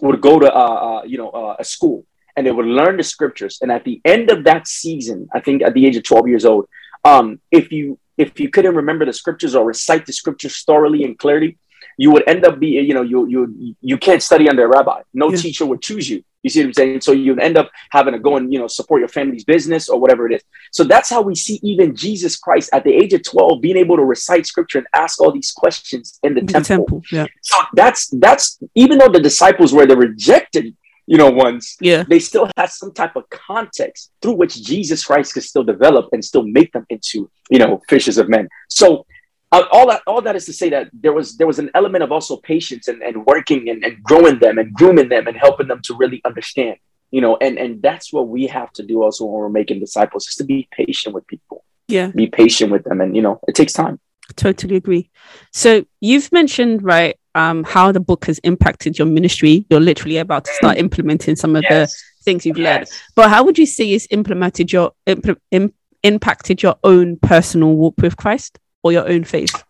would 0.00 0.20
go 0.20 0.38
to, 0.38 0.52
uh, 0.52 0.58
uh, 0.58 1.02
you 1.04 1.18
know, 1.18 1.56
a 1.58 1.64
school 1.64 2.04
and 2.36 2.46
they 2.46 2.52
would 2.52 2.66
learn 2.66 2.96
the 2.96 3.02
scriptures. 3.02 3.58
And 3.60 3.70
at 3.70 3.84
the 3.84 4.00
end 4.04 4.30
of 4.30 4.44
that 4.44 4.66
season, 4.66 5.28
I 5.32 5.40
think 5.40 5.62
at 5.62 5.74
the 5.74 5.86
age 5.86 5.96
of 5.96 6.04
12 6.04 6.28
years 6.28 6.44
old, 6.44 6.68
um, 7.04 7.40
if 7.50 7.70
you 7.70 7.98
if 8.16 8.38
you 8.38 8.48
couldn't 8.48 8.76
remember 8.76 9.04
the 9.04 9.12
scriptures 9.12 9.54
or 9.54 9.66
recite 9.66 10.06
the 10.06 10.12
scriptures 10.12 10.62
thoroughly 10.62 11.04
and 11.04 11.18
clearly, 11.18 11.58
you 11.98 12.10
would 12.10 12.24
end 12.28 12.44
up 12.44 12.58
being, 12.58 12.86
you 12.86 12.94
know, 12.94 13.02
you 13.02 13.26
you 13.26 13.76
you 13.80 13.98
can't 13.98 14.22
study 14.22 14.48
under 14.48 14.64
a 14.64 14.68
rabbi. 14.68 15.02
No 15.12 15.30
yeah. 15.30 15.36
teacher 15.36 15.66
would 15.66 15.82
choose 15.82 16.08
you. 16.08 16.24
You 16.42 16.50
see 16.50 16.60
what 16.60 16.66
I'm 16.66 16.72
saying? 16.74 17.00
So 17.00 17.12
you'd 17.12 17.40
end 17.40 17.56
up 17.56 17.70
having 17.90 18.12
to 18.12 18.18
go 18.18 18.36
and 18.36 18.52
you 18.52 18.58
know 18.58 18.66
support 18.66 19.00
your 19.00 19.08
family's 19.08 19.44
business 19.44 19.88
or 19.88 19.98
whatever 19.98 20.26
it 20.30 20.34
is. 20.34 20.42
So 20.72 20.84
that's 20.84 21.08
how 21.08 21.22
we 21.22 21.34
see 21.34 21.58
even 21.62 21.96
Jesus 21.96 22.36
Christ 22.36 22.70
at 22.72 22.84
the 22.84 22.92
age 22.92 23.12
of 23.14 23.22
12 23.22 23.60
being 23.60 23.76
able 23.76 23.96
to 23.96 24.04
recite 24.04 24.46
scripture 24.46 24.78
and 24.78 24.86
ask 24.94 25.20
all 25.20 25.32
these 25.32 25.52
questions 25.52 26.18
in 26.22 26.34
the, 26.34 26.42
temple. 26.42 26.62
temple. 26.62 27.02
Yeah. 27.10 27.26
So 27.42 27.56
that's 27.72 28.08
that's 28.08 28.58
even 28.74 28.98
though 28.98 29.08
the 29.08 29.20
disciples 29.20 29.72
were 29.72 29.86
the 29.86 29.96
rejected 29.96 30.76
you 31.06 31.18
know, 31.18 31.30
ones, 31.30 31.76
yeah, 31.80 32.04
they 32.08 32.18
still 32.18 32.48
have 32.56 32.70
some 32.70 32.92
type 32.92 33.16
of 33.16 33.28
context 33.30 34.10
through 34.22 34.34
which 34.34 34.62
Jesus 34.62 35.04
Christ 35.04 35.34
could 35.34 35.42
still 35.42 35.64
develop 35.64 36.08
and 36.12 36.24
still 36.24 36.44
make 36.44 36.72
them 36.72 36.86
into, 36.90 37.30
you 37.50 37.58
know, 37.58 37.82
fishes 37.88 38.18
of 38.18 38.28
men. 38.28 38.48
So 38.68 39.06
uh, 39.52 39.64
all 39.70 39.86
that 39.88 40.02
all 40.06 40.20
that 40.22 40.34
is 40.34 40.46
to 40.46 40.52
say 40.52 40.68
that 40.70 40.88
there 40.92 41.12
was 41.12 41.36
there 41.36 41.46
was 41.46 41.58
an 41.58 41.70
element 41.74 42.02
of 42.02 42.10
also 42.10 42.36
patience 42.38 42.88
and, 42.88 43.02
and 43.02 43.24
working 43.26 43.68
and, 43.68 43.84
and 43.84 44.02
growing 44.02 44.38
them 44.38 44.58
and 44.58 44.72
grooming 44.74 45.08
them 45.08 45.26
and 45.26 45.36
helping 45.36 45.68
them 45.68 45.80
to 45.84 45.94
really 45.94 46.20
understand 46.24 46.76
you 47.10 47.20
know 47.20 47.36
and 47.40 47.58
and 47.58 47.80
that's 47.80 48.12
what 48.12 48.26
we 48.28 48.46
have 48.46 48.72
to 48.72 48.82
do 48.82 49.02
also 49.02 49.24
when 49.24 49.34
we're 49.34 49.48
making 49.48 49.78
disciples 49.78 50.26
is 50.26 50.34
to 50.34 50.44
be 50.44 50.68
patient 50.72 51.14
with 51.14 51.26
people. 51.26 51.64
Yeah. 51.86 52.08
Be 52.08 52.26
patient 52.26 52.72
with 52.72 52.84
them 52.84 53.00
and 53.00 53.14
you 53.14 53.22
know 53.22 53.40
it 53.46 53.54
takes 53.54 53.72
time. 53.72 54.00
Totally 54.36 54.76
agree. 54.76 55.10
So 55.52 55.84
you've 56.00 56.32
mentioned 56.32 56.82
right 56.82 57.16
um 57.34 57.64
how 57.64 57.90
the 57.92 58.00
book 58.00 58.24
has 58.26 58.38
impacted 58.40 58.98
your 58.98 59.06
ministry 59.06 59.66
you're 59.70 59.80
literally 59.80 60.18
about 60.18 60.44
to 60.44 60.52
start 60.54 60.78
implementing 60.78 61.36
some 61.36 61.56
of 61.56 61.62
yes. 61.68 61.92
the 61.92 62.24
things 62.24 62.46
you've 62.46 62.58
yes. 62.58 62.76
learned 62.76 62.88
but 63.14 63.30
how 63.30 63.44
would 63.44 63.58
you 63.58 63.66
say 63.66 63.90
it's 63.90 64.06
implemented 64.10 64.72
your 64.72 64.92
imp- 65.06 65.40
imp- 65.50 65.74
impacted 66.02 66.62
your 66.62 66.76
own 66.84 67.16
personal 67.18 67.74
walk 67.74 67.94
with 67.98 68.16
christ 68.16 68.58
or 68.84 68.92
your 68.92 69.08
own 69.08 69.24
faith? 69.24 69.64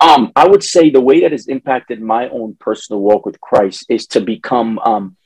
Um, 0.00 0.32
I 0.34 0.48
would 0.48 0.64
say 0.64 0.90
the 0.90 1.00
way 1.00 1.20
that 1.20 1.30
has 1.30 1.46
impacted 1.46 2.02
my 2.02 2.28
own 2.30 2.56
personal 2.58 3.00
walk 3.00 3.24
with 3.24 3.40
Christ 3.40 3.86
is 3.88 4.08
to 4.08 4.20
become, 4.20 4.80
um, 4.80 5.16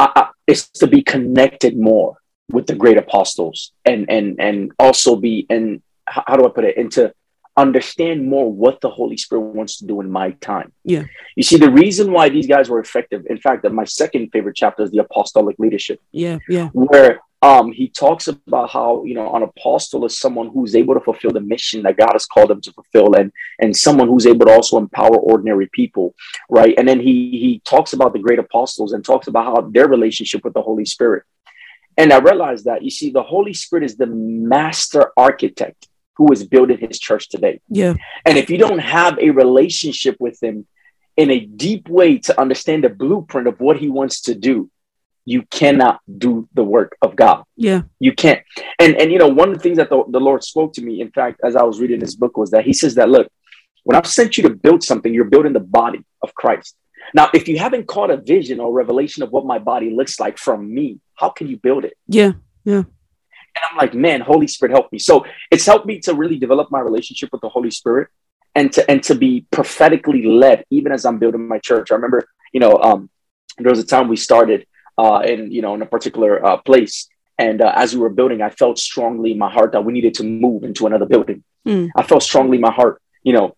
uh, 0.00 0.26
is 0.48 0.68
to 0.70 0.88
be 0.88 1.02
connected 1.02 1.78
more 1.78 2.16
with 2.50 2.66
the 2.66 2.74
great 2.74 2.96
apostles, 2.96 3.72
and 3.84 4.10
and 4.10 4.40
and 4.40 4.72
also 4.78 5.14
be 5.14 5.46
and 5.48 5.80
how 6.06 6.36
do 6.36 6.44
I 6.44 6.48
put 6.48 6.64
it, 6.64 6.76
and 6.76 6.90
to 6.92 7.14
understand 7.56 8.26
more 8.26 8.50
what 8.50 8.80
the 8.80 8.90
Holy 8.90 9.16
Spirit 9.16 9.42
wants 9.42 9.78
to 9.78 9.86
do 9.86 10.00
in 10.00 10.10
my 10.10 10.30
time. 10.32 10.72
Yeah, 10.84 11.04
you 11.36 11.42
see, 11.42 11.56
the 11.56 11.70
reason 11.70 12.12
why 12.12 12.28
these 12.28 12.46
guys 12.46 12.68
were 12.68 12.80
effective. 12.80 13.24
In 13.28 13.38
fact, 13.38 13.62
that 13.62 13.72
my 13.72 13.84
second 13.84 14.30
favorite 14.30 14.56
chapter 14.56 14.82
is 14.82 14.90
the 14.90 14.98
apostolic 14.98 15.58
leadership. 15.58 16.00
Yeah, 16.12 16.38
yeah, 16.48 16.68
where 16.68 17.20
um, 17.42 17.72
he 17.72 17.88
talks 17.88 18.28
about 18.28 18.70
how 18.70 19.04
you 19.04 19.14
know 19.14 19.34
an 19.34 19.42
apostle 19.42 20.04
is 20.04 20.18
someone 20.18 20.48
who's 20.48 20.76
able 20.76 20.94
to 20.94 21.00
fulfill 21.00 21.32
the 21.32 21.40
mission 21.40 21.82
that 21.82 21.96
God 21.96 22.12
has 22.12 22.24
called 22.24 22.50
them 22.50 22.60
to 22.62 22.72
fulfill, 22.72 23.14
and 23.14 23.32
and 23.60 23.76
someone 23.76 24.08
who's 24.08 24.26
able 24.26 24.46
to 24.46 24.52
also 24.52 24.78
empower 24.78 25.16
ordinary 25.16 25.68
people, 25.72 26.14
right? 26.48 26.74
And 26.78 26.86
then 26.86 27.00
he 27.00 27.30
he 27.32 27.60
talks 27.64 27.92
about 27.92 28.12
the 28.12 28.20
great 28.20 28.38
apostles 28.38 28.92
and 28.92 29.04
talks 29.04 29.26
about 29.26 29.44
how 29.44 29.60
their 29.70 29.88
relationship 29.88 30.44
with 30.44 30.54
the 30.54 30.62
Holy 30.62 30.84
Spirit. 30.84 31.24
And 31.98 32.12
I 32.12 32.18
realized 32.18 32.64
that 32.64 32.82
you 32.82 32.90
see, 32.90 33.10
the 33.10 33.22
Holy 33.22 33.52
Spirit 33.52 33.84
is 33.84 33.96
the 33.96 34.06
master 34.06 35.12
architect 35.16 35.88
who 36.22 36.32
is 36.32 36.44
building 36.44 36.78
His 36.78 37.00
church 37.00 37.28
today. 37.28 37.60
Yeah. 37.68 37.94
And 38.24 38.38
if 38.38 38.48
you 38.48 38.56
don't 38.56 38.78
have 38.78 39.18
a 39.18 39.30
relationship 39.30 40.16
with 40.20 40.40
Him 40.40 40.68
in 41.16 41.32
a 41.32 41.40
deep 41.40 41.88
way 41.88 42.18
to 42.18 42.40
understand 42.40 42.84
the 42.84 42.90
blueprint 42.90 43.48
of 43.48 43.58
what 43.58 43.76
He 43.76 43.88
wants 43.88 44.20
to 44.22 44.34
do, 44.36 44.70
you 45.24 45.42
cannot 45.50 46.00
do 46.24 46.48
the 46.54 46.62
work 46.62 46.96
of 47.02 47.16
God. 47.16 47.42
Yeah. 47.56 47.82
You 47.98 48.12
can't. 48.12 48.40
And 48.78 48.94
and 49.00 49.10
you 49.10 49.18
know, 49.18 49.26
one 49.28 49.48
of 49.48 49.56
the 49.56 49.62
things 49.62 49.78
that 49.78 49.90
the, 49.90 50.04
the 50.08 50.20
Lord 50.20 50.44
spoke 50.44 50.72
to 50.74 50.82
me, 50.82 51.00
in 51.00 51.10
fact, 51.10 51.40
as 51.42 51.56
I 51.56 51.64
was 51.64 51.80
reading 51.80 51.98
this 51.98 52.14
book, 52.14 52.36
was 52.36 52.52
that 52.52 52.64
He 52.64 52.72
says 52.72 52.94
that 52.94 53.08
look, 53.08 53.26
when 53.82 53.96
I've 53.96 54.06
sent 54.06 54.36
you 54.36 54.44
to 54.44 54.50
build 54.50 54.84
something, 54.84 55.12
you're 55.12 55.24
building 55.24 55.54
the 55.54 55.66
body 55.80 56.04
of 56.22 56.32
Christ. 56.34 56.76
Now, 57.14 57.30
if 57.34 57.48
you 57.48 57.58
haven't 57.58 57.88
caught 57.88 58.12
a 58.12 58.16
vision 58.16 58.60
or 58.60 58.72
revelation 58.72 59.24
of 59.24 59.30
what 59.32 59.44
my 59.44 59.58
body 59.58 59.90
looks 59.90 60.20
like 60.20 60.38
from 60.38 60.72
me, 60.72 61.00
how 61.16 61.30
can 61.30 61.48
you 61.48 61.56
build 61.56 61.84
it? 61.84 61.94
Yeah. 62.06 62.32
Yeah. 62.64 62.84
And 63.54 63.64
I'm 63.70 63.76
like, 63.76 63.94
man, 63.94 64.20
Holy 64.20 64.46
Spirit, 64.46 64.72
help 64.72 64.92
me. 64.92 64.98
So 64.98 65.24
it's 65.50 65.66
helped 65.66 65.86
me 65.86 66.00
to 66.00 66.14
really 66.14 66.38
develop 66.38 66.70
my 66.70 66.80
relationship 66.80 67.30
with 67.32 67.42
the 67.42 67.48
Holy 67.48 67.70
Spirit 67.70 68.08
and 68.54 68.72
to 68.72 68.90
and 68.90 69.02
to 69.04 69.14
be 69.14 69.46
prophetically 69.50 70.24
led, 70.24 70.64
even 70.70 70.92
as 70.92 71.04
I'm 71.04 71.18
building 71.18 71.46
my 71.48 71.58
church. 71.58 71.90
I 71.90 71.94
remember, 71.94 72.26
you 72.52 72.60
know, 72.60 72.76
um, 72.78 73.10
there 73.58 73.70
was 73.70 73.78
a 73.78 73.86
time 73.86 74.08
we 74.08 74.16
started 74.16 74.66
uh, 74.98 75.22
in 75.24 75.50
you 75.52 75.62
know 75.62 75.74
in 75.74 75.82
a 75.82 75.86
particular 75.86 76.44
uh, 76.44 76.56
place. 76.58 77.08
And 77.38 77.62
uh, 77.62 77.72
as 77.74 77.94
we 77.94 78.00
were 78.00 78.10
building, 78.10 78.42
I 78.42 78.50
felt 78.50 78.78
strongly 78.78 79.32
in 79.32 79.38
my 79.38 79.50
heart 79.50 79.72
that 79.72 79.84
we 79.84 79.92
needed 79.92 80.14
to 80.14 80.24
move 80.24 80.64
into 80.64 80.86
another 80.86 81.06
building. 81.06 81.42
Mm. 81.66 81.90
I 81.96 82.02
felt 82.02 82.22
strongly 82.22 82.58
in 82.58 82.60
my 82.60 82.70
heart, 82.70 83.00
you 83.22 83.32
know, 83.32 83.56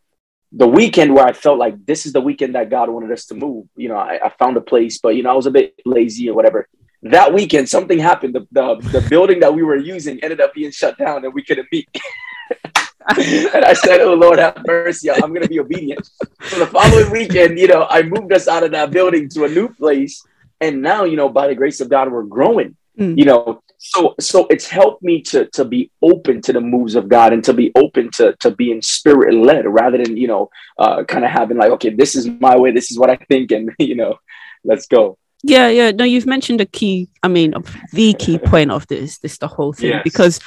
the 0.53 0.69
weekend 0.69 1.15
where 1.15 1.27
I 1.27 1.33
felt 1.33 1.59
like 1.59 1.85
this 1.85 2.07
is 2.07 2.13
the 2.13 2.21
weekend 2.21 2.55
that 2.55 2.71
God 2.71 2.89
wanted 2.89 3.11
us 3.11 3.27
to 3.27 3.35
move. 3.35 3.67
You 3.77 3.89
know, 3.89 3.97
I, 3.97 4.21
I 4.25 4.29
found 4.39 4.57
a 4.57 4.61
place, 4.61 4.99
but 4.99 5.17
you 5.17 5.23
know, 5.23 5.31
I 5.31 5.35
was 5.35 5.47
a 5.47 5.51
bit 5.51 5.75
lazy 5.85 6.31
or 6.31 6.35
whatever. 6.35 6.69
That 7.05 7.33
weekend, 7.33 7.69
something 7.69 7.99
happened. 7.99 8.35
The, 8.35 8.47
the, 8.53 9.01
the 9.01 9.07
building 9.09 9.41
that 9.41 9.55
we 9.55 9.63
were 9.63 9.77
using 9.77 10.19
ended 10.23 10.41
up 10.41 10.55
being 10.55 10.71
shut 10.71 10.99
down, 10.99 11.25
and 11.25 11.33
we 11.33 11.43
couldn't 11.43 11.69
meet. 11.71 11.89
and 13.17 13.65
I 13.65 13.75
said, 13.75 14.01
"Oh 14.01 14.15
Lord, 14.15 14.39
have 14.39 14.63
mercy! 14.67 15.11
I'm 15.11 15.31
going 15.33 15.43
to 15.43 15.49
be 15.49 15.61
obedient." 15.61 16.09
So 16.45 16.59
the 16.59 16.67
following 16.67 17.11
weekend, 17.11 17.59
you 17.59 17.69
know, 17.69 17.87
I 17.89 18.03
moved 18.03 18.33
us 18.33 18.49
out 18.49 18.65
of 18.65 18.73
that 18.73 18.91
building 18.91 19.29
to 19.31 19.45
a 19.45 19.49
new 19.49 19.69
place, 19.69 20.23
and 20.61 20.83
now 20.83 21.05
you 21.05 21.17
know 21.17 21.29
by 21.29 21.47
the 21.47 21.55
grace 21.55 21.81
of 21.81 21.89
god 21.89 22.11
we're 22.11 22.23
growing 22.23 22.77
mm. 22.99 23.17
you 23.17 23.25
know 23.25 23.63
so 23.79 24.15
so 24.19 24.47
it's 24.49 24.69
helped 24.69 25.03
me 25.03 25.21
to 25.21 25.47
to 25.47 25.65
be 25.65 25.91
open 26.01 26.41
to 26.41 26.53
the 26.53 26.61
moves 26.61 26.95
of 26.95 27.09
god 27.09 27.33
and 27.33 27.45
to 27.45 27.53
be 27.53 27.71
open 27.77 28.11
to 28.11 28.35
to 28.41 28.51
being 28.51 28.81
spirit 28.81 29.35
led 29.35 29.67
rather 29.67 29.99
than 29.99 30.17
you 30.17 30.27
know 30.27 30.49
uh 30.79 31.05
kind 31.05 31.25
of 31.25 31.31
having 31.31 31.57
like 31.57 31.71
okay 31.71 31.91
this 31.91 32.17
is 32.17 32.27
my 32.41 32.57
way 32.57 32.71
this 32.71 32.91
is 32.91 32.99
what 32.99 33.11
i 33.11 33.17
think 33.29 33.51
and 33.51 33.71
you 33.79 33.95
know 33.95 34.17
let's 34.65 34.87
go 34.87 35.19
yeah 35.47 35.69
yeah 35.69 35.91
no 35.91 36.05
you've 36.05 36.27
mentioned 36.27 36.61
a 36.61 36.67
key 36.67 37.09
i 37.23 37.29
mean 37.29 37.55
the 37.93 38.15
key 38.15 38.39
point 38.53 38.71
of 38.71 38.87
this 38.89 39.19
this 39.19 39.39
the 39.39 39.49
whole 39.49 39.73
thing 39.73 39.91
yes. 39.91 40.03
because 40.03 40.41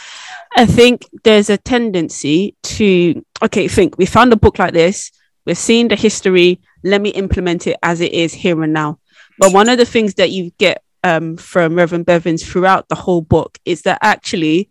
i 0.55 0.65
think 0.65 1.05
there's 1.23 1.49
a 1.49 1.57
tendency 1.57 2.55
to 2.63 3.23
okay 3.43 3.67
think 3.67 3.97
we 3.97 4.05
found 4.05 4.33
a 4.33 4.37
book 4.37 4.59
like 4.59 4.73
this 4.73 5.11
we've 5.45 5.57
seen 5.57 5.87
the 5.87 5.95
history 5.95 6.59
let 6.83 7.01
me 7.01 7.09
implement 7.09 7.67
it 7.67 7.77
as 7.83 8.01
it 8.01 8.11
is 8.11 8.33
here 8.33 8.61
and 8.63 8.73
now 8.73 8.99
but 9.37 9.53
one 9.53 9.69
of 9.69 9.77
the 9.77 9.85
things 9.85 10.15
that 10.15 10.31
you 10.31 10.51
get 10.57 10.83
um, 11.03 11.37
from 11.37 11.75
Reverend 11.75 12.05
Bevins 12.05 12.45
throughout 12.45 12.89
the 12.89 12.95
whole 12.95 13.21
book 13.21 13.57
is 13.65 13.83
that 13.83 13.99
actually 14.01 14.69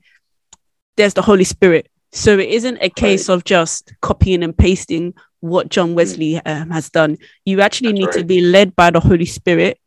there's 0.97 1.15
the 1.15 1.23
Holy 1.23 1.45
Spirit. 1.45 1.89
So 2.12 2.39
it 2.39 2.49
isn't 2.49 2.79
a 2.81 2.89
case 2.89 3.29
right. 3.29 3.35
of 3.35 3.45
just 3.45 3.93
copying 4.01 4.43
and 4.43 4.57
pasting 4.57 5.15
what 5.41 5.69
John 5.69 5.91
mm. 5.91 5.95
Wesley 5.95 6.37
um, 6.37 6.71
has 6.71 6.91
done. 6.91 7.19
You 7.45 7.61
actually 7.61 7.93
That's 7.93 7.99
need 7.99 8.07
right. 8.07 8.19
to 8.19 8.25
be 8.25 8.41
led 8.41 8.75
by 8.75 8.91
the 8.91 9.01
Holy 9.01 9.27
Spirit 9.27 9.79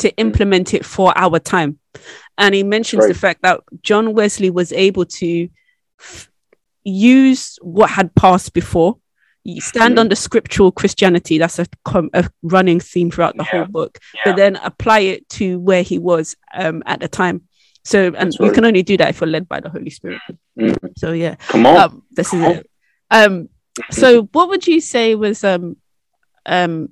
to 0.00 0.08
mm. 0.08 0.14
implement 0.16 0.74
it 0.74 0.84
for 0.84 1.12
our 1.16 1.38
time. 1.38 1.78
And 2.36 2.54
he 2.54 2.62
mentions 2.62 3.06
the 3.06 3.14
fact 3.14 3.42
that 3.42 3.60
John 3.82 4.14
Wesley 4.14 4.50
was 4.50 4.72
able 4.72 5.04
to 5.04 5.48
f- 6.00 6.30
use 6.84 7.58
what 7.62 7.90
had 7.90 8.14
passed 8.14 8.52
before 8.52 8.98
you 9.44 9.60
stand 9.60 9.96
mm. 9.96 10.00
on 10.00 10.08
the 10.08 10.16
scriptural 10.16 10.70
Christianity. 10.70 11.38
That's 11.38 11.58
a, 11.58 11.66
com- 11.84 12.10
a 12.12 12.28
running 12.42 12.80
theme 12.80 13.10
throughout 13.10 13.36
the 13.36 13.44
yeah. 13.44 13.58
whole 13.60 13.66
book. 13.66 13.98
Yeah. 14.14 14.20
But 14.26 14.36
then 14.36 14.56
apply 14.56 15.00
it 15.00 15.28
to 15.30 15.58
where 15.58 15.82
he 15.82 15.98
was 15.98 16.36
um, 16.54 16.82
at 16.86 17.00
the 17.00 17.08
time. 17.08 17.42
So, 17.84 18.12
and 18.14 18.34
you 18.38 18.52
can 18.52 18.66
only 18.66 18.82
do 18.82 18.98
that 18.98 19.08
if 19.08 19.20
you're 19.20 19.28
led 19.28 19.48
by 19.48 19.60
the 19.60 19.70
Holy 19.70 19.88
Spirit. 19.88 20.20
Mm. 20.58 20.76
So, 20.98 21.12
yeah. 21.12 21.36
Come 21.36 21.64
on. 21.64 21.76
Um, 21.76 22.02
this 22.10 22.30
Come 22.30 22.42
is 22.42 22.46
on. 22.46 22.56
it. 22.56 22.70
Um, 23.10 23.48
so, 23.90 24.24
what 24.32 24.50
would 24.50 24.66
you 24.66 24.80
say 24.82 25.14
was 25.14 25.42
um, 25.42 25.76
um, 26.44 26.90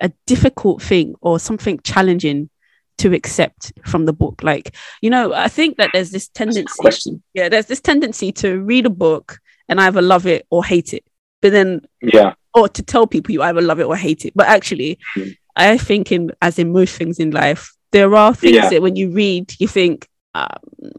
a 0.00 0.12
difficult 0.26 0.82
thing 0.82 1.14
or 1.20 1.38
something 1.38 1.80
challenging 1.80 2.50
to 2.98 3.14
accept 3.14 3.72
from 3.84 4.06
the 4.06 4.12
book? 4.12 4.42
Like, 4.42 4.74
you 5.02 5.10
know, 5.10 5.32
I 5.32 5.48
think 5.48 5.76
that 5.76 5.90
there's 5.92 6.10
this 6.10 6.28
tendency. 6.28 7.20
Yeah, 7.34 7.48
there's 7.48 7.66
this 7.66 7.80
tendency 7.80 8.32
to 8.32 8.60
read 8.60 8.86
a 8.86 8.90
book 8.90 9.38
and 9.68 9.80
either 9.80 10.02
love 10.02 10.26
it 10.26 10.46
or 10.50 10.64
hate 10.64 10.94
it 10.94 11.04
but 11.42 11.52
then 11.52 11.80
yeah 12.02 12.34
or 12.54 12.68
to 12.68 12.82
tell 12.82 13.06
people 13.06 13.32
you 13.32 13.42
either 13.42 13.60
love 13.60 13.80
it 13.80 13.84
or 13.84 13.96
hate 13.96 14.24
it 14.24 14.32
but 14.34 14.46
actually 14.46 14.98
mm. 15.16 15.36
i 15.56 15.76
think 15.76 16.10
in 16.10 16.30
as 16.42 16.58
in 16.58 16.72
most 16.72 16.96
things 16.96 17.18
in 17.18 17.30
life 17.30 17.72
there 17.92 18.14
are 18.14 18.34
things 18.34 18.54
yeah. 18.54 18.68
that 18.68 18.82
when 18.82 18.96
you 18.96 19.10
read 19.10 19.52
you 19.58 19.68
think 19.68 20.08
um, 20.34 20.48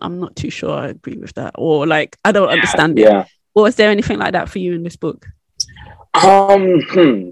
i'm 0.02 0.20
not 0.20 0.36
too 0.36 0.50
sure 0.50 0.72
i 0.72 0.88
agree 0.88 1.18
with 1.18 1.34
that 1.34 1.54
or 1.58 1.86
like 1.86 2.18
i 2.26 2.32
don't 2.32 2.48
yeah. 2.48 2.54
understand 2.54 3.00
it 3.00 3.04
yeah 3.04 3.26
or 3.56 3.64
was 3.64 3.76
there 3.76 3.90
anything 3.90 4.20
like 4.20 4.34
that 4.34 4.50
for 4.50 4.60
you 4.60 4.74
in 4.74 4.84
this 4.84 4.96
book 4.96 5.28
um 6.14 6.82
hmm. 6.82 7.30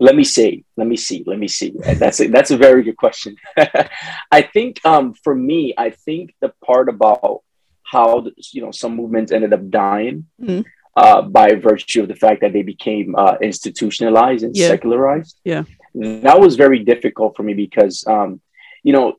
Let 0.00 0.16
me 0.16 0.24
see 0.24 0.64
let 0.76 0.86
me 0.86 0.96
see 0.96 1.22
let 1.26 1.38
me 1.38 1.46
see 1.46 1.72
that's 2.02 2.20
a, 2.20 2.26
that's 2.28 2.50
a 2.50 2.56
very 2.56 2.82
good 2.82 2.96
question 2.96 3.36
i 4.32 4.42
think 4.42 4.80
um 4.84 5.14
for 5.14 5.34
me 5.34 5.74
i 5.78 5.90
think 5.90 6.34
the 6.40 6.52
part 6.64 6.88
about 6.88 7.42
how 7.82 8.24
you 8.52 8.62
know 8.62 8.70
some 8.70 8.96
movements 8.96 9.30
ended 9.30 9.52
up 9.52 9.68
dying 9.70 10.26
mm 10.40 10.64
uh, 10.96 11.22
by 11.22 11.54
virtue 11.54 12.02
of 12.02 12.08
the 12.08 12.14
fact 12.14 12.40
that 12.40 12.52
they 12.52 12.62
became 12.62 13.14
uh, 13.16 13.36
institutionalized 13.40 14.44
and 14.44 14.56
yeah. 14.56 14.68
secularized. 14.68 15.40
Yeah, 15.44 15.64
that 15.94 16.40
was 16.40 16.56
very 16.56 16.80
difficult 16.80 17.36
for 17.36 17.42
me 17.42 17.54
because, 17.54 18.04
um, 18.06 18.40
you 18.82 18.92
know, 18.92 19.14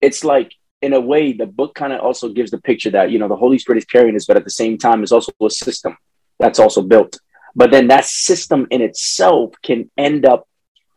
it's 0.00 0.24
like 0.24 0.52
in 0.82 0.92
a 0.92 1.00
way, 1.00 1.32
the 1.32 1.46
book 1.46 1.74
kind 1.74 1.92
of 1.92 2.00
also 2.00 2.28
gives 2.28 2.50
the 2.50 2.60
picture 2.60 2.90
that, 2.90 3.10
you 3.10 3.18
know, 3.18 3.28
the 3.28 3.36
Holy 3.36 3.58
Spirit 3.58 3.78
is 3.78 3.84
carrying 3.84 4.14
us, 4.14 4.26
but 4.26 4.36
at 4.36 4.44
the 4.44 4.50
same 4.50 4.78
time, 4.78 5.02
is 5.02 5.12
also 5.12 5.32
a 5.42 5.50
system 5.50 5.96
that's 6.38 6.58
also 6.58 6.82
built. 6.82 7.18
But 7.56 7.70
then 7.70 7.88
that 7.88 8.04
system 8.04 8.66
in 8.70 8.82
itself 8.82 9.54
can 9.62 9.90
end 9.96 10.26
up 10.26 10.46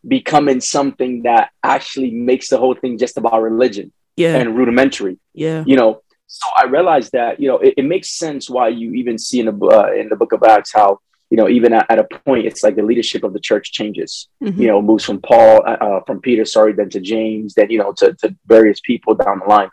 becoming 0.05 0.61
something 0.61 1.23
that 1.23 1.51
actually 1.63 2.11
makes 2.11 2.49
the 2.49 2.57
whole 2.57 2.75
thing 2.75 2.97
just 2.97 3.17
about 3.17 3.41
religion 3.41 3.91
yeah. 4.17 4.35
and 4.35 4.55
rudimentary. 4.57 5.17
Yeah. 5.33 5.63
You 5.65 5.77
know, 5.77 6.01
so 6.27 6.47
I 6.57 6.65
realized 6.65 7.13
that, 7.13 7.39
you 7.39 7.47
know, 7.47 7.57
it, 7.57 7.75
it 7.77 7.85
makes 7.85 8.11
sense 8.11 8.49
why 8.49 8.67
you 8.67 8.93
even 8.93 9.17
see 9.17 9.39
in 9.39 9.47
the, 9.47 9.65
uh, 9.65 9.91
in 9.93 10.09
the 10.09 10.15
book 10.15 10.33
of 10.33 10.43
Acts 10.43 10.71
how, 10.73 10.99
you 11.29 11.37
know, 11.37 11.47
even 11.47 11.73
at, 11.73 11.89
at, 11.89 11.99
a 11.99 12.03
point, 12.03 12.45
it's 12.45 12.63
like 12.63 12.75
the 12.75 12.83
leadership 12.83 13.23
of 13.23 13.33
the 13.33 13.39
church 13.39 13.71
changes, 13.71 14.27
mm-hmm. 14.43 14.61
you 14.61 14.67
know, 14.67 14.81
moves 14.81 15.05
from 15.05 15.21
Paul, 15.21 15.63
uh, 15.65 15.77
uh, 15.79 15.99
from 16.05 16.21
Peter, 16.21 16.43
sorry, 16.43 16.73
then 16.73 16.89
to 16.89 16.99
James, 16.99 17.53
then, 17.53 17.69
you 17.69 17.79
know, 17.79 17.93
to, 17.93 18.13
to 18.15 18.35
various 18.45 18.79
people 18.81 19.15
down 19.15 19.39
the 19.39 19.45
line. 19.45 19.69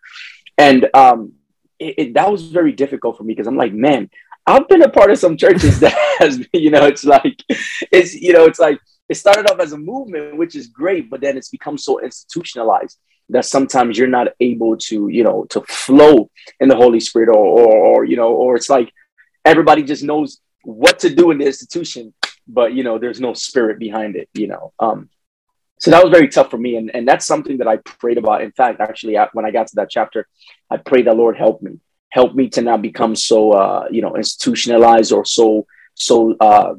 And 0.56 0.88
um, 0.94 1.32
it, 1.78 1.94
it, 1.98 2.14
that 2.14 2.30
was 2.30 2.42
very 2.48 2.72
difficult 2.72 3.18
for 3.18 3.24
me 3.24 3.34
because 3.34 3.46
I'm 3.46 3.56
like, 3.56 3.72
man, 3.72 4.10
I've 4.46 4.68
been 4.68 4.82
a 4.82 4.88
part 4.88 5.10
of 5.10 5.18
some 5.18 5.36
churches 5.36 5.80
that 5.80 5.92
has, 6.18 6.46
you 6.52 6.70
know, 6.70 6.84
it's 6.86 7.04
like, 7.04 7.42
it's, 7.90 8.14
you 8.14 8.32
know, 8.32 8.44
it's 8.44 8.58
like, 8.58 8.80
it 9.08 9.16
started 9.16 9.50
off 9.50 9.60
as 9.60 9.72
a 9.72 9.78
movement, 9.78 10.36
which 10.36 10.54
is 10.54 10.68
great, 10.68 11.10
but 11.10 11.20
then 11.20 11.36
it's 11.36 11.48
become 11.48 11.78
so 11.78 12.00
institutionalized 12.00 12.98
that 13.28 13.44
sometimes 13.44 13.98
you're 13.98 14.08
not 14.08 14.28
able 14.40 14.76
to, 14.76 15.08
you 15.08 15.24
know, 15.24 15.44
to 15.50 15.60
flow 15.62 16.30
in 16.60 16.68
the 16.68 16.76
Holy 16.76 17.00
Spirit 17.00 17.28
or, 17.28 17.36
or, 17.36 17.76
or 17.76 18.04
you 18.04 18.16
know, 18.16 18.32
or 18.32 18.56
it's 18.56 18.70
like 18.70 18.92
everybody 19.44 19.82
just 19.82 20.02
knows 20.04 20.40
what 20.62 20.98
to 21.00 21.10
do 21.14 21.30
in 21.30 21.38
the 21.38 21.46
institution, 21.46 22.14
but, 22.46 22.72
you 22.72 22.84
know, 22.84 22.98
there's 22.98 23.20
no 23.20 23.34
spirit 23.34 23.78
behind 23.78 24.16
it, 24.16 24.28
you 24.34 24.46
know. 24.46 24.72
Um, 24.78 25.08
so 25.78 25.90
that 25.90 26.02
was 26.02 26.10
very 26.10 26.28
tough 26.28 26.50
for 26.50 26.58
me. 26.58 26.76
And, 26.76 26.90
and 26.94 27.06
that's 27.06 27.26
something 27.26 27.58
that 27.58 27.68
I 27.68 27.76
prayed 27.76 28.18
about. 28.18 28.42
In 28.42 28.52
fact, 28.52 28.80
actually, 28.80 29.16
when 29.32 29.44
I 29.44 29.50
got 29.50 29.66
to 29.68 29.76
that 29.76 29.90
chapter, 29.90 30.26
I 30.70 30.78
prayed 30.78 31.06
that 31.06 31.16
Lord 31.16 31.36
help 31.36 31.62
me, 31.62 31.80
help 32.18 32.32
me 32.40 32.44
to 32.54 32.60
not 32.62 32.80
become 32.88 33.14
so, 33.30 33.38
uh, 33.62 33.84
you 33.96 34.02
know, 34.04 34.12
institutionalized 34.22 35.12
or 35.12 35.24
so, 35.36 35.46
so, 36.06 36.16
uh, 36.48 36.72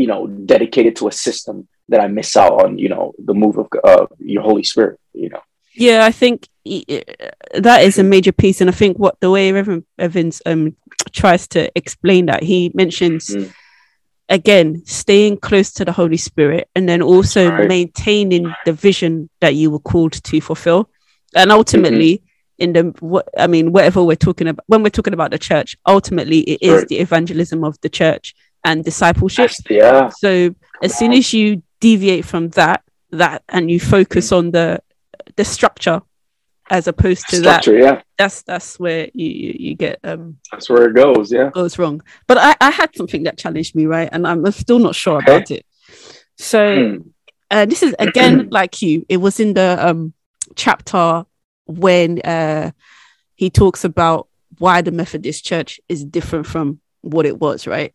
you 0.00 0.08
know, 0.10 0.20
dedicated 0.54 0.94
to 0.96 1.04
a 1.08 1.14
system 1.26 1.56
that 1.90 2.00
I 2.00 2.08
miss 2.18 2.30
out 2.42 2.54
on, 2.62 2.78
you 2.84 2.88
know, 2.92 3.12
the 3.28 3.36
move 3.42 3.56
of 3.62 3.66
uh, 3.90 4.06
your 4.32 4.42
Holy 4.48 4.64
Spirit, 4.72 4.96
you 5.12 5.28
know. 5.32 5.42
Yeah, 5.74 6.00
I 6.10 6.12
think 6.12 6.36
that 6.64 7.80
is 7.88 7.98
a 7.98 8.10
major 8.14 8.34
piece, 8.42 8.58
and 8.60 8.70
I 8.70 8.76
think 8.80 8.98
what 8.98 9.16
the 9.20 9.30
way 9.30 9.52
Reverend 9.52 9.84
Bevins 9.98 10.40
um 10.50 10.62
tries 11.20 11.44
to 11.54 11.60
explain 11.74 12.26
that 12.26 12.42
he 12.50 12.70
mentions 12.82 13.24
mm. 13.28 13.48
again 14.38 14.68
staying 15.02 15.34
close 15.48 15.68
to 15.74 15.84
the 15.84 15.96
Holy 16.00 16.20
Spirit, 16.28 16.64
and 16.74 16.84
then 16.88 17.02
also 17.02 17.42
right. 17.50 17.68
maintaining 17.68 18.44
the 18.66 18.74
vision 18.88 19.28
that 19.40 19.54
you 19.54 19.70
were 19.70 19.84
called 19.90 20.14
to 20.28 20.40
fulfill, 20.40 20.82
and 21.34 21.50
ultimately. 21.50 22.14
Mm-hmm. 22.14 22.31
In 22.62 22.72
the 22.72 22.82
what 23.00 23.28
I 23.36 23.48
mean, 23.48 23.72
whatever 23.72 24.04
we're 24.04 24.24
talking 24.28 24.46
about, 24.46 24.64
when 24.68 24.82
we're 24.82 24.90
talking 24.98 25.14
about 25.14 25.32
the 25.32 25.38
church, 25.38 25.76
ultimately 25.84 26.40
it 26.40 26.62
is 26.62 26.84
the 26.84 26.98
evangelism 26.98 27.64
of 27.64 27.80
the 27.80 27.88
church 27.88 28.34
and 28.64 28.84
discipleship. 28.84 29.50
Yeah. 29.68 30.08
So 30.08 30.54
as 30.82 30.96
soon 30.96 31.12
as 31.12 31.32
you 31.32 31.62
deviate 31.80 32.24
from 32.24 32.50
that, 32.50 32.84
that 33.10 33.42
and 33.48 33.68
you 33.68 33.80
focus 33.80 34.30
mm. 34.30 34.38
on 34.38 34.50
the 34.52 34.80
the 35.36 35.44
structure 35.44 36.02
as 36.70 36.86
opposed 36.86 37.28
to 37.30 37.36
structure, 37.36 37.72
that. 37.72 37.94
Yeah. 37.94 38.02
That's 38.16 38.42
that's 38.42 38.78
where 38.78 39.08
you, 39.12 39.28
you, 39.28 39.56
you 39.58 39.74
get 39.74 39.98
um 40.04 40.38
that's 40.50 40.70
where 40.70 40.88
it 40.88 40.94
goes, 40.94 41.32
yeah. 41.32 41.50
Goes 41.50 41.78
wrong. 41.78 42.00
But 42.26 42.38
I, 42.38 42.54
I 42.60 42.70
had 42.70 42.94
something 42.94 43.24
that 43.24 43.38
challenged 43.38 43.74
me, 43.74 43.86
right? 43.86 44.08
And 44.12 44.26
I'm 44.26 44.48
still 44.52 44.78
not 44.78 44.94
sure 44.94 45.18
okay. 45.18 45.36
about 45.36 45.50
it. 45.50 45.66
So 46.38 46.96
hmm. 46.96 46.96
uh, 47.50 47.66
this 47.66 47.82
is 47.82 47.94
again 47.98 48.48
like 48.50 48.80
you, 48.82 49.04
it 49.08 49.18
was 49.18 49.40
in 49.40 49.54
the 49.54 49.76
um 49.80 50.14
chapter 50.54 51.24
when 51.78 52.20
uh 52.20 52.70
he 53.34 53.50
talks 53.50 53.84
about 53.84 54.28
why 54.58 54.82
the 54.82 54.92
Methodist 54.92 55.44
Church 55.44 55.80
is 55.88 56.04
different 56.04 56.46
from 56.46 56.80
what 57.00 57.26
it 57.26 57.40
was, 57.40 57.66
right? 57.66 57.92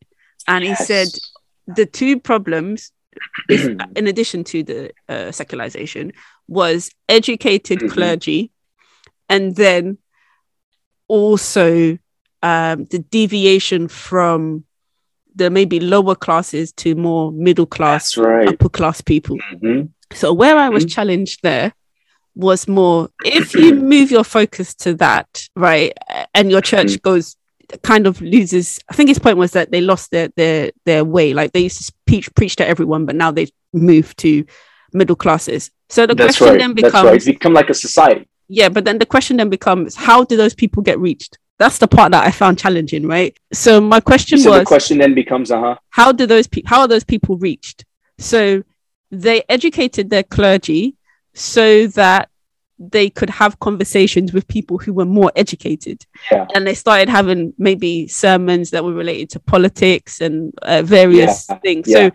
And 0.48 0.64
yes. 0.64 0.80
he 0.80 0.86
said 0.86 1.08
the 1.68 1.86
two 1.86 2.20
problems 2.20 2.92
in 3.50 4.08
addition 4.08 4.44
to 4.46 4.64
the 4.64 4.92
uh, 5.10 5.32
secularization 5.32 6.12
was 6.48 6.92
educated 7.10 7.80
mm-hmm. 7.80 7.94
clergy 7.94 8.52
and 9.30 9.56
then 9.56 9.98
also 11.08 11.98
um, 12.44 12.86
the 12.86 13.00
deviation 13.00 13.88
from 13.88 14.64
the 15.36 15.50
maybe 15.50 15.80
lower 15.80 16.16
classes 16.16 16.72
to 16.74 16.96
more 16.96 17.32
middle 17.32 17.66
class 17.66 18.18
right. 18.18 18.48
upper 18.50 18.70
class 18.70 19.02
people 19.02 19.38
mm-hmm. 19.38 19.86
so 20.14 20.34
where 20.34 20.58
i 20.58 20.70
was 20.70 20.84
mm-hmm. 20.84 20.90
challenged 20.90 21.42
there 21.44 21.74
was 22.38 22.68
more 22.68 23.10
if 23.26 23.54
you 23.56 23.74
move 23.94 24.12
your 24.12 24.24
focus 24.24 24.74
to 24.76 24.94
that 24.94 25.48
right 25.56 25.94
and 26.34 26.52
your 26.52 26.62
church 26.62 26.88
mm-hmm. 26.88 27.10
goes 27.10 27.36
kind 27.84 28.08
of 28.08 28.22
loses 28.22 28.80
i 28.90 28.94
think 28.94 29.10
his 29.10 29.20
point 29.20 29.38
was 29.38 29.52
that 29.52 29.72
they 29.72 29.82
lost 29.82 30.12
their 30.12 30.30
their 30.38 30.72
their 30.86 31.04
way. 31.04 31.34
Like 31.34 31.52
they 31.52 31.62
used 31.62 31.86
to 31.86 31.94
preach 32.06 32.34
preach 32.36 32.56
to 32.58 32.68
everyone 32.68 33.06
but 33.06 33.16
now 33.16 33.32
they've 33.32 33.52
moved 33.74 34.18
to 34.20 34.46
middle 34.94 35.16
classes. 35.16 35.72
So 35.90 36.06
the 36.06 36.16
That's 36.16 36.38
question 36.38 36.54
right. 36.54 36.60
then 36.60 36.74
becomes 36.74 36.94
That's 36.94 37.06
right. 37.06 37.16
It's 37.16 37.26
become 37.26 37.54
like 37.54 37.70
a 37.70 37.74
society. 37.74 38.28
Yeah 38.48 38.70
but 38.70 38.86
then 38.86 39.00
the 39.00 39.06
question 39.06 39.38
then 39.38 39.50
becomes 39.50 39.96
how 39.96 40.24
do 40.24 40.38
those 40.38 40.54
people 40.54 40.84
get 40.84 41.00
reached? 41.00 41.38
That's 41.60 41.80
the 41.80 41.88
part 41.88 42.12
that 42.12 42.24
i 42.24 42.32
found 42.32 42.60
challenging 42.60 43.08
right? 43.08 43.38
So 43.52 43.82
my 43.82 44.00
question 44.00 44.38
so 44.38 44.52
was 44.52 44.60
the 44.60 44.66
question 44.66 44.98
then 45.00 45.14
becomes 45.14 45.52
uh-huh. 45.52 45.76
how 45.90 46.12
do 46.12 46.26
those 46.26 46.48
people 46.48 46.70
how 46.70 46.82
are 46.82 46.88
those 46.88 47.04
people 47.04 47.38
reached? 47.38 47.86
So 48.20 48.64
they 49.12 49.44
educated 49.50 50.10
their 50.10 50.24
clergy 50.24 50.97
so 51.38 51.88
that 51.88 52.30
they 52.80 53.10
could 53.10 53.30
have 53.30 53.60
conversations 53.60 54.34
with 54.34 54.48
people 54.48 54.78
who 54.78 54.94
were 54.94 55.06
more 55.06 55.32
educated. 55.36 56.06
Yeah. 56.32 56.46
And 56.54 56.66
they 56.66 56.76
started 56.76 57.10
having 57.10 57.54
maybe 57.58 58.08
sermons 58.08 58.70
that 58.72 58.84
were 58.84 58.94
related 58.94 59.32
to 59.32 59.40
politics 59.40 60.22
and 60.22 60.54
uh, 60.62 60.84
various 60.84 61.48
yeah. 61.50 61.58
things. 61.60 61.88
Yeah. 61.88 62.10
So 62.10 62.12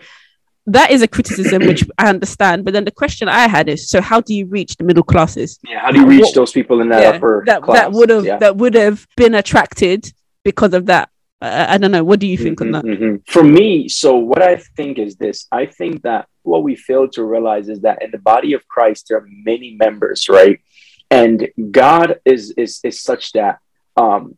that 0.66 0.92
is 0.92 1.02
a 1.02 1.08
criticism 1.08 1.66
which 1.66 1.84
I 1.98 2.08
understand. 2.08 2.64
But 2.64 2.74
then 2.74 2.84
the 2.84 2.92
question 2.92 3.28
I 3.28 3.48
had 3.48 3.68
is 3.68 3.88
so 3.88 4.00
how 4.00 4.20
do 4.20 4.34
you 4.34 4.46
reach 4.46 4.76
the 4.76 4.84
middle 4.84 5.02
classes? 5.02 5.58
Yeah, 5.64 5.80
how 5.80 5.90
do 5.90 6.00
you 6.00 6.06
reach 6.06 6.22
what, 6.22 6.34
those 6.34 6.52
people 6.52 6.80
in 6.80 6.88
that 6.90 7.16
upper 7.16 7.42
that, 7.46 7.62
class? 7.62 7.78
That 7.78 7.92
would 7.92 8.10
have 8.10 8.40
that 8.40 8.56
would 8.56 8.74
have 8.74 9.06
been 9.16 9.34
attracted 9.34 10.12
because 10.44 10.74
of 10.74 10.86
that. 10.86 11.08
Uh, 11.40 11.66
I 11.68 11.78
don't 11.78 11.90
know. 11.90 12.04
What 12.04 12.20
do 12.20 12.28
you 12.28 12.38
think 12.38 12.60
mm-hmm, 12.60 12.74
on 12.76 12.86
that? 12.86 12.98
Mm-hmm. 12.98 13.32
For 13.32 13.42
me, 13.42 13.88
so 13.88 14.16
what 14.16 14.42
I 14.42 14.56
think 14.76 14.98
is 14.98 15.16
this 15.16 15.48
I 15.50 15.66
think 15.66 16.02
that 16.02 16.28
what 16.42 16.62
we 16.62 16.76
fail 16.76 17.08
to 17.08 17.24
realize 17.24 17.68
is 17.68 17.80
that 17.82 18.02
in 18.02 18.10
the 18.10 18.18
body 18.18 18.52
of 18.52 18.66
Christ, 18.68 19.06
there 19.08 19.18
are 19.18 19.26
many 19.28 19.74
members, 19.74 20.28
right? 20.28 20.60
And 21.10 21.48
God 21.70 22.20
is 22.24 22.52
is 22.52 22.80
is 22.82 23.02
such 23.02 23.32
that 23.32 23.58
um, 23.96 24.36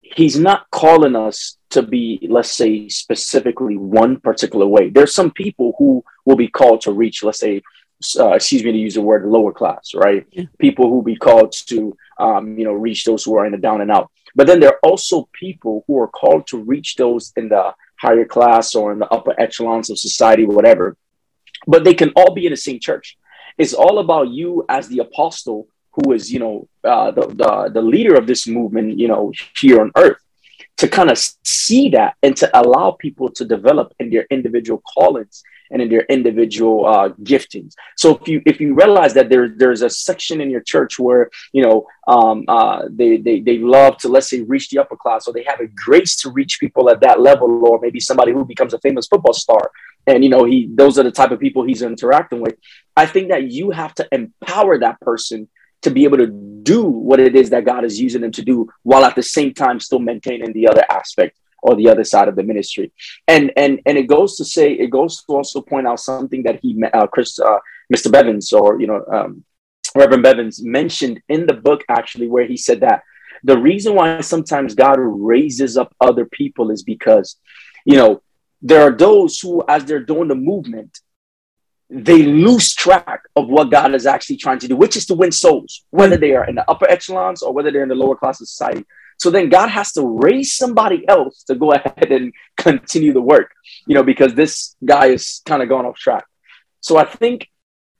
He's 0.00 0.38
not 0.38 0.70
calling 0.70 1.16
us 1.16 1.56
to 1.70 1.82
be, 1.82 2.26
let's 2.30 2.52
say, 2.52 2.88
specifically 2.88 3.76
one 3.76 4.20
particular 4.20 4.66
way. 4.66 4.90
There's 4.90 5.14
some 5.14 5.30
people 5.30 5.74
who 5.78 6.04
will 6.24 6.36
be 6.36 6.48
called 6.48 6.82
to 6.82 6.92
reach, 6.92 7.24
let's 7.24 7.40
say, 7.40 7.62
uh, 8.18 8.32
excuse 8.32 8.62
me 8.62 8.72
to 8.72 8.78
use 8.78 8.94
the 8.94 9.02
word 9.02 9.24
lower 9.24 9.52
class, 9.52 9.92
right? 9.94 10.26
Yeah. 10.30 10.44
People 10.58 10.88
who 10.88 11.02
be 11.02 11.16
called 11.16 11.52
to, 11.68 11.96
um, 12.18 12.58
you 12.58 12.64
know, 12.64 12.72
reach 12.72 13.04
those 13.04 13.24
who 13.24 13.36
are 13.36 13.46
in 13.46 13.52
the 13.52 13.58
down 13.58 13.80
and 13.80 13.90
out. 13.90 14.10
But 14.34 14.46
then 14.46 14.60
there 14.60 14.70
are 14.70 14.80
also 14.82 15.28
people 15.32 15.84
who 15.86 15.98
are 16.00 16.08
called 16.08 16.46
to 16.48 16.58
reach 16.58 16.96
those 16.96 17.32
in 17.36 17.48
the 17.48 17.74
higher 18.06 18.28
class 18.36 18.74
or 18.74 18.92
in 18.92 18.98
the 19.02 19.10
upper 19.16 19.34
echelons 19.46 19.88
of 19.90 19.98
society, 19.98 20.44
whatever. 20.44 20.86
But 21.66 21.84
they 21.84 21.94
can 22.00 22.10
all 22.16 22.32
be 22.38 22.46
in 22.46 22.52
the 22.52 22.64
same 22.68 22.80
church. 22.88 23.16
It's 23.62 23.74
all 23.82 23.96
about 24.04 24.28
you 24.38 24.64
as 24.68 24.88
the 24.88 25.00
apostle 25.06 25.68
who 25.94 26.12
is, 26.12 26.32
you 26.32 26.40
know, 26.44 26.68
uh, 26.92 27.10
the, 27.16 27.24
the, 27.42 27.70
the 27.76 27.82
leader 27.94 28.14
of 28.20 28.26
this 28.26 28.46
movement, 28.46 28.98
you 29.02 29.08
know, 29.12 29.32
here 29.60 29.80
on 29.80 29.90
earth 29.96 30.20
to 30.76 30.88
kind 30.88 31.10
of 31.10 31.18
see 31.44 31.84
that 31.90 32.16
and 32.22 32.36
to 32.36 32.46
allow 32.60 32.90
people 32.90 33.28
to 33.30 33.44
develop 33.44 33.94
in 34.00 34.10
their 34.10 34.26
individual 34.30 34.82
callings 34.94 35.42
and 35.74 35.82
in 35.82 35.88
their 35.90 36.06
individual 36.08 36.86
uh, 36.86 37.08
giftings. 37.22 37.74
So 37.96 38.16
if 38.16 38.28
you 38.28 38.40
if 38.46 38.60
you 38.60 38.74
realize 38.74 39.12
that 39.14 39.28
there 39.28 39.48
there's 39.48 39.82
a 39.82 39.90
section 39.90 40.40
in 40.40 40.48
your 40.48 40.62
church 40.62 40.98
where 40.98 41.28
you 41.52 41.62
know 41.62 41.86
um, 42.06 42.44
uh, 42.48 42.82
they, 42.88 43.18
they 43.18 43.40
they 43.40 43.58
love 43.58 43.98
to 43.98 44.08
let's 44.08 44.30
say 44.30 44.40
reach 44.42 44.70
the 44.70 44.78
upper 44.78 44.96
class, 44.96 45.26
or 45.26 45.34
they 45.34 45.42
have 45.42 45.60
a 45.60 45.66
grace 45.66 46.16
to 46.22 46.30
reach 46.30 46.60
people 46.60 46.88
at 46.88 47.00
that 47.00 47.20
level, 47.20 47.66
or 47.66 47.78
maybe 47.82 48.00
somebody 48.00 48.32
who 48.32 48.44
becomes 48.44 48.72
a 48.72 48.78
famous 48.78 49.06
football 49.08 49.34
star, 49.34 49.70
and 50.06 50.22
you 50.24 50.30
know 50.30 50.44
he 50.44 50.70
those 50.72 50.98
are 50.98 51.02
the 51.02 51.10
type 51.10 51.32
of 51.32 51.40
people 51.40 51.64
he's 51.64 51.82
interacting 51.82 52.40
with. 52.40 52.54
I 52.96 53.06
think 53.06 53.28
that 53.30 53.50
you 53.50 53.72
have 53.72 53.94
to 53.96 54.08
empower 54.12 54.78
that 54.78 55.00
person 55.00 55.48
to 55.82 55.90
be 55.90 56.04
able 56.04 56.16
to 56.18 56.28
do 56.62 56.84
what 56.84 57.20
it 57.20 57.36
is 57.36 57.50
that 57.50 57.66
God 57.66 57.84
is 57.84 58.00
using 58.00 58.22
them 58.22 58.32
to 58.32 58.42
do, 58.42 58.70
while 58.84 59.04
at 59.04 59.16
the 59.16 59.22
same 59.22 59.52
time 59.52 59.80
still 59.80 59.98
maintaining 59.98 60.52
the 60.52 60.68
other 60.68 60.84
aspect 60.88 61.36
or 61.64 61.74
the 61.74 61.88
other 61.88 62.04
side 62.04 62.28
of 62.28 62.36
the 62.36 62.42
ministry. 62.42 62.92
And 63.26 63.50
and 63.56 63.80
and 63.86 63.96
it 63.98 64.06
goes 64.06 64.36
to 64.36 64.44
say 64.44 64.72
it 64.72 64.90
goes 64.90 65.22
to 65.24 65.32
also 65.32 65.60
point 65.62 65.86
out 65.86 65.98
something 65.98 66.42
that 66.44 66.60
he 66.62 66.80
uh, 66.92 67.06
Chris 67.06 67.40
uh, 67.40 67.58
Mr. 67.92 68.12
Bevins 68.12 68.52
or 68.52 68.80
you 68.80 68.86
know 68.86 69.02
um, 69.10 69.44
Reverend 69.96 70.22
Bevins 70.22 70.62
mentioned 70.62 71.20
in 71.28 71.46
the 71.46 71.54
book 71.54 71.82
actually 71.88 72.28
where 72.28 72.46
he 72.46 72.56
said 72.56 72.80
that 72.80 73.02
the 73.42 73.58
reason 73.58 73.94
why 73.94 74.20
sometimes 74.20 74.74
God 74.74 74.98
raises 75.00 75.76
up 75.76 75.94
other 76.00 76.26
people 76.26 76.70
is 76.70 76.82
because 76.82 77.36
you 77.86 77.96
know 77.96 78.22
there 78.60 78.82
are 78.82 78.92
those 78.92 79.40
who 79.40 79.64
as 79.66 79.84
they're 79.86 80.10
doing 80.12 80.28
the 80.28 80.34
movement 80.34 81.00
they 81.90 82.22
lose 82.22 82.74
track 82.74 83.22
of 83.36 83.48
what 83.48 83.70
God 83.70 83.94
is 83.94 84.06
actually 84.06 84.38
trying 84.38 84.58
to 84.60 84.68
do, 84.68 84.74
which 84.74 84.96
is 84.96 85.06
to 85.06 85.14
win 85.14 85.30
souls, 85.30 85.84
whether 85.90 86.16
they 86.16 86.34
are 86.34 86.46
in 86.46 86.54
the 86.56 86.68
upper 86.68 86.88
echelons 86.90 87.42
or 87.42 87.52
whether 87.52 87.70
they're 87.70 87.82
in 87.82 87.88
the 87.88 87.94
lower 87.94 88.16
class 88.16 88.40
of 88.40 88.48
society. 88.48 88.84
So 89.18 89.30
then 89.30 89.48
God 89.48 89.68
has 89.68 89.92
to 89.92 90.02
raise 90.06 90.54
somebody 90.54 91.06
else 91.08 91.44
to 91.44 91.54
go 91.54 91.72
ahead 91.72 92.10
and 92.10 92.32
continue 92.56 93.12
the 93.12 93.20
work, 93.20 93.52
you 93.86 93.94
know, 93.94 94.02
because 94.02 94.34
this 94.34 94.76
guy 94.84 95.06
is 95.06 95.40
kind 95.46 95.62
of 95.62 95.68
going 95.68 95.86
off 95.86 95.96
track. 95.96 96.24
So 96.80 96.96
I 96.96 97.04
think 97.04 97.48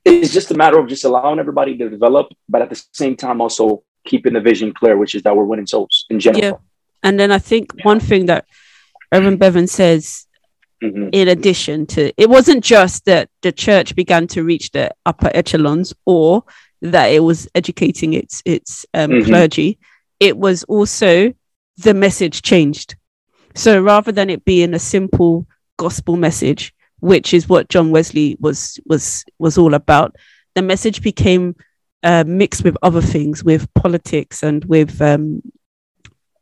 it's 0.04 0.32
just 0.32 0.50
a 0.50 0.54
matter 0.54 0.78
of 0.78 0.88
just 0.88 1.04
allowing 1.04 1.38
everybody 1.38 1.76
to 1.78 1.88
develop, 1.88 2.28
but 2.48 2.62
at 2.62 2.70
the 2.70 2.82
same 2.92 3.16
time 3.16 3.40
also 3.40 3.84
keeping 4.04 4.34
the 4.34 4.40
vision 4.40 4.72
clear, 4.72 4.96
which 4.96 5.14
is 5.14 5.22
that 5.22 5.34
we're 5.34 5.44
winning 5.44 5.66
souls 5.66 6.04
in 6.10 6.20
general. 6.20 6.44
Yeah. 6.44 6.52
And 7.02 7.18
then 7.18 7.30
I 7.30 7.38
think 7.38 7.72
one 7.84 8.00
thing 8.00 8.26
that 8.26 8.46
Reverend 9.12 9.38
Bevins 9.38 9.72
says 9.72 10.26
Mm-hmm. 10.82 11.10
in 11.12 11.28
addition 11.28 11.86
to 11.86 12.12
it 12.20 12.28
wasn't 12.28 12.62
just 12.62 13.06
that 13.06 13.30
the 13.42 13.52
church 13.52 13.94
began 13.94 14.26
to 14.26 14.42
reach 14.42 14.72
the 14.72 14.90
upper 15.06 15.30
echelons 15.32 15.94
or 16.04 16.42
that 16.82 17.06
it 17.06 17.20
was 17.20 17.48
educating 17.54 18.12
its 18.12 18.42
its 18.44 18.84
um, 18.92 19.10
mm-hmm. 19.10 19.24
clergy 19.24 19.78
it 20.20 20.36
was 20.36 20.64
also 20.64 21.32
the 21.78 21.94
message 21.94 22.42
changed 22.42 22.96
so 23.54 23.80
rather 23.80 24.12
than 24.12 24.30
it 24.30 24.44
being 24.44 24.74
a 24.74 24.78
simple 24.78 25.46
gospel 25.76 26.16
message 26.16 26.74
which 27.00 27.34
is 27.34 27.48
what 27.48 27.68
john 27.68 27.90
wesley 27.90 28.36
was 28.40 28.78
was 28.86 29.24
was 29.38 29.58
all 29.58 29.74
about 29.74 30.14
the 30.54 30.62
message 30.62 31.02
became 31.02 31.54
uh, 32.02 32.22
mixed 32.26 32.64
with 32.64 32.76
other 32.82 33.00
things 33.00 33.42
with 33.42 33.72
politics 33.74 34.42
and 34.42 34.64
with 34.66 35.00
um, 35.00 35.42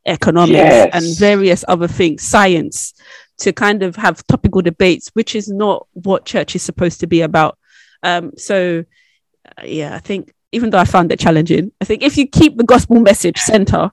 economics 0.06 0.58
yes. 0.58 0.90
and 0.92 1.18
various 1.18 1.64
other 1.68 1.86
things 1.86 2.22
science 2.22 2.94
to 3.38 3.52
kind 3.52 3.82
of 3.82 3.96
have 3.96 4.26
topical 4.26 4.62
debates, 4.62 5.10
which 5.14 5.34
is 5.34 5.48
not 5.48 5.86
what 5.92 6.24
church 6.24 6.54
is 6.54 6.62
supposed 6.62 7.00
to 7.00 7.06
be 7.06 7.22
about. 7.22 7.58
Um, 8.02 8.32
so, 8.36 8.84
uh, 9.46 9.62
yeah, 9.64 9.94
I 9.94 9.98
think 9.98 10.32
even 10.52 10.70
though 10.70 10.78
I 10.78 10.84
found 10.84 11.12
it 11.12 11.18
challenging, 11.18 11.72
I 11.80 11.84
think 11.84 12.02
if 12.02 12.16
you 12.16 12.26
keep 12.26 12.56
the 12.56 12.64
gospel 12.64 13.00
message 13.00 13.38
center, 13.38 13.90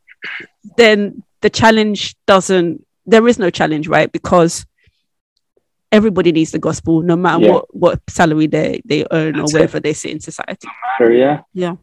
then 0.77 1.23
the 1.41 1.49
challenge 1.49 2.15
doesn't, 2.25 2.85
there 3.05 3.27
is 3.27 3.39
no 3.39 3.49
challenge, 3.49 3.87
right? 3.87 4.11
Because 4.11 4.65
everybody 5.91 6.31
needs 6.31 6.51
the 6.51 6.59
gospel, 6.59 7.01
no 7.01 7.15
matter 7.15 7.45
yeah. 7.45 7.51
what, 7.51 7.75
what 7.75 8.01
salary 8.09 8.47
they, 8.47 8.81
they 8.85 9.05
earn 9.11 9.37
That's 9.37 9.53
or 9.53 9.57
wherever 9.57 9.77
it. 9.77 9.83
they 9.83 9.93
sit 9.93 10.11
in 10.11 10.19
society. 10.19 10.67
No 10.67 10.71
matter, 10.99 11.13
yeah. 11.13 11.41
Yeah. 11.53 11.75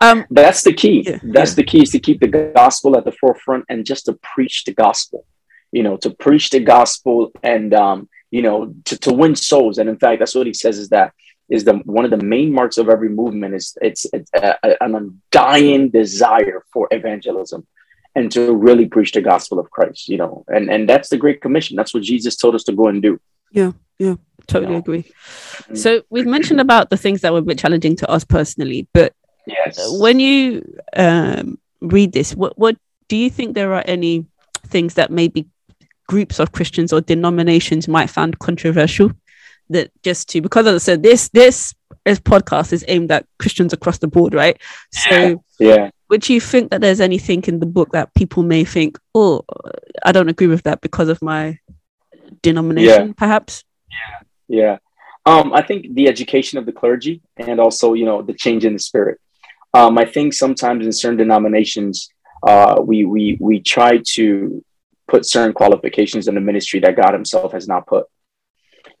Um, 0.00 0.26
That's 0.30 0.62
the 0.62 0.72
key. 0.72 1.04
Yeah, 1.06 1.18
That's 1.22 1.52
yeah. 1.52 1.56
the 1.56 1.64
key 1.64 1.82
is 1.82 1.90
to 1.90 2.00
keep 2.00 2.20
the 2.20 2.28
gospel 2.28 2.96
at 2.96 3.04
the 3.04 3.12
forefront 3.12 3.64
and 3.68 3.86
just 3.86 4.06
to 4.06 4.14
preach 4.14 4.64
the 4.64 4.74
gospel 4.74 5.24
you 5.72 5.82
know, 5.82 5.96
to 5.98 6.10
preach 6.10 6.50
the 6.50 6.60
gospel 6.60 7.32
and, 7.42 7.74
um, 7.74 8.08
you 8.30 8.42
know, 8.42 8.74
to, 8.84 8.96
to 8.98 9.12
win 9.12 9.34
souls. 9.36 9.78
And 9.78 9.88
in 9.88 9.98
fact, 9.98 10.20
that's 10.20 10.34
what 10.34 10.46
he 10.46 10.54
says 10.54 10.78
is 10.78 10.88
that 10.90 11.12
is 11.48 11.64
the 11.64 11.74
one 11.84 12.04
of 12.04 12.10
the 12.10 12.24
main 12.24 12.52
marks 12.52 12.78
of 12.78 12.88
every 12.88 13.08
movement 13.08 13.54
is 13.54 13.76
it's, 13.80 14.06
it's 14.12 14.30
a, 14.34 14.56
a, 14.62 14.82
an 14.82 14.94
undying 14.94 15.90
desire 15.90 16.64
for 16.72 16.88
evangelism 16.90 17.66
and 18.14 18.32
to 18.32 18.52
really 18.54 18.86
preach 18.86 19.12
the 19.12 19.20
gospel 19.20 19.58
of 19.58 19.70
Christ, 19.70 20.08
you 20.08 20.16
know, 20.16 20.44
and, 20.48 20.70
and 20.70 20.88
that's 20.88 21.10
the 21.10 21.16
great 21.16 21.40
commission. 21.40 21.76
That's 21.76 21.92
what 21.92 22.02
Jesus 22.02 22.36
told 22.36 22.54
us 22.54 22.64
to 22.64 22.72
go 22.72 22.88
and 22.88 23.02
do. 23.02 23.20
Yeah. 23.52 23.72
Yeah. 23.98 24.16
Totally 24.46 24.72
you 24.72 24.72
know? 24.74 24.78
agree. 24.78 25.02
Mm-hmm. 25.02 25.74
So 25.74 26.02
we've 26.10 26.26
mentioned 26.26 26.60
about 26.60 26.90
the 26.90 26.96
things 26.96 27.20
that 27.20 27.32
were 27.32 27.40
a 27.40 27.42
bit 27.42 27.58
challenging 27.58 27.96
to 27.96 28.10
us 28.10 28.24
personally, 28.24 28.88
but 28.92 29.12
yes, 29.46 29.78
when 30.00 30.18
you 30.18 30.64
um, 30.96 31.58
read 31.80 32.12
this, 32.12 32.34
what, 32.34 32.58
what 32.58 32.76
do 33.08 33.16
you 33.16 33.30
think 33.30 33.54
there 33.54 33.74
are 33.74 33.84
any 33.86 34.26
things 34.66 34.94
that 34.94 35.10
maybe 35.10 35.46
groups 36.06 36.38
of 36.38 36.52
Christians 36.52 36.92
or 36.92 37.00
denominations 37.00 37.88
might 37.88 38.10
find 38.10 38.38
controversial. 38.38 39.12
That 39.70 39.90
just 40.02 40.28
to 40.30 40.40
because 40.40 40.66
as 40.66 40.74
I 40.74 40.78
said, 40.78 41.02
this 41.02 41.28
this 41.30 41.74
this 42.04 42.20
podcast 42.20 42.72
is 42.72 42.84
aimed 42.88 43.10
at 43.10 43.26
Christians 43.38 43.72
across 43.72 43.98
the 43.98 44.08
board, 44.08 44.34
right? 44.34 44.60
So 44.90 45.42
yeah. 45.58 45.90
Would 46.08 46.28
you 46.28 46.40
think 46.40 46.70
that 46.70 46.80
there's 46.80 47.00
anything 47.00 47.42
in 47.48 47.58
the 47.58 47.66
book 47.66 47.90
that 47.90 48.14
people 48.14 48.44
may 48.44 48.64
think, 48.64 48.96
oh, 49.12 49.42
I 50.04 50.12
don't 50.12 50.28
agree 50.28 50.46
with 50.46 50.62
that 50.62 50.80
because 50.80 51.08
of 51.08 51.20
my 51.20 51.58
denomination, 52.42 53.08
yeah. 53.08 53.12
perhaps? 53.16 53.64
Yeah, 53.90 54.58
yeah. 54.60 54.78
Um, 55.26 55.52
I 55.52 55.62
think 55.62 55.94
the 55.94 56.06
education 56.06 56.58
of 56.58 56.66
the 56.66 56.72
clergy 56.72 57.22
and 57.36 57.58
also, 57.58 57.94
you 57.94 58.04
know, 58.04 58.22
the 58.22 58.34
change 58.34 58.64
in 58.64 58.74
the 58.74 58.78
spirit. 58.78 59.18
Um, 59.74 59.98
I 59.98 60.04
think 60.04 60.32
sometimes 60.32 60.86
in 60.86 60.92
certain 60.92 61.18
denominations, 61.18 62.08
uh, 62.46 62.80
we 62.80 63.04
we 63.04 63.36
we 63.40 63.60
try 63.60 64.00
to 64.14 64.64
put 65.08 65.26
certain 65.26 65.52
qualifications 65.52 66.28
in 66.28 66.36
the 66.36 66.40
ministry 66.40 66.78
that 66.80 66.96
God 66.96 67.12
Himself 67.12 67.52
has 67.52 67.66
not 67.66 67.86
put. 67.86 68.06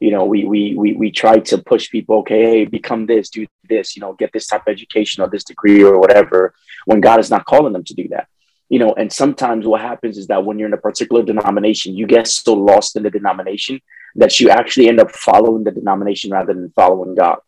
You 0.00 0.10
know, 0.10 0.24
we 0.24 0.44
we 0.44 0.74
we 0.74 0.92
we 0.92 1.10
try 1.10 1.38
to 1.38 1.58
push 1.58 1.90
people, 1.90 2.16
okay, 2.18 2.42
hey, 2.42 2.64
become 2.66 3.06
this, 3.06 3.30
do 3.30 3.46
this, 3.68 3.96
you 3.96 4.00
know, 4.00 4.12
get 4.12 4.32
this 4.32 4.46
type 4.46 4.62
of 4.66 4.72
education 4.72 5.22
or 5.22 5.28
this 5.28 5.44
degree 5.44 5.82
or 5.82 5.98
whatever, 5.98 6.54
when 6.84 7.00
God 7.00 7.18
is 7.18 7.30
not 7.30 7.46
calling 7.46 7.72
them 7.72 7.84
to 7.84 7.94
do 7.94 8.08
that. 8.08 8.28
You 8.68 8.78
know, 8.78 8.92
and 8.94 9.12
sometimes 9.12 9.66
what 9.66 9.80
happens 9.80 10.18
is 10.18 10.26
that 10.26 10.44
when 10.44 10.58
you're 10.58 10.68
in 10.68 10.74
a 10.74 10.78
particular 10.78 11.22
denomination, 11.22 11.96
you 11.96 12.06
get 12.06 12.26
so 12.26 12.52
lost 12.52 12.96
in 12.96 13.04
the 13.04 13.10
denomination 13.10 13.80
that 14.16 14.38
you 14.40 14.50
actually 14.50 14.88
end 14.88 15.00
up 15.00 15.12
following 15.12 15.64
the 15.64 15.70
denomination 15.70 16.30
rather 16.30 16.52
than 16.52 16.70
following 16.70 17.14
God. 17.14 17.38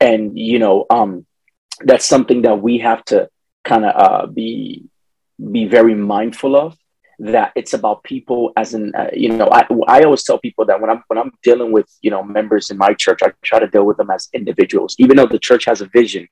And 0.00 0.38
you 0.38 0.58
know, 0.58 0.84
um, 0.90 1.26
that's 1.80 2.04
something 2.04 2.42
that 2.42 2.60
we 2.60 2.78
have 2.78 3.04
to 3.06 3.30
kind 3.64 3.84
of 3.84 3.94
uh, 3.96 4.26
be 4.26 4.84
be 5.38 5.66
very 5.66 5.94
mindful 5.94 6.56
of 6.56 6.76
that 7.18 7.50
it's 7.56 7.74
about 7.74 8.02
people 8.04 8.52
as 8.56 8.74
in 8.74 8.94
uh, 8.94 9.10
you 9.12 9.28
know 9.28 9.48
I, 9.50 9.66
I 9.88 10.02
always 10.02 10.22
tell 10.22 10.38
people 10.38 10.64
that 10.66 10.80
when 10.80 10.88
i'm 10.88 11.02
when 11.08 11.18
i'm 11.18 11.32
dealing 11.42 11.72
with 11.72 11.88
you 12.00 12.10
know 12.10 12.22
members 12.22 12.70
in 12.70 12.78
my 12.78 12.94
church 12.94 13.20
i 13.22 13.32
try 13.42 13.58
to 13.58 13.66
deal 13.66 13.84
with 13.84 13.96
them 13.96 14.10
as 14.10 14.28
individuals. 14.32 14.94
Even 14.98 15.16
though 15.16 15.26
the 15.26 15.38
church 15.38 15.64
has 15.64 15.80
a 15.80 15.86
vision 15.86 16.28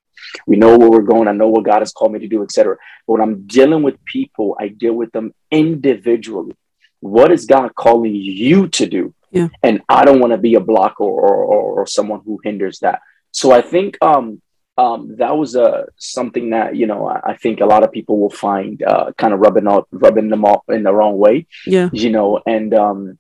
we 0.47 0.57
know 0.57 0.79
where 0.79 0.91
we're 0.91 1.03
going 1.03 1.27
i 1.27 1.33
know 1.33 1.49
what 1.49 1.65
god 1.65 1.81
has 1.81 1.93
called 1.93 2.13
me 2.13 2.21
to 2.21 2.29
do 2.29 2.43
etc 2.43 2.77
but 3.07 3.15
when 3.15 3.21
i'm 3.21 3.47
dealing 3.47 3.83
with 3.83 4.03
people 4.05 4.57
i 4.61 4.69
deal 4.69 4.95
with 4.95 5.11
them 5.13 5.35
individually. 5.51 6.55
What 7.01 7.33
is 7.33 7.47
god 7.47 7.75
calling 7.75 8.15
you 8.15 8.69
to 8.69 8.87
do? 8.87 9.13
Yeah. 9.33 9.49
and 9.65 9.83
i 9.89 10.05
don't 10.05 10.21
want 10.21 10.33
to 10.35 10.39
be 10.39 10.55
a 10.55 10.61
block 10.61 11.01
or, 11.01 11.21
or 11.21 11.81
or 11.81 11.87
someone 11.87 12.21
who 12.25 12.41
hinders 12.45 12.79
that. 12.81 13.01
So 13.33 13.51
i 13.51 13.61
think 13.61 13.99
um 14.03 14.41
um, 14.79 15.17
that 15.17 15.37
was 15.37 15.57
uh, 15.57 15.87
something 15.97 16.51
that 16.51 16.77
you 16.77 16.87
know 16.87 17.07
I, 17.09 17.37
think 17.37 17.61
a 17.61 17.67
lot 17.67 17.83
of 17.83 17.93
people 17.93 18.19
will 18.19 18.31
find 18.31 18.83
uh, 18.83 19.13
kind 19.17 19.33
of 19.33 19.41
rubbing 19.41 19.67
out 19.67 19.89
rubbing 19.91 20.29
them 20.29 20.45
off 20.45 20.65
in 20.69 20.83
the 20.83 20.93
wrong 20.93 21.17
way. 21.17 21.47
Yeah, 21.67 21.89
you 21.93 22.11
know, 22.11 22.41
and 22.47 22.75
um, 22.75 23.19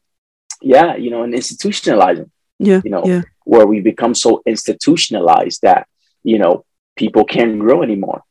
yeah, 0.60 0.96
you 0.96 1.10
know, 1.10 1.22
and 1.22 1.32
institutionalizing. 1.32 2.30
Yeah, 2.58 2.80
you 2.84 2.90
know, 2.90 3.04
yeah. 3.04 3.22
where 3.44 3.66
we 3.66 3.80
become 3.80 4.14
so 4.14 4.42
institutionalized 4.46 5.62
that 5.62 5.86
you 6.22 6.38
know 6.38 6.64
people 6.94 7.24
can't 7.24 7.58
grow 7.58 7.82
anymore. 7.82 8.22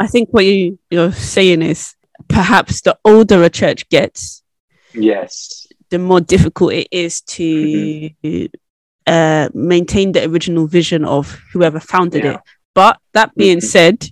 I 0.00 0.06
think 0.06 0.30
what 0.30 0.44
you, 0.44 0.78
you're 0.90 1.12
saying 1.12 1.62
is 1.62 1.94
perhaps 2.28 2.80
the 2.82 2.96
older 3.04 3.42
a 3.42 3.50
church 3.50 3.88
gets, 3.88 4.42
yes, 4.94 5.66
the 5.90 5.98
more 5.98 6.20
difficult 6.20 6.72
it 6.72 6.88
is 6.90 7.20
to 7.22 7.44
mm-hmm. 7.44 8.46
Uh, 9.08 9.48
maintain 9.54 10.12
the 10.12 10.24
original 10.28 10.66
vision 10.66 11.04
of 11.04 11.30
whoever 11.52 11.80
founded 11.80 12.24
yeah. 12.24 12.34
it. 12.34 12.40
But 12.74 12.98
that 13.14 13.34
being 13.34 13.58
mm-hmm. 13.58 13.66
said, 13.66 14.06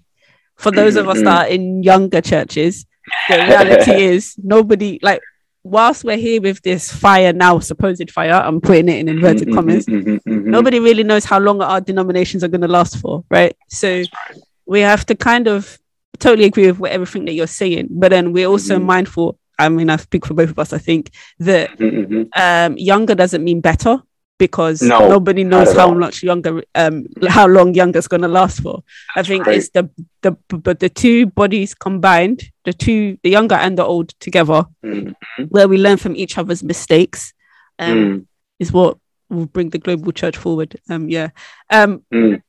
for 0.57 0.70
those 0.70 0.97
of 0.97 1.09
us 1.09 1.18
that 1.22 1.47
are 1.47 1.49
in 1.49 1.82
younger 1.82 2.20
churches, 2.20 2.86
the 3.28 3.36
reality 3.36 3.92
is 4.12 4.34
nobody 4.38 4.99
like 5.03 5.20
whilst 5.66 6.05
we're 6.05 6.16
here 6.16 6.40
with 6.40 6.62
this 6.62 6.92
fire 6.92 7.32
now, 7.32 7.59
supposed 7.59 8.11
fire, 8.11 8.32
I'm 8.32 8.61
putting 8.61 8.88
it 8.88 8.99
in 8.99 9.09
inverted 9.09 9.49
mm-hmm, 9.49 9.55
commas, 9.55 9.86
mm-hmm, 9.86 10.51
nobody 10.51 10.78
really 10.78 11.03
knows 11.03 11.24
how 11.24 11.40
long 11.40 11.61
our 11.61 11.80
denominations 11.80 12.44
are 12.44 12.49
going 12.49 12.61
to 12.61 12.68
last 12.68 12.99
for, 12.99 13.24
right? 13.30 13.57
So 13.68 14.05
we 14.64 14.80
have 14.80 15.05
to 15.07 15.16
kind 15.16 15.49
of 15.49 15.78
totally 16.18 16.47
agree 16.47 16.70
with 16.70 16.90
everything 16.90 17.24
that 17.24 17.32
you're 17.32 17.49
saying, 17.49 17.88
but 17.90 18.11
then 18.11 18.32
we're 18.32 18.47
also 18.47 18.76
mm-hmm. 18.76 18.86
mindful. 18.86 19.38
I 19.59 19.68
mean, 19.68 19.90
I 19.90 19.97
speak 19.97 20.24
for 20.24 20.34
both 20.34 20.51
of 20.51 20.59
us. 20.59 20.72
I 20.72 20.78
think 20.78 21.11
that 21.40 21.76
mm-hmm. 21.78 22.24
um, 22.40 22.78
younger 22.78 23.14
doesn't 23.14 23.42
mean 23.42 23.61
better 23.61 24.03
because 24.39 24.82
no, 24.82 25.09
nobody 25.09 25.45
knows 25.45 25.74
how 25.74 25.93
much 25.93 26.22
younger 26.22 26.62
um 26.74 27.07
how 27.28 27.47
long 27.47 27.74
younger 27.74 27.99
is 27.99 28.09
going 28.09 28.22
to 28.22 28.28
last 28.28 28.61
for 28.61 28.82
That's 29.14 29.26
i 29.26 29.30
think 29.30 29.45
great. 29.45 29.59
it's 29.59 29.70
the 29.70 29.89
the 30.22 30.32
but 30.57 30.80
the 30.80 30.89
two 30.89 31.26
bodies 31.26 31.74
combined 31.74 32.51
the 32.64 32.72
two 32.72 33.18
the 33.22 33.30
younger 33.30 33.55
and 33.55 33.78
the 33.78 33.84
old 33.84 34.11
together 34.20 34.64
mm-hmm. 34.84 35.43
where 35.45 35.68
we 35.68 35.78
learn 35.78 35.97
from 35.97 36.16
each 36.16 36.37
other's 36.37 36.62
mistakes 36.62 37.32
um 37.78 37.97
mm. 37.97 38.26
is 38.59 38.72
what 38.72 38.99
will 39.30 39.47
bring 39.47 39.70
the 39.70 39.78
global 39.78 40.12
church 40.12 40.37
forward 40.37 40.78
um 40.91 41.09
yeah 41.09 41.30
um 41.70 42.03
mm. 42.12 42.41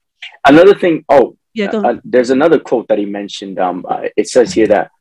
another 0.45 0.75
thing 0.75 1.05
oh 1.09 1.37
yeah 1.53 1.69
uh, 1.71 1.95
there's 2.03 2.29
another 2.29 2.59
quote 2.59 2.87
that 2.87 2.99
he 2.99 3.05
mentioned 3.05 3.59
um 3.59 3.85
uh, 3.87 4.01
it 4.15 4.27
says 4.27 4.53
here 4.53 4.67
that 4.67 4.91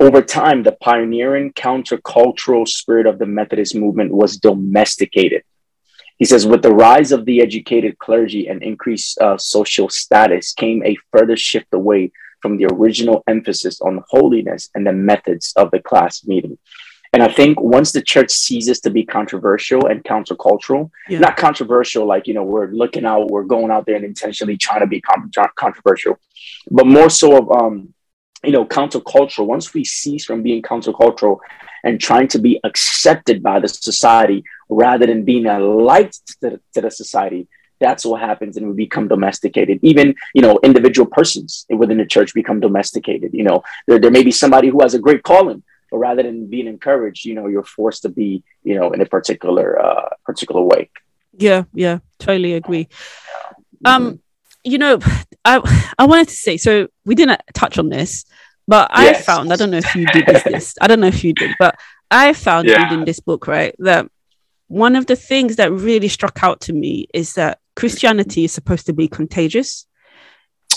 over 0.00 0.20
time, 0.20 0.64
the 0.64 0.72
pioneering 0.72 1.52
countercultural 1.52 2.66
spirit 2.66 3.06
of 3.06 3.20
the 3.20 3.26
Methodist 3.26 3.76
movement 3.76 4.12
was 4.12 4.36
domesticated 4.36 5.44
he 6.22 6.26
says, 6.26 6.46
with 6.46 6.62
the 6.62 6.72
rise 6.86 7.10
of 7.10 7.24
the 7.24 7.40
educated 7.42 7.98
clergy 7.98 8.46
and 8.46 8.62
increased 8.62 9.18
uh, 9.20 9.36
social 9.36 9.88
status 9.88 10.52
came 10.52 10.80
a 10.84 10.96
further 11.12 11.36
shift 11.36 11.66
away 11.72 12.12
from 12.42 12.52
the 12.58 12.66
original 12.66 13.24
emphasis 13.26 13.80
on 13.80 14.04
holiness 14.08 14.70
and 14.76 14.86
the 14.86 14.92
methods 14.92 15.52
of 15.56 15.66
the 15.72 15.80
class 15.80 16.24
meeting. 16.24 16.56
And 17.12 17.24
I 17.24 17.30
think 17.38 17.60
once 17.60 17.90
the 17.90 18.02
church 18.12 18.30
ceases 18.30 18.78
to 18.82 18.90
be 18.90 19.02
controversial 19.04 19.86
and 19.90 19.98
countercultural, 20.04 20.90
Yeah. 21.08 21.18
not 21.18 21.36
controversial 21.36 22.06
like, 22.06 22.24
you 22.28 22.34
know, 22.34 22.44
we're 22.44 22.70
looking 22.82 23.04
out, 23.04 23.28
we're 23.32 23.50
going 23.56 23.72
out 23.72 23.84
there 23.86 23.96
and 23.96 24.04
intentionally 24.04 24.56
trying 24.56 24.82
to 24.86 24.86
be 24.86 25.00
con- 25.00 25.28
controversial, 25.64 26.14
but 26.70 26.86
more 26.86 27.10
so 27.10 27.36
of, 27.40 27.50
um, 27.50 27.74
you 28.44 28.52
know, 28.52 28.64
countercultural. 28.64 29.46
Once 29.46 29.72
we 29.74 29.84
cease 29.84 30.24
from 30.24 30.42
being 30.42 30.62
countercultural 30.62 31.38
and 31.84 32.00
trying 32.00 32.28
to 32.28 32.38
be 32.38 32.60
accepted 32.64 33.42
by 33.42 33.60
the 33.60 33.68
society 33.68 34.44
rather 34.68 35.06
than 35.06 35.24
being 35.24 35.46
a 35.46 35.58
light 35.58 36.12
to 36.12 36.36
the, 36.40 36.60
to 36.74 36.80
the 36.80 36.90
society, 36.90 37.48
that's 37.80 38.06
what 38.06 38.20
happens 38.20 38.56
and 38.56 38.68
we 38.68 38.74
become 38.74 39.08
domesticated 39.08 39.76
even 39.82 40.14
you 40.36 40.40
know 40.40 40.56
individual 40.62 41.04
persons 41.04 41.66
within 41.68 41.98
the 41.98 42.06
church 42.06 42.32
become 42.32 42.60
domesticated 42.60 43.34
you 43.34 43.42
know 43.42 43.60
there, 43.88 43.98
there 43.98 44.12
may 44.12 44.22
be 44.22 44.30
somebody 44.30 44.68
who 44.68 44.80
has 44.80 44.94
a 44.94 45.00
great 45.00 45.24
calling 45.24 45.64
but 45.90 45.96
rather 45.96 46.22
than 46.22 46.46
being 46.46 46.68
encouraged 46.68 47.24
you 47.24 47.34
know 47.34 47.48
you're 47.48 47.64
forced 47.64 48.02
to 48.02 48.08
be 48.08 48.44
you 48.62 48.76
know 48.76 48.92
in 48.92 49.00
a 49.00 49.06
particular 49.06 49.84
uh 49.84 50.08
particular 50.24 50.62
way 50.62 50.88
Yeah, 51.32 51.64
yeah, 51.72 51.98
totally 52.18 52.54
agree. 52.54 52.88
Um, 53.84 54.20
you 54.64 54.78
know, 54.78 54.98
I 55.44 55.60
I 55.98 56.04
wanted 56.06 56.28
to 56.28 56.34
say 56.34 56.56
so 56.56 56.88
we 57.04 57.14
didn't 57.14 57.40
touch 57.54 57.78
on 57.78 57.88
this, 57.88 58.24
but 58.68 58.90
I 58.92 59.04
Yes. 59.04 59.24
found 59.24 59.52
I 59.52 59.56
don't 59.56 59.70
know 59.70 59.78
if 59.78 59.94
you 59.94 60.06
did 60.06 60.26
this, 60.26 60.74
I 60.80 60.86
don't 60.86 61.00
know 61.00 61.08
if 61.08 61.24
you 61.24 61.32
did, 61.32 61.56
but 61.58 61.76
I 62.10 62.32
found 62.32 62.68
Yeah. 62.68 62.78
reading 62.78 63.04
this 63.04 63.20
book 63.20 63.46
right 63.46 63.74
that 63.80 64.06
one 64.68 64.96
of 64.96 65.06
the 65.06 65.16
things 65.16 65.56
that 65.56 65.72
really 65.72 66.08
struck 66.08 66.42
out 66.42 66.60
to 66.62 66.72
me 66.72 67.06
is 67.12 67.34
that 67.34 67.58
Christianity 67.76 68.44
is 68.44 68.52
supposed 68.52 68.86
to 68.86 68.92
be 68.92 69.08
contagious. 69.08 69.86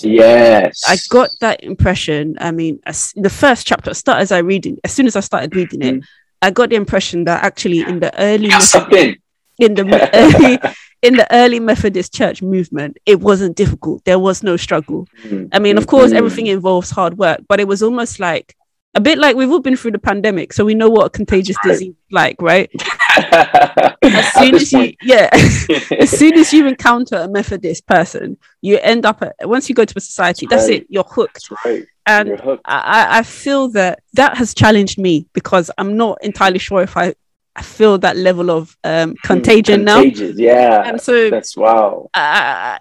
yes 0.01 0.83
I 0.87 0.97
got 1.09 1.29
that 1.39 1.63
impression. 1.63 2.35
I 2.39 2.51
mean, 2.51 2.79
as, 2.85 3.13
the 3.15 3.29
first 3.29 3.65
chapter, 3.65 3.93
start 3.93 4.19
as 4.19 4.31
I 4.31 4.39
reading, 4.39 4.77
as 4.83 4.91
soon 4.91 5.07
as 5.07 5.15
I 5.15 5.21
started 5.21 5.55
reading 5.55 5.81
it, 5.81 5.95
mm. 5.95 6.03
I 6.41 6.51
got 6.51 6.69
the 6.69 6.75
impression 6.75 7.23
that 7.25 7.43
actually 7.43 7.87
in 7.87 7.99
the 7.99 8.11
early 8.21 8.49
something 8.51 9.15
in 9.59 9.73
the 9.75 10.09
early 10.13 10.59
in 11.05 11.15
the 11.15 11.27
early 11.33 11.59
Methodist 11.59 12.13
Church 12.13 12.41
movement, 12.41 12.97
it 13.05 13.19
wasn't 13.19 13.55
difficult. 13.55 14.03
There 14.05 14.19
was 14.19 14.43
no 14.43 14.57
struggle. 14.57 15.07
I 15.51 15.59
mean, 15.59 15.77
of 15.77 15.87
course, 15.87 16.11
everything 16.11 16.45
mm-hmm. 16.45 16.55
involves 16.55 16.89
hard 16.89 17.17
work, 17.17 17.41
but 17.47 17.59
it 17.59 17.67
was 17.67 17.83
almost 17.83 18.19
like 18.19 18.55
a 18.95 19.01
bit 19.01 19.17
like 19.17 19.35
we've 19.35 19.51
all 19.51 19.59
been 19.59 19.75
through 19.75 19.91
the 19.91 19.99
pandemic, 19.99 20.53
so 20.53 20.63
we 20.63 20.73
know 20.73 20.89
what 20.89 21.05
a 21.05 21.09
contagious 21.09 21.57
disease 21.63 21.89
is 21.89 22.11
like, 22.11 22.41
right? 22.41 22.71
As 23.17 24.33
soon 24.33 24.55
as 24.55 24.71
you, 24.71 24.93
yeah, 25.01 25.29
as 25.31 26.09
soon 26.19 26.33
as 26.37 26.53
you 26.53 26.67
encounter 26.67 27.15
a 27.15 27.27
Methodist 27.27 27.85
person, 27.87 28.37
you 28.61 28.77
end 28.81 29.05
up 29.05 29.21
at, 29.21 29.35
once 29.41 29.67
you 29.67 29.75
go 29.75 29.85
to 29.85 29.93
a 29.97 30.01
society, 30.01 30.47
that's 30.49 30.67
Right. 30.69 30.81
it, 30.81 30.87
you're 30.89 31.03
hooked. 31.03 31.49
That's 31.49 31.65
right 31.65 31.85
And 32.05 32.27
you're 32.29 32.37
hooked 32.37 32.61
I, 32.65 32.77
I- 32.77 33.17
I 33.19 33.23
feel 33.23 33.69
that 33.69 33.99
that 34.13 34.37
has 34.37 34.53
challenged 34.53 34.97
me 34.97 35.27
because 35.33 35.71
I'm 35.77 35.97
not 35.97 36.17
entirely 36.23 36.59
sure 36.59 36.81
if 36.81 36.95
I, 36.97 37.15
I 37.55 37.61
feel 37.61 37.97
that 37.99 38.17
level 38.17 38.51
of 38.51 38.75
um, 38.83 39.15
contagion 39.23 39.85
now. 39.85 40.01
Yeah 40.01 40.83
And 40.85 40.99
so 40.99 41.29
that's 41.29 41.55
wow 41.55 42.09
uh, 42.13 42.77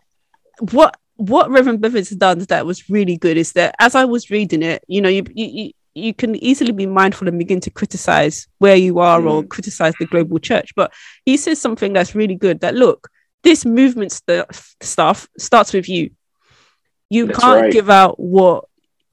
what 0.72 0.96
what 1.16 1.50
Reverend 1.50 1.80
Bevins 1.80 2.08
has 2.08 2.18
done 2.18 2.40
that 2.40 2.66
was 2.66 2.90
really 2.90 3.16
good 3.16 3.36
is 3.36 3.52
that 3.52 3.74
as 3.78 3.94
I 3.94 4.04
was 4.04 4.30
reading 4.30 4.62
it, 4.62 4.82
you 4.88 5.00
know, 5.00 5.08
you 5.08 5.24
you, 5.34 5.70
you, 5.94 6.14
can 6.14 6.34
easily 6.36 6.72
be 6.72 6.86
mindful 6.86 7.28
and 7.28 7.38
begin 7.38 7.60
to 7.60 7.70
criticize 7.70 8.48
where 8.58 8.76
you 8.76 8.98
are 8.98 9.24
or 9.24 9.44
criticize 9.44 9.94
the 10.00 10.06
global 10.06 10.38
church. 10.38 10.74
But 10.74 10.92
he 11.24 11.36
says 11.36 11.60
something 11.60 11.92
that's 11.92 12.14
really 12.14 12.34
good 12.34 12.60
that 12.60 12.74
look, 12.74 13.08
this 13.42 13.64
movement 13.64 14.12
st- 14.12 14.46
stuff 14.80 15.28
starts 15.38 15.72
with 15.72 15.88
you. 15.88 16.10
You 17.10 17.26
That's 17.26 17.38
can't 17.38 17.62
right. 17.62 17.72
give 17.72 17.90
out 17.90 18.18
what 18.18 18.64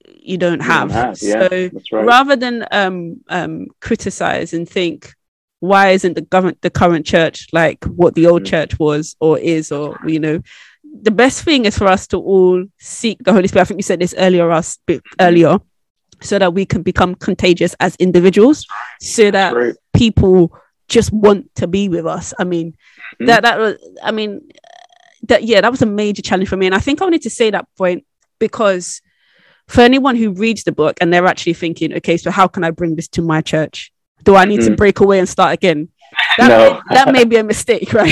you 0.05 0.38
don't 0.38 0.62
You 0.64 0.74
don't 0.74 0.89
have. 0.89 0.91
have, 0.91 1.18
yeah, 1.22 1.47
So 1.49 1.70
right 1.91 2.05
rather 2.05 2.36
than 2.36 2.66
um, 2.72 3.22
um, 3.30 3.68
criticize 3.80 4.53
and 4.53 4.68
think 4.68 5.14
why 5.62 5.91
isn't 5.91 6.16
the 6.16 6.22
government 6.22 6.62
the 6.62 6.70
current 6.70 7.05
church 7.05 7.47
like 7.53 7.84
what 7.86 8.14
the 8.16 8.26
old 8.28 8.45
church 8.45 8.78
was 8.80 9.16
or 9.20 9.39
is 9.39 9.72
or 9.72 9.97
you 10.05 10.20
know? 10.20 10.41
The 11.03 11.12
best 11.12 11.43
thing 11.43 11.66
is 11.66 11.78
for 11.78 11.88
us 11.88 12.05
to 12.07 12.18
all 12.18 12.66
seek 12.80 13.24
the 13.24 13.32
holy 13.32 13.47
spirit. 13.47 13.62
I 13.62 13.66
think 13.66 13.78
you 13.78 13.84
said 13.84 13.99
this 14.01 14.14
earlier 14.18 14.51
us 14.51 14.78
earlier 15.20 15.59
so 16.20 16.38
that 16.38 16.53
we 16.53 16.66
can 16.66 16.82
become 16.82 17.16
contagious 17.16 17.76
as 17.80 17.95
individuals 17.95 18.66
so 18.99 19.32
that 19.32 19.55
right 19.55 19.76
people 19.93 20.51
just 20.89 21.14
want 21.14 21.53
to 21.55 21.68
be 21.68 21.88
with 21.89 22.05
us. 22.05 22.34
I 22.38 22.43
mean 22.43 22.76
Mhm. 23.20 23.28
that 23.28 23.43
that 23.43 23.59
was 23.59 23.76
i 24.03 24.12
mean 24.12 24.41
that 25.24 25.43
yeah 25.43 25.62
that 25.62 25.72
was 25.72 25.82
a 25.82 25.86
major 25.86 26.22
challenge 26.24 26.49
for 26.49 26.57
me. 26.57 26.66
And 26.66 26.76
i 26.76 26.80
think 26.80 27.01
i 27.01 27.05
wanted 27.05 27.22
to 27.24 27.30
say 27.30 27.51
that 27.51 27.68
point 27.78 28.03
because 28.39 29.01
for 29.68 29.82
anyone 29.82 30.16
who 30.16 30.32
reads 30.32 30.64
the 30.64 30.72
book 30.72 30.97
and 30.99 31.14
they're 31.14 31.28
actually 31.28 31.53
thinking 31.53 31.93
okay 31.97 32.18
so 32.18 32.32
how 32.32 32.47
can 32.47 32.64
i 32.64 32.72
bring 32.72 32.95
this 32.95 33.07
to 33.09 33.22
my 33.22 33.41
church 33.41 33.91
do 34.24 34.36
i 34.36 34.45
need 34.45 34.61
to 34.61 34.72
Mhm. 34.72 34.78
break 34.78 34.99
away 34.99 35.19
and 35.19 35.28
start 35.30 35.53
again 35.53 35.89
that, 36.38 36.47
No. 36.49 36.74
may, 36.89 36.95
that 36.95 37.13
may 37.13 37.24
be 37.24 37.38
a 37.38 37.43
mistake 37.43 37.93
right 37.99 38.11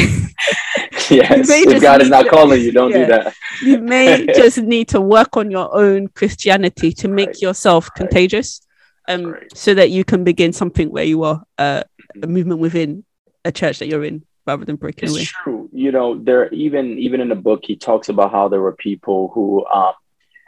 yes 1.09 1.49
if 1.49 1.81
god 1.81 2.01
is 2.01 2.09
not 2.09 2.23
to- 2.23 2.29
calling 2.29 2.61
you 2.61 2.71
don't 2.71 2.91
Yeah. 2.91 2.97
do 2.99 3.05
that 3.07 3.33
you 3.61 3.77
may 3.79 4.25
just 4.41 4.57
need 4.59 4.87
to 4.89 5.01
work 5.01 5.35
on 5.37 5.51
your 5.51 5.67
own 5.75 6.07
christianity 6.09 6.91
to 6.93 7.07
make 7.07 7.29
Right. 7.29 7.41
yourself 7.41 7.89
contagious 7.95 8.61
um 9.07 9.25
Right. 9.33 9.47
so 9.55 9.73
that 9.73 9.89
you 9.89 10.03
can 10.03 10.23
begin 10.23 10.53
something 10.53 10.89
where 10.91 11.03
you 11.03 11.23
are 11.23 11.43
uh, 11.57 11.83
a 12.21 12.27
movement 12.27 12.59
within 12.59 13.03
a 13.45 13.51
church 13.51 13.79
that 13.79 13.87
you're 13.87 14.03
in 14.03 14.23
rather 14.47 14.65
than 14.65 14.75
breaking 14.77 15.09
away 15.09 15.21
It's 15.21 15.31
true. 15.43 15.69
You 15.71 15.91
know, 15.91 16.07
there 16.27 16.49
even 16.65 16.97
even 16.97 17.21
in 17.21 17.29
the 17.29 17.35
book 17.35 17.61
he 17.63 17.75
talks 17.75 18.09
about 18.09 18.31
how 18.31 18.47
there 18.49 18.61
were 18.61 18.75
people 18.89 19.31
who 19.33 19.65
um 19.65 19.93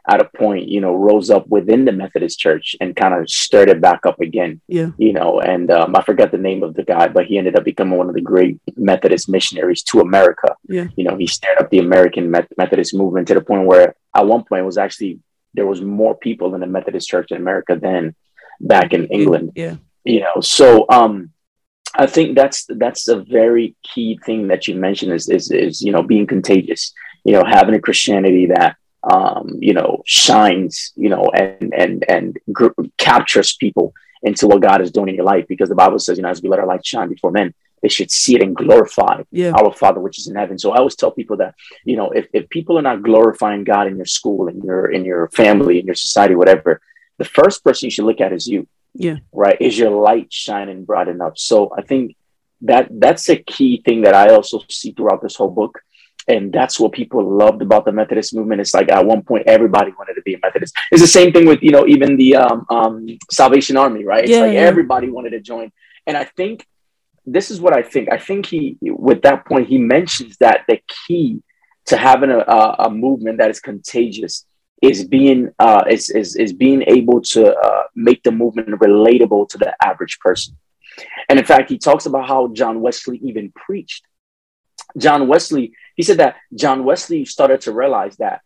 at 0.08 0.22
a 0.22 0.30
point, 0.38 0.68
you 0.68 0.82
know, 0.82 0.94
rose 0.94 1.30
up 1.30 1.48
within 1.48 1.86
the 1.86 1.92
Methodist 1.92 2.40
church 2.40 2.76
and 2.82 2.96
kind 2.96 3.14
of 3.14 3.30
stirred 3.30 3.70
it 3.70 3.82
back 3.82 4.06
up 4.06 4.20
again. 4.20 4.62
Yeah. 4.68 4.92
You 4.98 5.14
know, 5.14 5.40
and 5.40 5.70
um, 5.72 5.96
I 5.96 6.02
forgot 6.04 6.32
the 6.32 6.38
name 6.38 6.64
of 6.64 6.74
the 6.74 6.84
guy, 6.84 7.08
but 7.08 7.26
he 7.26 7.38
ended 7.38 7.56
up 7.56 7.64
becoming 7.64 7.98
one 7.98 8.10
of 8.10 8.16
the 8.16 8.22
great 8.22 8.60
Methodist 8.76 9.30
missionaries 9.30 9.84
to 9.84 10.00
America. 10.00 10.56
Yeah. 10.68 10.88
You 10.96 11.04
know, 11.04 11.16
he 11.18 11.28
stirred 11.28 11.60
up 11.60 11.70
the 11.70 11.80
American 11.80 12.32
Met- 12.32 12.58
Methodist 12.58 12.94
movement 12.96 13.28
to 13.28 13.36
the 13.36 13.42
point 13.42 13.68
where 13.68 13.96
at 14.16 14.26
one 14.26 14.44
point 14.44 14.62
it 14.62 14.66
was 14.66 14.78
actually 14.78 15.20
there 15.54 15.68
was 15.68 15.82
more 15.82 16.16
people 16.16 16.56
in 16.56 16.62
the 16.62 16.68
Methodist 16.68 17.10
church 17.10 17.32
in 17.32 17.38
America 17.38 17.78
than 17.80 18.16
back 18.60 18.94
in 18.94 19.08
England 19.08 19.52
yeah 19.56 19.76
you 20.04 20.20
know 20.20 20.42
so 20.42 20.86
um 20.90 21.32
i 21.96 22.06
think 22.06 22.36
that's 22.36 22.66
that's 22.78 23.08
a 23.08 23.24
very 23.24 23.76
key 23.84 24.20
thing 24.26 24.48
that 24.48 24.68
you 24.68 24.76
mentioned 24.76 25.12
is 25.12 25.30
is, 25.30 25.52
is 25.52 25.82
you 25.82 25.92
know 25.92 26.02
being 26.02 26.28
contagious 26.28 26.94
you 27.24 27.34
know 27.34 27.44
having 27.44 27.76
a 27.76 27.82
christianity 27.82 28.48
that 28.48 28.76
um 29.04 29.58
you 29.60 29.74
know 29.74 30.04
shines 30.06 30.94
you 30.96 31.10
know 31.10 31.32
and 31.34 31.74
and 31.74 32.06
and 32.08 32.38
gr- 32.52 32.70
captures 32.98 33.56
people 33.56 33.94
into 34.22 34.48
what 34.48 34.62
god 34.62 34.82
is 34.82 34.92
doing 34.92 35.10
in 35.10 35.16
your 35.16 35.26
life. 35.26 35.48
Because 35.48 35.70
the 35.70 35.76
bible 35.76 36.00
says 36.00 36.18
you 36.18 36.24
know 36.24 36.30
as 36.30 36.42
we 36.42 36.50
let 36.50 36.60
our 36.60 36.68
light 36.68 36.86
shine 36.86 37.10
before 37.10 37.32
men 37.32 37.54
they 37.82 37.90
should 37.90 38.12
see 38.12 38.36
it 38.36 38.44
and 38.44 38.56
glorify 38.56 39.24
yeah. 39.32 39.54
our 39.54 39.74
father 39.74 40.00
which 40.00 40.20
is 40.20 40.28
in 40.28 40.36
heaven. 40.36 40.60
So 40.60 40.72
i 40.72 40.78
always 40.78 40.96
tell 40.96 41.12
people 41.12 41.38
that 41.38 41.56
you 41.84 41.96
know 41.96 42.12
if, 42.12 42.28
if 42.34 42.50
people 42.50 42.78
are 42.78 42.84
not 42.84 43.02
glorifying 43.02 43.64
god 43.64 43.88
in 43.88 43.98
your 43.98 44.06
school 44.06 44.48
in 44.48 44.62
your 44.62 44.92
in 44.92 45.04
your 45.04 45.30
family 45.30 45.80
in 45.80 45.86
your 45.86 45.96
society 45.96 46.36
whatever 46.36 46.82
the 47.18 47.26
first 47.26 47.64
person 47.64 47.88
you 47.88 47.92
should 47.92 48.06
look 48.06 48.22
at 48.22 48.34
is 48.34 48.48
you. 48.48 48.68
Yeah. 48.94 49.18
right? 49.32 49.56
Is 49.62 49.78
your 49.78 49.92
light 49.92 50.34
shining 50.34 50.86
bright 50.86 51.08
enough? 51.08 51.38
So 51.38 51.72
i 51.78 51.82
think 51.82 52.16
that 52.62 52.88
that's 52.92 53.30
a 53.30 53.38
key 53.38 53.82
thing 53.84 54.02
that 54.02 54.14
i 54.14 54.30
also 54.30 54.62
see 54.70 54.92
throughout 54.92 55.22
this 55.22 55.36
whole 55.36 55.50
book 55.50 55.82
and 56.28 56.54
that's 56.54 56.80
what 56.80 56.92
people 56.92 57.24
loved 57.24 57.62
about 57.62 57.86
the 57.86 57.92
methodist 57.92 58.34
movement 58.36 58.62
it's 58.62 58.74
like 58.74 58.90
at 58.92 59.06
one 59.06 59.22
point 59.24 59.44
everybody 59.48 59.92
wanted 59.98 60.14
to 60.14 60.22
be 60.22 60.34
a 60.36 60.40
methodist 60.44 60.76
it's 60.92 61.02
the 61.02 61.08
same 61.08 61.32
thing 61.34 61.46
with 61.46 61.62
you 61.62 61.72
know 61.72 61.88
even 61.88 62.16
the 62.16 62.36
um, 62.36 62.66
um, 62.70 63.08
salvation 63.32 63.76
army 63.78 64.04
right 64.04 64.24
it's 64.24 64.32
Yeah, 64.32 64.42
like 64.42 64.54
yeah. 64.54 64.60
everybody 64.60 65.10
wanted 65.10 65.32
to 65.32 65.40
join 65.42 65.72
and 66.08 66.16
i 66.16 66.24
think 66.24 66.66
this 67.26 67.52
is 67.52 67.62
what 67.62 67.74
I 67.74 67.84
think. 67.84 68.12
I 68.12 68.18
think 68.18 68.46
he, 68.48 68.78
with 68.82 69.22
that 69.24 69.46
point, 69.46 69.68
he 69.68 69.78
mentions 69.78 70.38
that 70.38 70.62
the 70.68 70.80
key 71.08 71.42
to 71.86 71.98
having 71.98 72.32
a, 72.32 72.40
a, 72.40 72.76
a 72.86 72.90
movement 72.90 73.38
that 73.40 73.50
is 73.50 73.60
contagious 73.60 74.46
is 74.82 75.06
being 75.06 75.50
uh, 75.60 75.84
is, 75.90 76.10
is 76.10 76.36
is 76.36 76.54
being 76.54 76.84
able 76.88 77.22
to 77.22 77.56
uh, 77.56 77.84
make 77.96 78.24
the 78.24 78.32
movement 78.32 78.70
relatable 78.70 79.48
to 79.50 79.58
the 79.58 79.76
average 79.84 80.18
person. 80.20 80.58
And 81.30 81.38
in 81.40 81.46
fact, 81.46 81.70
he 81.70 81.78
talks 81.78 82.06
about 82.06 82.28
how 82.28 82.48
John 82.54 82.82
Wesley 82.82 83.20
even 83.24 83.52
preached. 83.52 84.04
John 84.98 85.28
Wesley, 85.28 85.74
he 85.96 86.04
said 86.04 86.18
that 86.18 86.36
John 86.54 86.84
Wesley 86.84 87.26
started 87.26 87.62
to 87.62 87.72
realize 87.72 88.18
that 88.18 88.42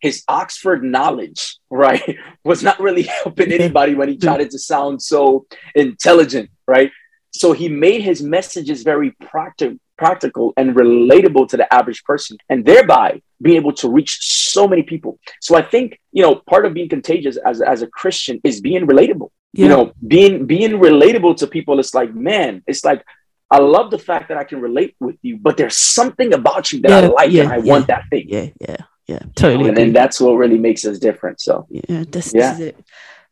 his 0.00 0.22
Oxford 0.28 0.82
knowledge, 0.82 1.58
right, 1.70 2.18
was 2.44 2.62
not 2.62 2.80
really 2.80 3.02
helping 3.22 3.52
anybody 3.60 3.94
when 3.94 4.08
he 4.08 4.16
tried 4.16 4.50
to 4.50 4.58
sound 4.58 5.02
so 5.02 5.46
intelligent, 5.74 6.50
right? 6.66 6.90
So 7.32 7.52
he 7.52 7.68
made 7.68 8.02
his 8.02 8.22
messages 8.22 8.82
very 8.82 9.10
practical, 9.20 9.78
practical 9.98 10.52
and 10.56 10.74
relatable 10.74 11.48
to 11.48 11.56
the 11.56 11.72
average 11.72 12.02
person, 12.04 12.38
and 12.48 12.64
thereby 12.64 13.20
being 13.42 13.56
able 13.56 13.72
to 13.74 13.88
reach 13.88 14.18
so 14.20 14.66
many 14.66 14.82
people. 14.82 15.18
So 15.40 15.56
I 15.56 15.62
think 15.62 15.98
you 16.12 16.22
know 16.22 16.36
part 16.48 16.64
of 16.64 16.74
being 16.74 16.88
contagious 16.88 17.36
as 17.36 17.60
as 17.60 17.82
a 17.82 17.86
Christian 17.86 18.40
is 18.44 18.60
being 18.60 18.86
relatable. 18.86 19.30
Yeah. 19.52 19.62
You 19.62 19.68
know, 19.68 19.92
being 20.06 20.46
being 20.46 20.72
relatable 20.72 21.36
to 21.38 21.46
people. 21.46 21.78
It's 21.78 21.94
like 21.94 22.14
man, 22.14 22.62
it's 22.66 22.84
like 22.84 23.04
I 23.50 23.58
love 23.58 23.90
the 23.90 23.98
fact 23.98 24.28
that 24.28 24.36
I 24.38 24.44
can 24.44 24.60
relate 24.60 24.96
with 24.98 25.16
you, 25.22 25.38
but 25.38 25.56
there's 25.56 25.76
something 25.76 26.34
about 26.34 26.72
you 26.72 26.80
that 26.82 27.04
I 27.04 27.06
like 27.06 27.30
yeah, 27.30 27.44
and 27.44 27.52
I 27.52 27.56
yeah. 27.58 27.72
want 27.72 27.86
that 27.86 28.04
thing. 28.10 28.26
yeah 28.28 28.48
yeah 28.60 28.76
yeah 29.06 29.20
totally 29.36 29.68
and 29.68 29.76
then 29.76 29.92
that's 29.92 30.20
what 30.20 30.32
really 30.32 30.58
makes 30.58 30.84
us 30.84 30.98
different. 30.98 31.40
So 31.40 31.66
yeah 31.70 32.04
this, 32.08 32.32
Yeah. 32.34 32.50
this 32.50 32.60
is 32.60 32.66
it 32.66 32.76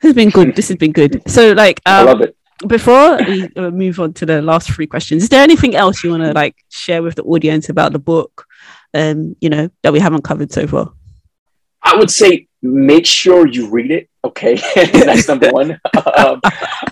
this 0.00 0.08
has 0.10 0.14
been 0.14 0.30
good 0.30 0.54
this 0.54 0.68
has 0.68 0.76
been 0.76 0.92
good 0.92 1.22
so 1.26 1.52
like 1.52 1.80
I 1.84 2.00
um, 2.00 2.06
love 2.06 2.20
it. 2.20 2.36
before 2.68 3.16
we 3.26 3.48
uh, 3.56 3.70
move 3.70 3.98
on 3.98 4.12
to 4.14 4.26
the 4.26 4.40
last 4.40 4.70
three 4.70 4.86
questions, 4.86 5.24
is 5.24 5.28
there 5.28 5.42
anything 5.42 5.74
else 5.74 6.04
you 6.04 6.10
want 6.10 6.22
to 6.22 6.32
like 6.32 6.56
share 6.70 7.02
with 7.02 7.16
the 7.16 7.24
audience 7.24 7.68
about 7.68 7.92
the 7.92 7.98
book? 7.98 8.46
Um, 8.92 9.34
you 9.40 9.50
know 9.50 9.68
that 9.82 9.92
we 9.92 9.98
haven't 9.98 10.22
covered 10.22 10.52
so 10.52 10.66
far. 10.68 10.92
I 11.82 11.96
would 11.96 12.10
say 12.10 12.46
make 12.62 13.06
sure 13.06 13.46
you 13.48 13.68
read 13.68 13.90
it. 13.90 14.08
Okay, 14.24 14.54
that's 14.74 15.28
number 15.28 15.50
one. 15.50 15.78
um, 16.16 16.40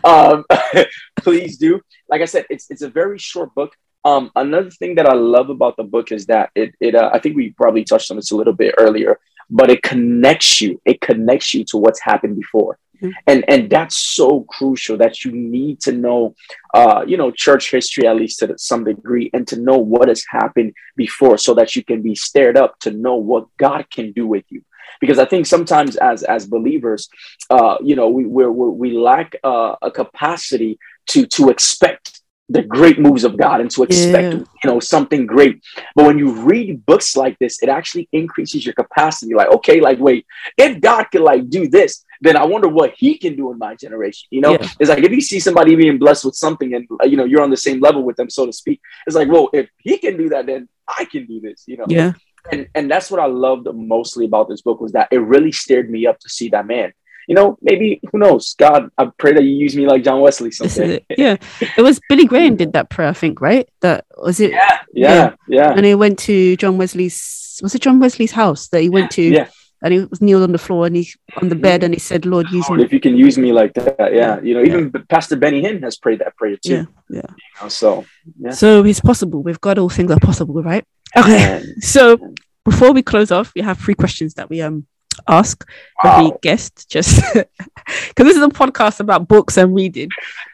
um, 0.05 0.45
please 1.17 1.57
do. 1.57 1.81
Like 2.09 2.21
I 2.21 2.27
said, 2.27 2.45
it's 2.51 2.71
it's 2.71 2.83
a 2.83 2.91
very 2.91 3.19
short 3.19 3.55
book. 3.55 3.75
Um, 4.05 4.31
another 4.37 4.71
thing 4.71 4.97
that 4.97 5.09
I 5.09 5.15
love 5.15 5.49
about 5.49 5.77
the 5.77 5.85
book 5.85 6.13
is 6.13 6.27
that 6.27 6.51
it 6.55 6.75
it 6.81 6.95
uh, 6.95 7.11
I 7.13 7.19
think 7.19 7.37
we 7.37 7.51
probably 7.53 7.85
touched 7.85 8.11
on 8.11 8.17
this 8.17 8.33
a 8.33 8.37
little 8.37 8.53
bit 8.53 8.75
earlier, 8.79 9.19
but 9.49 9.71
it 9.71 9.83
connects 9.83 10.61
you. 10.61 10.81
It 10.85 11.01
connects 11.01 11.55
you 11.55 11.65
to 11.67 11.79
what's 11.79 12.03
happened 12.03 12.37
before. 12.37 12.79
Mm-hmm. 13.03 13.11
And 13.27 13.45
and 13.49 13.71
that's 13.71 13.97
so 13.97 14.45
crucial 14.51 14.99
that 14.99 15.25
you 15.25 15.33
need 15.33 15.81
to 15.83 15.93
know, 15.93 16.35
uh, 16.75 17.05
you 17.07 17.17
know, 17.17 17.31
church 17.31 17.71
history 17.71 18.07
at 18.07 18.17
least 18.17 18.41
to 18.41 18.59
some 18.59 18.85
degree, 18.85 19.31
and 19.33 19.49
to 19.49 19.59
know 19.59 19.79
what 19.79 20.09
has 20.09 20.23
happened 20.29 20.75
before, 20.97 21.39
so 21.39 21.55
that 21.55 21.75
you 21.77 21.83
can 21.83 22.03
be 22.03 22.15
stirred 22.15 22.59
up 22.59 22.79
to 22.81 22.91
know 22.91 23.17
what 23.17 23.47
God 23.57 23.89
can 23.91 24.13
do 24.13 24.27
with 24.27 24.45
you 24.51 24.63
because 25.03 25.19
I 25.19 25.25
think 25.25 25.47
sometimes 25.47 25.97
as 25.97 26.23
as 26.23 26.47
believers, 26.47 27.09
uh, 27.51 27.77
you 27.83 27.97
know, 27.97 28.09
we 28.09 28.25
we 28.25 28.47
we 28.47 28.89
lack 28.97 29.35
uh, 29.43 29.75
a 29.83 29.91
capacity 29.91 30.79
to 31.09 31.27
to 31.27 31.51
expect 31.51 32.21
the 32.49 32.63
great 32.63 33.01
moves 33.01 33.25
of 33.25 33.37
God 33.37 33.61
and 33.61 33.71
to 33.73 33.83
expect, 33.83 34.35
yeah. 34.35 34.45
you 34.63 34.67
know, 34.71 34.79
something 34.79 35.27
great. 35.27 35.61
But 35.97 36.07
when 36.07 36.19
you 36.19 36.33
read 36.33 36.87
books 36.87 37.17
like 37.17 37.37
this, 37.39 37.63
it 37.63 37.69
actually 37.69 38.09
increases 38.13 38.65
your 38.65 38.75
capacity. 38.75 39.35
Like, 39.35 39.49
okay, 39.57 39.81
like, 39.81 39.99
wait, 39.99 40.25
if 40.57 40.81
God 40.81 41.05
can 41.11 41.23
like 41.23 41.49
do 41.49 41.67
this, 41.67 42.05
then 42.21 42.37
I 42.37 42.45
wonder 42.45 42.69
what 42.69 42.95
he 42.97 43.19
can 43.19 43.35
do 43.35 43.51
in 43.51 43.59
my 43.59 43.75
generation. 43.75 44.29
You 44.31 44.43
know, 44.43 44.53
yeah. 44.53 44.69
it's 44.79 44.91
like 44.91 45.03
if 45.03 45.11
you 45.11 45.21
see 45.21 45.41
somebody 45.41 45.75
being 45.75 45.99
blessed 45.99 46.25
with 46.27 46.37
something 46.37 46.75
and 46.75 46.87
you 47.11 47.17
know 47.17 47.25
you're 47.25 47.43
on 47.43 47.51
the 47.51 47.65
same 47.69 47.81
level 47.81 48.05
with 48.05 48.15
them, 48.15 48.31
so 48.31 48.47
to 48.47 48.53
speak. 48.53 48.81
It's 49.07 49.17
like, 49.17 49.29
well, 49.29 49.51
if 49.53 49.69
he 49.79 49.99
can 49.99 50.17
do 50.17 50.29
that, 50.29 50.47
then 50.47 50.69
I 50.87 51.07
can 51.07 51.27
do 51.27 51.41
this. 51.41 51.65
You 51.67 51.79
know. 51.79 51.87
Yeah. 51.89 52.13
And 52.51 52.69
and 52.75 52.91
that's 52.91 53.11
what 53.11 53.21
I 53.21 53.27
loved 53.27 53.69
mostly 53.73 54.25
about 54.25 54.49
this 54.49 54.63
book 54.63 54.81
was 54.81 54.93
that 54.93 55.09
it 55.13 55.19
really 55.19 55.53
stirred 55.53 55.91
me 55.91 56.07
up 56.07 56.19
to 56.21 56.29
see 56.29 56.49
that 56.51 56.67
man 56.67 56.93
you 57.29 57.35
know, 57.35 57.59
maybe 57.63 58.01
who 58.11 58.19
knows? 58.19 58.55
God, 58.59 58.91
I 58.99 59.11
pray 59.17 59.33
that 59.33 59.45
you 59.45 59.55
use 59.55 59.77
me 59.77 59.87
like 59.87 60.03
John 60.03 60.21
Wesley 60.21 60.51
someday. 60.51 61.05
Yeah, 61.17 61.37
it 61.77 61.83
was 61.83 62.01
Billy 62.09 62.27
Graham 62.27 62.57
did 62.57 62.73
that 62.73 62.91
prayer, 62.91 63.09
I 63.09 63.13
think, 63.13 63.41
right? 63.41 63.69
That 63.81 64.07
was 64.17 64.41
it. 64.41 64.51
Yeah, 64.53 64.79
yeah, 64.93 65.15
yeah. 65.15 65.35
yeah. 65.49 65.73
And 65.73 65.87
he 65.87 65.95
went 65.95 66.19
to 66.21 66.57
John 66.57 66.79
Wesley's. 66.79 67.61
Was 67.63 67.75
it 67.75 67.83
John 67.83 68.01
Wesley's 68.01 68.33
house 68.33 68.69
that 68.69 68.81
he 68.81 68.89
went 68.89 69.11
to? 69.13 69.23
Yeah. 69.23 69.49
And 69.85 69.93
he 69.93 70.01
was 70.01 70.23
kneeled 70.23 70.45
on 70.45 70.53
the 70.53 70.59
floor 70.59 70.87
and 70.87 70.95
he 70.95 71.11
on 71.41 71.49
the 71.49 71.57
bed 71.57 71.83
and 71.83 71.93
he 71.93 71.99
said, 71.99 72.25
"Lord, 72.25 72.49
use 72.51 72.71
me." 72.71 72.85
If 72.85 72.93
you 72.93 73.01
can 73.01 73.17
use 73.17 73.37
me 73.37 73.53
like 73.53 73.75
that, 73.75 74.15
yeah. 74.15 74.41
You 74.41 74.55
know, 74.55 74.63
even 74.63 74.93
yeah. 74.95 75.01
Pastor 75.09 75.35
Benny 75.35 75.61
Hinn 75.61 75.83
has 75.83 75.97
prayed 75.97 76.21
that 76.21 76.37
prayer 76.37 76.57
too. 76.57 76.73
Yeah, 76.73 76.85
yeah. 77.11 77.23
You 77.29 77.63
know, 77.63 77.69
so, 77.69 78.05
yeah. 78.39 78.51
So 78.53 78.85
it's 78.85 79.01
possible. 79.01 79.43
With 79.43 79.61
God, 79.61 79.79
all 79.79 79.89
things 79.89 80.13
are 80.13 80.21
possible, 80.21 80.63
right? 80.63 80.85
Okay. 81.17 81.63
so 81.81 82.35
before 82.65 82.93
we 82.93 83.03
close 83.03 83.31
off, 83.31 83.53
we 83.55 83.63
have 83.63 83.79
three 83.79 83.95
questions 83.95 84.35
that 84.35 84.49
we 84.49 84.63
um 84.63 84.87
ask 85.29 85.69
every 86.05 86.31
wow. 86.31 86.39
guest 86.43 86.89
just 86.89 87.23
because 87.35 88.27
this 88.27 88.37
is 88.37 88.43
a 88.43 88.49
podcast 88.49 89.01
about 89.01 89.29
books 89.29 89.57
and 89.57 89.75
reading. 89.75 90.09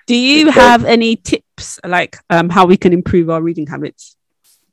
Do 0.06 0.16
you 0.16 0.50
have 0.50 0.84
any 0.84 1.16
tips 1.16 1.78
like 1.84 2.16
um, 2.30 2.48
how 2.48 2.66
we 2.66 2.76
can 2.76 2.92
improve 2.92 3.30
our 3.30 3.42
reading 3.42 3.66
habits? 3.66 4.16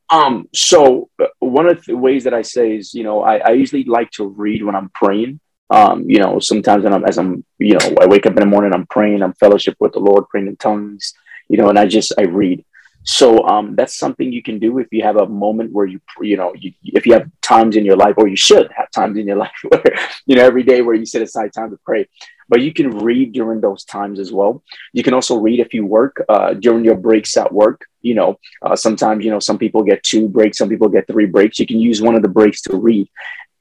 Um 0.10 0.48
so 0.54 1.10
uh, 1.20 1.28
one 1.40 1.66
of 1.66 1.84
the 1.86 1.98
ways 1.98 2.26
that 2.26 2.34
i 2.34 2.44
say 2.44 2.76
is 2.76 2.94
you 2.94 3.04
know 3.04 3.24
i, 3.24 3.38
I 3.38 3.50
usually 3.54 3.86
like 3.86 4.12
to 4.12 4.28
read 4.28 4.64
when 4.64 4.76
i'm 4.76 4.90
praying. 4.90 5.40
Um 5.72 6.08
you 6.08 6.20
know 6.20 6.38
sometimes 6.38 6.84
when 6.84 6.94
i'm 6.94 7.06
as 7.06 7.18
i'm 7.18 7.44
you 7.58 7.74
know 7.74 7.96
i 8.00 8.06
wake 8.06 8.28
up 8.28 8.34
in 8.34 8.40
the 8.40 8.46
morning 8.46 8.72
i'm 8.72 8.86
praying 8.86 9.24
i'm 9.24 9.34
fellowship 9.34 9.76
with 9.80 9.94
the 9.94 10.00
lord 10.00 10.30
praying 10.30 10.46
in 10.46 10.58
tongues 10.58 11.16
you 11.50 11.58
know 11.58 11.70
and 11.70 11.80
i 11.80 11.88
just 11.88 12.14
i 12.20 12.22
read 12.22 12.64
so 13.06 13.48
um, 13.48 13.76
that's 13.76 13.96
something 13.96 14.34
you 14.34 14.42
can 14.42 14.58
do 14.58 14.80
if 14.80 14.88
you 14.92 15.04
have 15.04 15.18
a 15.18 15.28
moment 15.28 15.72
where 15.72 15.86
you, 15.86 16.02
you 16.22 16.38
know, 16.38 16.54
you, 16.56 16.74
if 16.84 17.06
you 17.06 17.14
have 17.14 17.30
times 17.42 17.76
in 17.76 17.86
your 17.86 17.96
life, 17.96 18.16
or 18.18 18.28
you 18.28 18.36
should 18.36 18.72
have 18.76 18.90
times 18.92 19.18
in 19.18 19.28
your 19.28 19.38
life 19.46 19.52
where, 19.70 19.84
you 20.26 20.36
know, 20.36 20.44
every 20.44 20.64
day 20.64 20.82
where 20.82 20.96
you 20.96 21.06
set 21.06 21.22
aside 21.22 21.54
time 21.54 21.70
to 21.70 21.80
pray. 21.86 22.08
But 22.50 22.62
you 22.62 22.74
can 22.74 22.90
read 23.00 23.34
during 23.34 23.62
those 23.62 23.86
times 23.86 24.20
as 24.20 24.32
well. 24.32 24.64
You 24.94 25.04
can 25.04 25.14
also 25.14 25.38
read 25.38 25.60
if 25.60 25.74
you 25.74 25.86
work 25.86 26.24
uh, 26.30 26.54
during 26.54 26.84
your 26.84 26.96
breaks 26.96 27.38
at 27.38 27.52
work. 27.52 27.82
You 28.02 28.16
know, 28.16 28.40
uh, 28.62 28.76
sometimes 28.76 29.26
you 29.26 29.32
know 29.32 29.40
some 29.40 29.58
people 29.58 29.84
get 29.84 30.04
two 30.04 30.28
breaks, 30.28 30.60
some 30.60 30.70
people 30.70 30.90
get 30.90 31.08
three 31.08 31.26
breaks. 31.26 31.60
You 31.60 31.66
can 31.66 31.80
use 31.80 32.02
one 32.02 32.16
of 32.16 32.22
the 32.22 32.28
breaks 32.28 32.62
to 32.64 32.78
read. 32.78 33.08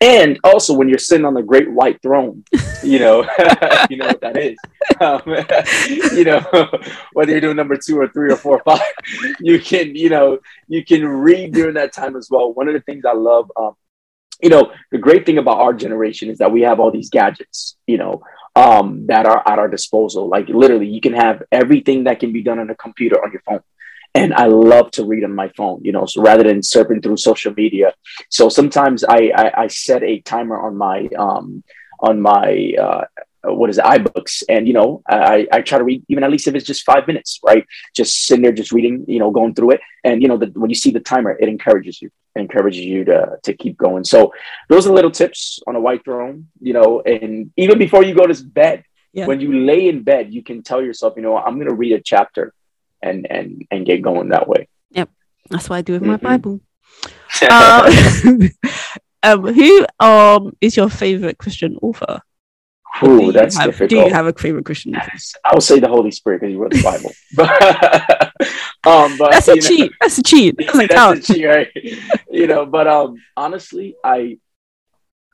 And 0.01 0.39
also, 0.45 0.75
when 0.75 0.89
you're 0.89 0.99
sitting 0.99 1.25
on 1.25 1.35
the 1.35 1.43
great 1.43 1.71
white 1.71 2.03
throne, 2.03 2.45
you 2.83 2.99
know, 2.99 3.23
you 3.91 3.97
know 3.97 4.07
what 4.07 4.21
that 4.21 4.37
is. 4.37 4.57
Um, 5.01 5.23
you 6.17 6.25
know, 6.25 6.41
whether 7.13 7.33
you're 7.33 7.41
doing 7.41 7.57
number 7.57 7.77
two 7.77 7.99
or 7.99 8.09
three 8.09 8.33
or 8.33 8.37
four 8.37 8.59
or 8.59 8.63
five, 8.65 8.93
you 9.41 9.59
can, 9.61 9.95
you 9.95 10.11
know, 10.11 10.39
you 10.69 10.85
can 10.85 11.07
read 11.07 11.55
during 11.55 11.75
that 11.75 11.93
time 11.93 12.17
as 12.17 12.29
well. 12.31 12.53
One 12.53 12.69
of 12.69 12.75
the 12.75 12.81
things 12.81 13.05
I 13.05 13.15
love, 13.15 13.51
um, 13.57 13.75
you 14.43 14.51
know, 14.51 14.73
the 14.91 14.99
great 14.99 15.25
thing 15.25 15.39
about 15.39 15.59
our 15.59 15.73
generation 15.73 16.29
is 16.29 16.39
that 16.39 16.53
we 16.53 16.63
have 16.63 16.81
all 16.81 16.91
these 16.91 17.09
gadgets, 17.09 17.77
you 17.87 17.97
know, 17.97 18.23
um, 18.57 19.07
that 19.07 19.27
are 19.27 19.43
at 19.47 19.59
our 19.59 19.69
disposal. 19.69 20.29
Like 20.29 20.49
literally, 20.49 20.89
you 20.89 21.01
can 21.01 21.15
have 21.15 21.43
everything 21.51 22.05
that 22.05 22.21
can 22.21 22.33
be 22.33 22.43
done 22.43 22.59
on 22.59 22.69
a 22.69 22.75
computer 22.75 23.23
on 23.23 23.33
your 23.33 23.43
phone 23.43 23.61
and 24.15 24.33
I 24.33 24.47
love 24.47 24.93
to 24.93 25.05
read 25.05 25.25
on 25.25 25.35
my 25.35 25.49
phone, 25.57 25.81
you 25.83 25.93
know, 25.93 26.07
so 26.07 26.23
rather 26.23 26.45
than 26.45 26.61
surfing 26.61 27.03
through 27.03 27.17
social 27.17 27.53
media. 27.55 27.95
So 28.31 28.49
sometimes 28.49 29.05
I, 29.05 29.33
I, 29.35 29.63
I 29.63 29.67
set 29.67 30.03
a 30.03 30.21
timer 30.21 30.61
on 30.61 30.77
my, 30.77 31.09
um, 31.19 31.65
on 31.99 32.21
my, 32.21 32.75
uh, 32.81 33.05
what 33.47 33.71
is 33.71 33.79
it, 33.79 33.85
iBooks. 33.85 34.45
And, 34.49 34.67
you 34.67 34.73
know, 34.73 35.03
I, 35.09 35.47
I 35.53 35.61
try 35.63 35.79
to 35.79 35.85
read 35.85 36.05
even 36.09 36.23
at 36.25 36.31
least 36.31 36.47
if 36.47 36.55
it's 36.55 36.65
just 36.65 36.85
five 36.85 37.07
minutes, 37.07 37.41
right? 37.45 37.67
Just 37.95 38.25
sitting 38.27 38.43
there, 38.43 38.53
just 38.53 38.73
reading, 38.73 39.05
you 39.09 39.19
know, 39.19 39.31
going 39.31 39.55
through 39.55 39.73
it. 39.73 39.81
And, 40.05 40.23
you 40.23 40.29
know, 40.29 40.37
the, 40.37 40.47
when 40.55 40.71
you 40.71 40.77
see 40.77 40.93
the 40.93 41.01
timer, 41.01 41.37
it 41.39 41.49
encourages 41.49 42.01
you, 42.01 42.11
it 42.37 42.41
encourages 42.41 42.85
you 42.85 43.05
to, 43.05 43.39
to 43.43 43.53
keep 43.53 43.77
going. 43.77 44.05
So 44.05 44.33
those 44.69 44.87
are 44.87 44.93
little 44.93 45.11
tips 45.11 45.59
on 45.67 45.77
a 45.77 45.81
white 45.81 46.05
throne, 46.05 46.49
you 46.61 46.73
know, 46.73 47.03
and 47.03 47.51
even 47.57 47.79
before 47.79 48.05
you 48.05 48.15
go 48.15 48.27
to 48.27 48.45
bed, 48.45 48.85
yeah. 49.13 49.27
when 49.27 49.41
you 49.41 49.65
lay 49.65 49.89
in 49.89 50.03
bed, 50.03 50.33
you 50.33 50.43
can 50.43 50.63
tell 50.63 50.83
yourself, 50.83 51.15
you 51.17 51.23
know, 51.23 51.37
I'm 51.37 51.55
going 51.57 51.69
to 51.69 51.75
read 51.75 51.93
a 51.93 52.01
chapter 52.01 52.55
and 53.05 53.31
and 53.31 53.67
and 53.71 53.87
get 53.87 54.03
going 54.03 54.31
that 54.31 54.49
way. 54.49 54.69
Yep, 54.91 55.11
that's 55.51 55.69
what 55.69 55.77
I 55.77 55.83
do 55.83 55.93
with 55.93 56.03
my 56.03 56.17
mm-hmm. 56.17 56.27
Bible. 56.27 56.61
uh, 57.51 57.91
um, 59.23 59.55
who 59.55 59.87
um 60.01 60.57
is 60.61 60.77
your 60.77 60.89
favorite 60.89 61.39
Christian 61.39 61.77
author? 61.83 62.23
Ooh, 63.03 63.33
that's 63.33 63.57
have, 63.57 63.67
difficult. 63.67 63.91
Do 63.91 63.97
you 63.97 64.09
have 64.11 64.27
a 64.27 64.33
favorite 64.33 64.65
Christian 64.65 64.95
author? 64.95 65.11
I 65.45 65.55
would 65.55 65.63
say 65.63 65.81
the 65.81 65.89
Holy 65.89 66.13
Spirit 66.13 66.41
because 66.41 66.53
he 66.53 66.57
wrote 66.57 66.73
the 66.73 66.83
Bible. 66.83 67.11
um, 68.87 69.19
but 69.19 69.33
that's 69.33 69.49
a 69.49 69.57
cheat. 69.57 69.93
That's 70.01 70.19
a 70.19 70.23
cheat. 70.23 70.57
Doesn't 70.57 70.89
count. 70.89 71.25
Cheat, 71.25 71.45
right? 71.45 71.69
you 72.31 72.47
know, 72.47 72.67
but 72.67 72.87
um, 72.87 73.17
honestly, 73.37 73.97
I 74.05 74.39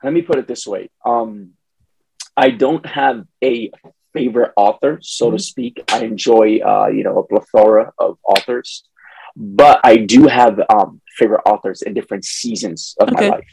let 0.03 0.11
me 0.11 0.23
put 0.23 0.39
it 0.39 0.47
this 0.47 0.65
way. 0.65 0.89
Um, 1.05 1.51
I 2.35 2.49
don't 2.49 2.85
have 2.85 3.25
a 3.43 3.71
favorite 4.13 4.51
author, 4.55 4.99
so 5.01 5.27
mm-hmm. 5.27 5.37
to 5.37 5.43
speak. 5.43 5.83
I 5.89 6.03
enjoy, 6.03 6.59
uh, 6.59 6.87
you 6.87 7.03
know, 7.03 7.19
a 7.19 7.23
plethora 7.27 7.93
of 7.97 8.17
authors, 8.23 8.83
but 9.35 9.79
I 9.83 9.97
do 9.97 10.27
have 10.27 10.59
um, 10.69 11.01
favorite 11.17 11.41
authors 11.45 11.81
in 11.81 11.93
different 11.93 12.25
seasons 12.25 12.95
of 12.99 13.09
okay. 13.09 13.29
my 13.29 13.35
life. 13.35 13.47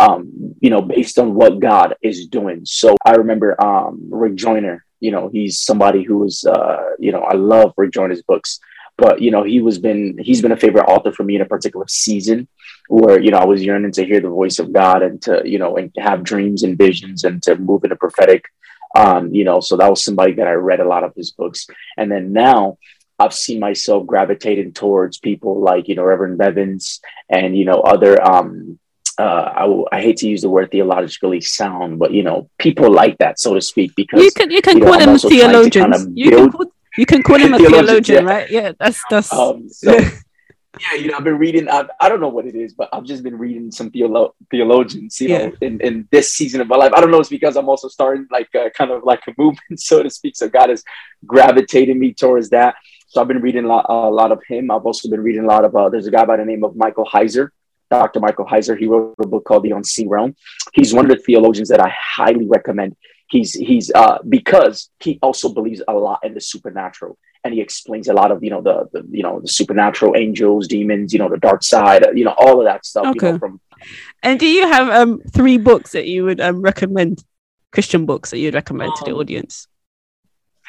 Um, 0.00 0.54
you 0.60 0.70
know, 0.70 0.80
based 0.80 1.18
on 1.18 1.34
what 1.34 1.60
God 1.60 1.96
is 2.00 2.26
doing. 2.26 2.62
So 2.64 2.96
I 3.04 3.12
remember 3.16 3.62
um, 3.62 4.08
Rick 4.10 4.36
Joyner. 4.36 4.84
You 5.00 5.10
know, 5.10 5.28
he's 5.28 5.58
somebody 5.58 6.04
who 6.04 6.18
was, 6.18 6.44
uh, 6.44 6.92
you 6.98 7.12
know, 7.12 7.22
I 7.22 7.34
love 7.34 7.74
Rick 7.76 7.92
Joyner's 7.92 8.22
books 8.22 8.60
but 8.98 9.20
you 9.20 9.30
know 9.30 9.42
he 9.42 9.60
was 9.60 9.78
been 9.78 10.16
he's 10.18 10.42
been 10.42 10.52
a 10.52 10.56
favorite 10.56 10.84
author 10.84 11.12
for 11.12 11.24
me 11.24 11.36
in 11.36 11.40
a 11.42 11.46
particular 11.46 11.86
season 11.88 12.46
where 12.88 13.20
you 13.20 13.30
know 13.30 13.38
I 13.38 13.44
was 13.44 13.62
yearning 13.62 13.92
to 13.92 14.04
hear 14.04 14.20
the 14.20 14.28
voice 14.28 14.58
of 14.58 14.72
God 14.72 15.02
and 15.02 15.20
to 15.22 15.42
you 15.44 15.58
know 15.58 15.76
and 15.76 15.92
have 15.98 16.24
dreams 16.24 16.62
and 16.62 16.78
visions 16.78 17.24
and 17.24 17.42
to 17.44 17.56
move 17.56 17.84
in 17.84 17.92
a 17.92 17.96
prophetic 17.96 18.44
um, 18.96 19.34
you 19.34 19.44
know, 19.44 19.60
so 19.60 19.76
that 19.76 19.88
was 19.88 20.04
somebody 20.04 20.34
that 20.34 20.46
I 20.46 20.52
read 20.52 20.80
a 20.80 20.88
lot 20.88 21.04
of 21.04 21.14
his 21.14 21.32
books. 21.32 21.66
And 21.96 22.10
then 22.10 22.32
now 22.32 22.78
I've 23.18 23.34
seen 23.34 23.60
myself 23.60 24.06
gravitating 24.06 24.72
towards 24.72 25.18
people 25.18 25.60
like, 25.60 25.88
you 25.88 25.94
know, 25.94 26.04
Reverend 26.04 26.38
Bevins 26.38 27.00
and, 27.28 27.56
you 27.56 27.64
know, 27.64 27.80
other, 27.80 28.22
um, 28.22 28.78
uh, 29.18 29.84
I, 29.92 30.00
hate 30.00 30.18
to 30.18 30.28
use 30.28 30.42
the 30.42 30.48
word 30.48 30.70
theologically 30.70 31.40
sound, 31.40 31.98
but 31.98 32.12
you 32.12 32.22
know, 32.22 32.48
people 32.58 32.90
like 32.90 33.18
that, 33.18 33.38
so 33.38 33.54
to 33.54 33.60
speak, 33.60 33.94
because 33.94 34.24
you 34.24 34.30
can 34.32 34.50
you 34.50 34.62
can 34.62 34.78
you 34.78 34.84
call 34.84 34.98
them 34.98 35.18
theologians. 35.18 35.74
Kind 35.74 35.94
of 35.94 36.08
you, 36.14 36.30
can 36.30 36.50
call, 36.50 36.66
you 36.96 37.06
can 37.06 37.22
call 37.22 37.38
him 37.38 37.54
a 37.54 37.58
theologian, 37.70 38.24
yeah. 38.24 38.32
right? 38.32 38.50
Yeah, 38.50 38.72
that's 38.78 39.00
that's. 39.10 39.32
Um, 39.32 39.68
so, 39.68 39.98
yeah, 40.80 40.94
you 40.94 41.08
know, 41.08 41.18
I've 41.18 41.24
been 41.24 41.38
reading. 41.38 41.68
I, 41.68 41.86
I 42.00 42.08
don't 42.08 42.20
know 42.20 42.28
what 42.28 42.46
it 42.46 42.54
is, 42.54 42.72
but 42.72 42.88
I've 42.92 43.04
just 43.04 43.22
been 43.22 43.36
reading 43.36 43.70
some 43.70 43.90
theolo- 43.90 44.32
theologians, 44.50 45.20
you 45.20 45.28
yeah. 45.28 45.46
know, 45.46 45.52
in, 45.60 45.80
in 45.82 46.08
this 46.10 46.32
season 46.32 46.62
of 46.62 46.68
my 46.68 46.76
life. 46.76 46.92
I 46.94 47.00
don't 47.00 47.10
know. 47.10 47.20
It's 47.20 47.28
because 47.28 47.56
I'm 47.56 47.68
also 47.68 47.88
starting 47.88 48.26
like 48.30 48.48
a, 48.54 48.70
kind 48.70 48.90
of 48.90 49.04
like 49.04 49.20
a 49.28 49.34
movement, 49.38 49.80
so 49.80 50.02
to 50.02 50.08
speak. 50.08 50.34
So 50.34 50.48
God 50.48 50.70
is 50.70 50.82
gravitating 51.26 51.98
me 51.98 52.14
towards 52.14 52.48
that. 52.50 52.76
So 53.08 53.20
I've 53.20 53.28
been 53.28 53.42
reading 53.42 53.66
a 53.66 53.68
lot, 53.68 53.84
a 53.90 54.10
lot 54.10 54.32
of 54.32 54.42
him. 54.48 54.70
I've 54.70 54.86
also 54.86 55.10
been 55.10 55.20
reading 55.20 55.44
a 55.44 55.46
lot 55.46 55.66
of. 55.66 55.76
Uh, 55.76 55.90
there's 55.90 56.06
a 56.06 56.10
guy 56.10 56.24
by 56.24 56.38
the 56.38 56.44
name 56.46 56.64
of 56.64 56.74
Michael 56.74 57.04
Heiser, 57.04 57.50
Dr. 57.90 58.20
Michael 58.20 58.46
Heiser. 58.46 58.78
He 58.78 58.86
wrote 58.86 59.14
a 59.18 59.26
book 59.26 59.44
called 59.44 59.64
The 59.64 59.72
Unseen 59.72 60.08
Realm. 60.08 60.34
He's 60.72 60.94
one 60.94 61.04
of 61.04 61.14
the 61.14 61.22
theologians 61.22 61.68
that 61.68 61.80
I 61.80 61.94
highly 61.94 62.46
recommend 62.46 62.96
He's 63.34 63.50
he's 63.54 63.86
uh, 64.02 64.18
because 64.36 64.76
he 65.04 65.12
also 65.26 65.46
believes 65.58 65.80
a 65.88 65.94
lot 66.06 66.20
in 66.26 66.32
the 66.34 66.40
supernatural, 66.52 67.12
and 67.44 67.50
he 67.54 67.60
explains 67.66 68.06
a 68.08 68.12
lot 68.20 68.30
of 68.30 68.38
you 68.44 68.50
know 68.54 68.60
the, 68.68 68.76
the 68.92 69.00
you 69.18 69.22
know 69.26 69.40
the 69.40 69.48
supernatural 69.48 70.12
angels, 70.24 70.68
demons, 70.68 71.12
you 71.14 71.18
know 71.18 71.30
the 71.30 71.38
dark 71.48 71.62
side, 71.74 72.02
you 72.18 72.24
know 72.26 72.34
all 72.44 72.56
of 72.60 72.66
that 72.70 72.84
stuff. 72.84 73.06
Okay. 73.12 73.28
You 73.28 73.32
know, 73.32 73.38
from 73.38 73.54
And 74.22 74.38
do 74.38 74.46
you 74.56 74.64
have 74.74 74.86
um 75.00 75.12
three 75.36 75.56
books 75.70 75.92
that 75.96 76.06
you 76.12 76.20
would 76.26 76.40
um, 76.46 76.60
recommend, 76.70 77.24
Christian 77.74 78.04
books 78.04 78.30
that 78.30 78.38
you'd 78.38 78.54
recommend 78.62 78.90
to 78.96 79.04
the 79.06 79.12
Um, 79.12 79.20
audience? 79.20 79.66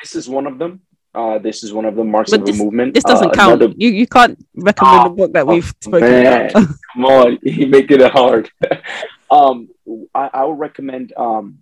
this 0.02 0.16
is 0.16 0.30
one 0.30 0.48
of 0.48 0.58
them. 0.58 0.74
Uh, 1.14 1.38
this 1.40 1.64
is 1.66 1.74
one 1.80 1.86
of 1.86 1.96
the 2.00 2.04
marks 2.16 2.32
But 2.32 2.40
of 2.40 2.46
this- 2.48 2.60
a 2.60 2.64
movement. 2.64 2.94
This 2.96 3.04
doesn't 3.04 3.32
Uh, 3.32 3.40
count. 3.42 3.62
another- 3.62 3.76
You 3.84 3.90
you 4.02 4.08
can't 4.08 4.38
recommend 4.56 5.02
Oh, 5.04 5.12
a 5.12 5.16
book 5.20 5.32
that 5.34 5.46
we've 5.46 5.68
oh, 5.76 5.82
spoken 5.88 6.10
man. 6.10 6.50
about. 6.50 6.68
Come 6.94 7.06
on, 7.06 7.30
you 7.60 7.68
making 7.68 8.00
it 8.08 8.12
hard. 8.20 8.50
um, 9.40 9.68
I, 10.16 10.24
I 10.40 10.42
would 10.46 10.60
recommend 10.68 11.12
um, 11.18 11.60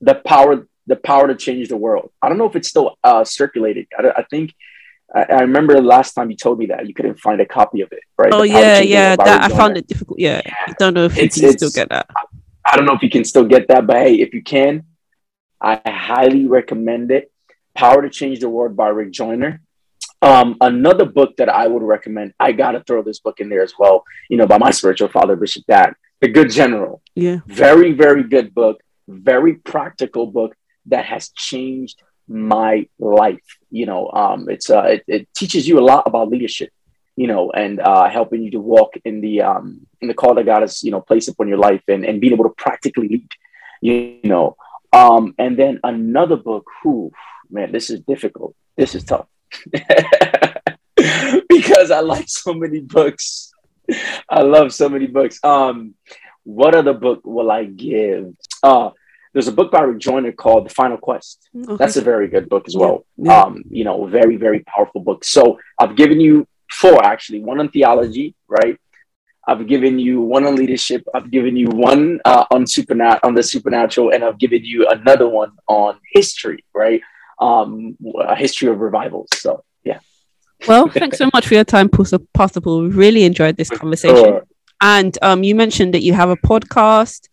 the 0.00 0.14
power, 0.14 0.66
the 0.86 0.96
power 0.96 1.28
to 1.28 1.34
change 1.34 1.68
the 1.68 1.76
world. 1.76 2.10
I 2.22 2.28
don't 2.28 2.38
know 2.38 2.46
if 2.46 2.56
it's 2.56 2.68
still 2.68 2.96
uh, 3.04 3.24
circulating. 3.24 3.86
I, 3.98 4.10
I 4.18 4.22
think 4.24 4.54
I, 5.14 5.22
I 5.24 5.40
remember 5.40 5.74
the 5.74 5.82
last 5.82 6.14
time 6.14 6.30
you 6.30 6.36
told 6.36 6.58
me 6.58 6.66
that 6.66 6.86
you 6.86 6.94
couldn't 6.94 7.18
find 7.20 7.40
a 7.40 7.46
copy 7.46 7.80
of 7.80 7.92
it, 7.92 8.00
right? 8.16 8.32
oh 8.32 8.42
The 8.42 8.50
Power 8.50 8.60
to 8.60 8.66
yeah, 8.66 8.80
yeah. 8.80 9.16
That 9.16 9.44
I 9.44 9.48
found 9.54 9.76
it 9.76 9.86
difficult. 9.86 10.18
Yeah, 10.18 10.42
I 10.44 10.74
don't 10.78 10.94
know 10.94 11.04
if 11.04 11.16
you 11.16 11.28
can 11.28 11.52
still 11.52 11.70
get 11.70 11.88
that. 11.90 12.06
I 12.70 12.76
don't 12.76 12.84
know 12.84 12.94
if 12.94 13.02
you 13.02 13.10
can 13.10 13.24
still 13.24 13.44
get 13.44 13.68
that, 13.68 13.86
but 13.86 13.96
hey, 13.96 14.16
if 14.16 14.34
you 14.34 14.42
can, 14.42 14.84
I 15.60 15.80
highly 15.86 16.46
recommend 16.46 17.10
it. 17.10 17.32
Power 17.74 18.02
to 18.02 18.10
Change 18.10 18.40
the 18.40 18.48
World 18.48 18.76
by 18.76 18.88
Rick 18.88 19.12
Joyner. 19.12 19.62
Um, 20.20 20.56
another 20.60 21.04
book 21.04 21.36
that 21.36 21.48
I 21.48 21.66
would 21.68 21.82
recommend, 21.82 22.34
I 22.40 22.52
gotta 22.52 22.82
throw 22.84 23.02
this 23.02 23.20
book 23.20 23.40
in 23.40 23.48
there 23.48 23.62
as 23.62 23.72
well, 23.78 24.04
you 24.28 24.36
know, 24.36 24.46
by 24.46 24.58
my 24.58 24.72
spiritual 24.72 25.08
father, 25.08 25.36
Bishop 25.36 25.64
Dad, 25.66 25.94
The 26.20 26.28
Good 26.28 26.50
General. 26.50 27.00
Yeah. 27.14 27.38
Very, 27.46 27.92
very 27.92 28.24
good 28.24 28.52
book, 28.52 28.80
very 29.08 29.54
practical 29.54 30.26
book 30.26 30.54
that 30.86 31.04
has 31.04 31.30
changed 31.30 32.00
my 32.28 32.88
life. 32.98 33.44
You 33.70 33.86
know, 33.86 34.10
um, 34.10 34.48
it's 34.48 34.70
uh, 34.70 34.82
it, 34.82 35.04
it 35.08 35.28
teaches 35.34 35.66
you 35.66 35.78
a 35.78 35.84
lot 35.84 36.04
about 36.06 36.28
leadership, 36.28 36.70
you 37.16 37.26
know, 37.26 37.50
and 37.50 37.80
uh, 37.80 38.08
helping 38.08 38.42
you 38.42 38.50
to 38.52 38.60
walk 38.60 38.94
in 39.04 39.20
the 39.20 39.42
um, 39.42 39.86
in 40.00 40.08
the 40.08 40.14
call 40.14 40.34
that 40.34 40.46
God 40.46 40.62
has, 40.62 40.82
you 40.82 40.90
know, 40.90 41.00
placed 41.00 41.28
upon 41.28 41.48
your 41.48 41.58
life 41.58 41.82
and, 41.88 42.04
and 42.04 42.20
being 42.20 42.32
able 42.32 42.44
to 42.44 42.54
practically 42.56 43.08
lead, 43.08 43.30
you 43.80 44.20
know. 44.24 44.56
Um, 44.92 45.34
and 45.38 45.58
then 45.58 45.80
another 45.84 46.36
book, 46.36 46.66
who 46.82 47.12
man, 47.50 47.72
this 47.72 47.90
is 47.90 48.00
difficult. 48.00 48.54
This 48.76 48.94
is 48.94 49.04
tough. 49.04 49.26
because 51.48 51.90
I 51.90 52.00
like 52.00 52.28
so 52.28 52.54
many 52.54 52.80
books. 52.80 53.52
I 54.28 54.42
love 54.42 54.72
so 54.72 54.88
many 54.88 55.06
books. 55.06 55.38
Um, 55.42 55.94
what 56.44 56.74
other 56.74 56.94
book 56.94 57.22
will 57.24 57.50
I 57.50 57.64
give? 57.64 58.34
Uh, 58.62 58.90
there's 59.32 59.48
a 59.48 59.52
book 59.52 59.70
by 59.70 59.82
Rick 59.82 59.98
Joyner 59.98 60.32
called 60.32 60.66
The 60.66 60.74
Final 60.74 60.96
Quest. 60.96 61.48
Okay. 61.56 61.76
That's 61.76 61.96
a 61.96 62.00
very 62.00 62.28
good 62.28 62.48
book 62.48 62.64
as 62.66 62.74
well. 62.76 63.04
Yeah. 63.16 63.42
Um, 63.42 63.62
you 63.70 63.84
know, 63.84 64.06
very, 64.06 64.36
very 64.36 64.60
powerful 64.60 65.00
book. 65.00 65.24
So 65.24 65.58
I've 65.78 65.96
given 65.96 66.20
you 66.20 66.46
four 66.70 67.04
actually, 67.04 67.40
one 67.40 67.60
on 67.60 67.68
theology, 67.68 68.34
right? 68.48 68.78
I've 69.46 69.66
given 69.66 69.98
you 69.98 70.20
one 70.20 70.44
on 70.46 70.56
leadership. 70.56 71.02
I've 71.14 71.30
given 71.30 71.56
you 71.56 71.68
one 71.68 72.20
uh, 72.26 72.44
on 72.50 72.66
supernat 72.66 73.20
on 73.22 73.34
the 73.34 73.42
supernatural, 73.42 74.10
and 74.12 74.22
I've 74.22 74.38
given 74.38 74.62
you 74.62 74.86
another 74.88 75.26
one 75.26 75.52
on 75.66 75.98
history, 76.12 76.64
right? 76.74 77.00
Um, 77.40 77.96
a 78.20 78.36
history 78.36 78.68
of 78.68 78.80
revivals. 78.80 79.28
So 79.34 79.64
yeah, 79.84 80.00
Well, 80.66 80.88
thanks 80.92 81.16
so 81.16 81.30
much 81.32 81.46
for 81.46 81.54
your 81.54 81.64
time, 81.64 81.88
Pastor 81.88 82.18
Pastor 82.34 82.60
Paul. 82.60 82.82
We 82.82 82.88
really 82.90 83.24
enjoyed 83.24 83.56
this 83.56 83.70
conversation. 83.70 84.16
Sure. 84.16 84.46
And 84.82 85.16
um, 85.22 85.42
you 85.42 85.54
mentioned 85.54 85.94
that 85.94 86.02
you 86.02 86.12
have 86.12 86.28
a 86.28 86.36
podcast, 86.36 87.28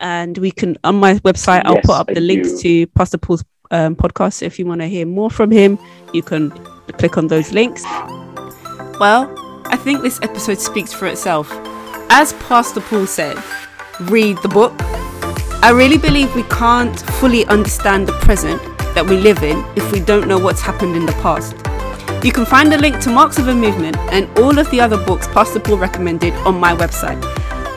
and 0.00 0.36
we 0.38 0.50
can 0.50 0.76
on 0.84 0.96
my 0.96 1.14
website. 1.20 1.62
I'll 1.64 1.74
Yes, 1.74 1.86
put 1.86 1.96
up 1.96 2.06
the 2.08 2.20
links 2.20 2.60
to 2.62 2.86
Pastor 2.88 3.18
Paul's 3.18 3.44
um, 3.70 3.94
podcast. 3.94 4.34
So 4.34 4.46
if 4.46 4.58
you 4.58 4.66
want 4.66 4.80
to 4.80 4.86
hear 4.88 5.06
more 5.06 5.30
from 5.30 5.50
him, 5.50 5.78
you 6.12 6.22
can 6.22 6.50
click 6.98 7.16
on 7.16 7.28
those 7.28 7.52
links. 7.52 7.84
Well, 8.98 9.32
I 9.66 9.76
think 9.76 10.02
this 10.02 10.18
episode 10.22 10.58
speaks 10.58 10.92
for 10.92 11.06
itself. 11.06 11.48
As 12.10 12.32
Pastor 12.34 12.80
Paul 12.80 13.06
said, 13.06 13.36
read 14.02 14.38
the 14.38 14.48
book. 14.48 14.72
I 15.62 15.70
really 15.70 15.98
believe 15.98 16.34
we 16.34 16.42
can't 16.44 16.98
fully 17.20 17.44
understand 17.46 18.08
the 18.08 18.12
present 18.14 18.60
that 18.94 19.06
we 19.06 19.16
live 19.16 19.42
in 19.42 19.64
if 19.76 19.92
we 19.92 20.00
don't 20.00 20.26
know 20.26 20.38
what's 20.38 20.60
happened 20.60 20.96
in 20.96 21.06
the 21.06 21.12
past. 21.12 21.54
You 22.24 22.32
can 22.32 22.44
find 22.44 22.72
a 22.74 22.78
link 22.78 23.00
to 23.00 23.10
Marks 23.10 23.38
of 23.38 23.48
a 23.48 23.54
Movement 23.54 23.96
and 24.12 24.26
all 24.38 24.58
of 24.58 24.70
the 24.70 24.80
other 24.80 25.02
books 25.06 25.28
Pastor 25.28 25.60
Paul 25.60 25.78
recommended 25.78 26.34
on 26.46 26.58
my 26.58 26.74
website 26.74 27.18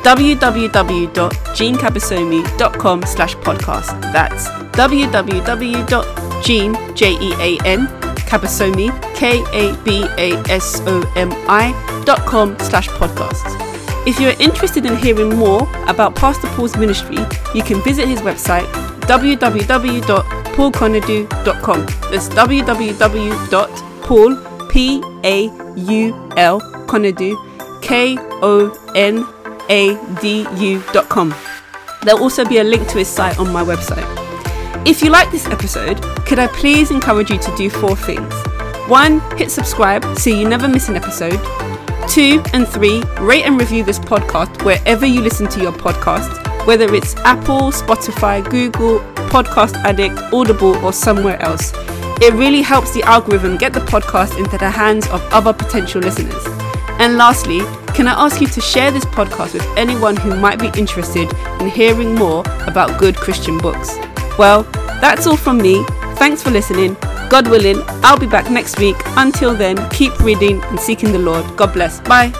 www.jeankabasomi.com 0.04 3.04
slash 3.04 3.36
podcast. 3.36 4.02
That's 4.14 4.48
www.jean, 4.74 6.76
J-E-A-N, 6.96 7.88
Kabasomi, 8.28 8.92
K-A-B-A-S-O-M-I 9.16 10.04
dot 12.06 12.26
com 12.26 12.58
slash 12.60 12.90
podcasts. 12.90 13.74
If 14.06 14.20
you're 14.20 14.36
interested 14.40 14.86
in 14.86 14.98
hearing 14.98 15.38
more 15.38 15.62
about 15.88 16.16
Pastor 16.16 16.48
Paul's 16.50 16.76
ministry, 16.76 17.20
you 17.56 17.64
can 17.64 17.82
visit 17.84 18.06
his 18.08 18.20
website 18.20 18.68
www.paulkonadu.com. 19.08 21.86
That's 22.12 22.30
www.paul, 22.30 24.36
P-A-U-L, 24.70 26.62
Konadu, 26.88 27.36
K-O-N-A-D-U.com. 29.68 31.36
There'll 32.04 32.22
also 32.22 32.46
be 32.46 32.58
a 32.58 32.64
link 32.64 32.88
to 32.90 32.98
his 32.98 33.08
site 33.08 33.40
on 33.40 33.52
my 33.52 33.64
website. 33.64 34.08
If 34.86 35.02
you 35.02 35.10
like 35.10 35.32
this 35.32 35.46
episode, 35.48 36.02
could 36.26 36.40
I 36.40 36.48
please 36.48 36.92
encourage 36.92 37.30
you 37.30 37.38
to 37.38 37.56
do 37.56 37.70
four 37.70 37.96
things? 37.96 38.34
One, 38.88 39.22
hit 39.38 39.50
subscribe 39.50 40.04
so 40.18 40.30
you 40.30 40.48
never 40.48 40.68
miss 40.68 40.90
an 40.90 40.98
episode. 40.98 41.40
Two 42.10 42.44
and 42.54 42.68
three, 42.68 43.02
rate 43.22 43.44
and 43.44 43.58
review 43.58 43.84
this 43.84 43.98
podcast 43.98 44.64
wherever 44.66 45.06
you 45.06 45.22
listen 45.22 45.48
to 45.48 45.62
your 45.62 45.72
podcast, 45.72 46.68
whether 46.68 46.94
it's 46.94 47.16
Apple, 47.18 47.72
Spotify, 47.72 48.44
Google, 48.50 49.00
Podcast 49.30 49.76
Addict, 49.86 50.20
Audible, 50.34 50.76
or 50.84 50.92
somewhere 50.92 51.42
else. 51.42 51.72
It 52.22 52.34
really 52.34 52.62
helps 52.62 52.94
the 52.94 53.04
algorithm 53.04 53.58
get 53.58 53.74
the 53.74 53.80
podcast 53.80 54.38
into 54.38 54.58
the 54.58 54.70
hands 54.70 55.08
of 55.08 55.22
other 55.32 55.54
potential 55.54 56.02
listeners. 56.02 56.53
And 57.04 57.18
lastly, 57.18 57.60
can 57.96 58.08
I 58.08 58.14
ask 58.14 58.40
you 58.40 58.48
to 58.48 58.62
share 58.62 58.90
this 58.90 59.04
podcast 59.04 59.56
with 59.56 59.68
anyone 59.76 60.16
who 60.16 60.38
might 60.38 60.58
be 60.58 60.72
interested 60.80 61.30
in 61.60 61.68
hearing 61.68 62.16
more 62.16 62.46
about 62.66 62.98
good 62.98 63.18
Christian 63.18 63.58
books? 63.58 63.98
Well, 64.40 64.64
that's 65.02 65.28
all 65.28 65.36
from 65.36 65.58
me. 65.58 65.84
Thanks 66.16 66.42
for 66.42 66.50
listening. 66.50 66.96
God 67.30 67.50
willing, 67.50 67.82
I'll 68.06 68.18
be 68.18 68.26
back 68.26 68.50
next 68.50 68.80
week. 68.80 68.96
Until 69.18 69.54
then, 69.54 69.76
keep 69.90 70.18
reading 70.22 70.64
and 70.64 70.80
seeking 70.80 71.12
the 71.12 71.20
Lord. 71.20 71.44
God 71.58 71.74
bless. 71.74 72.00
Bye. 72.00 72.32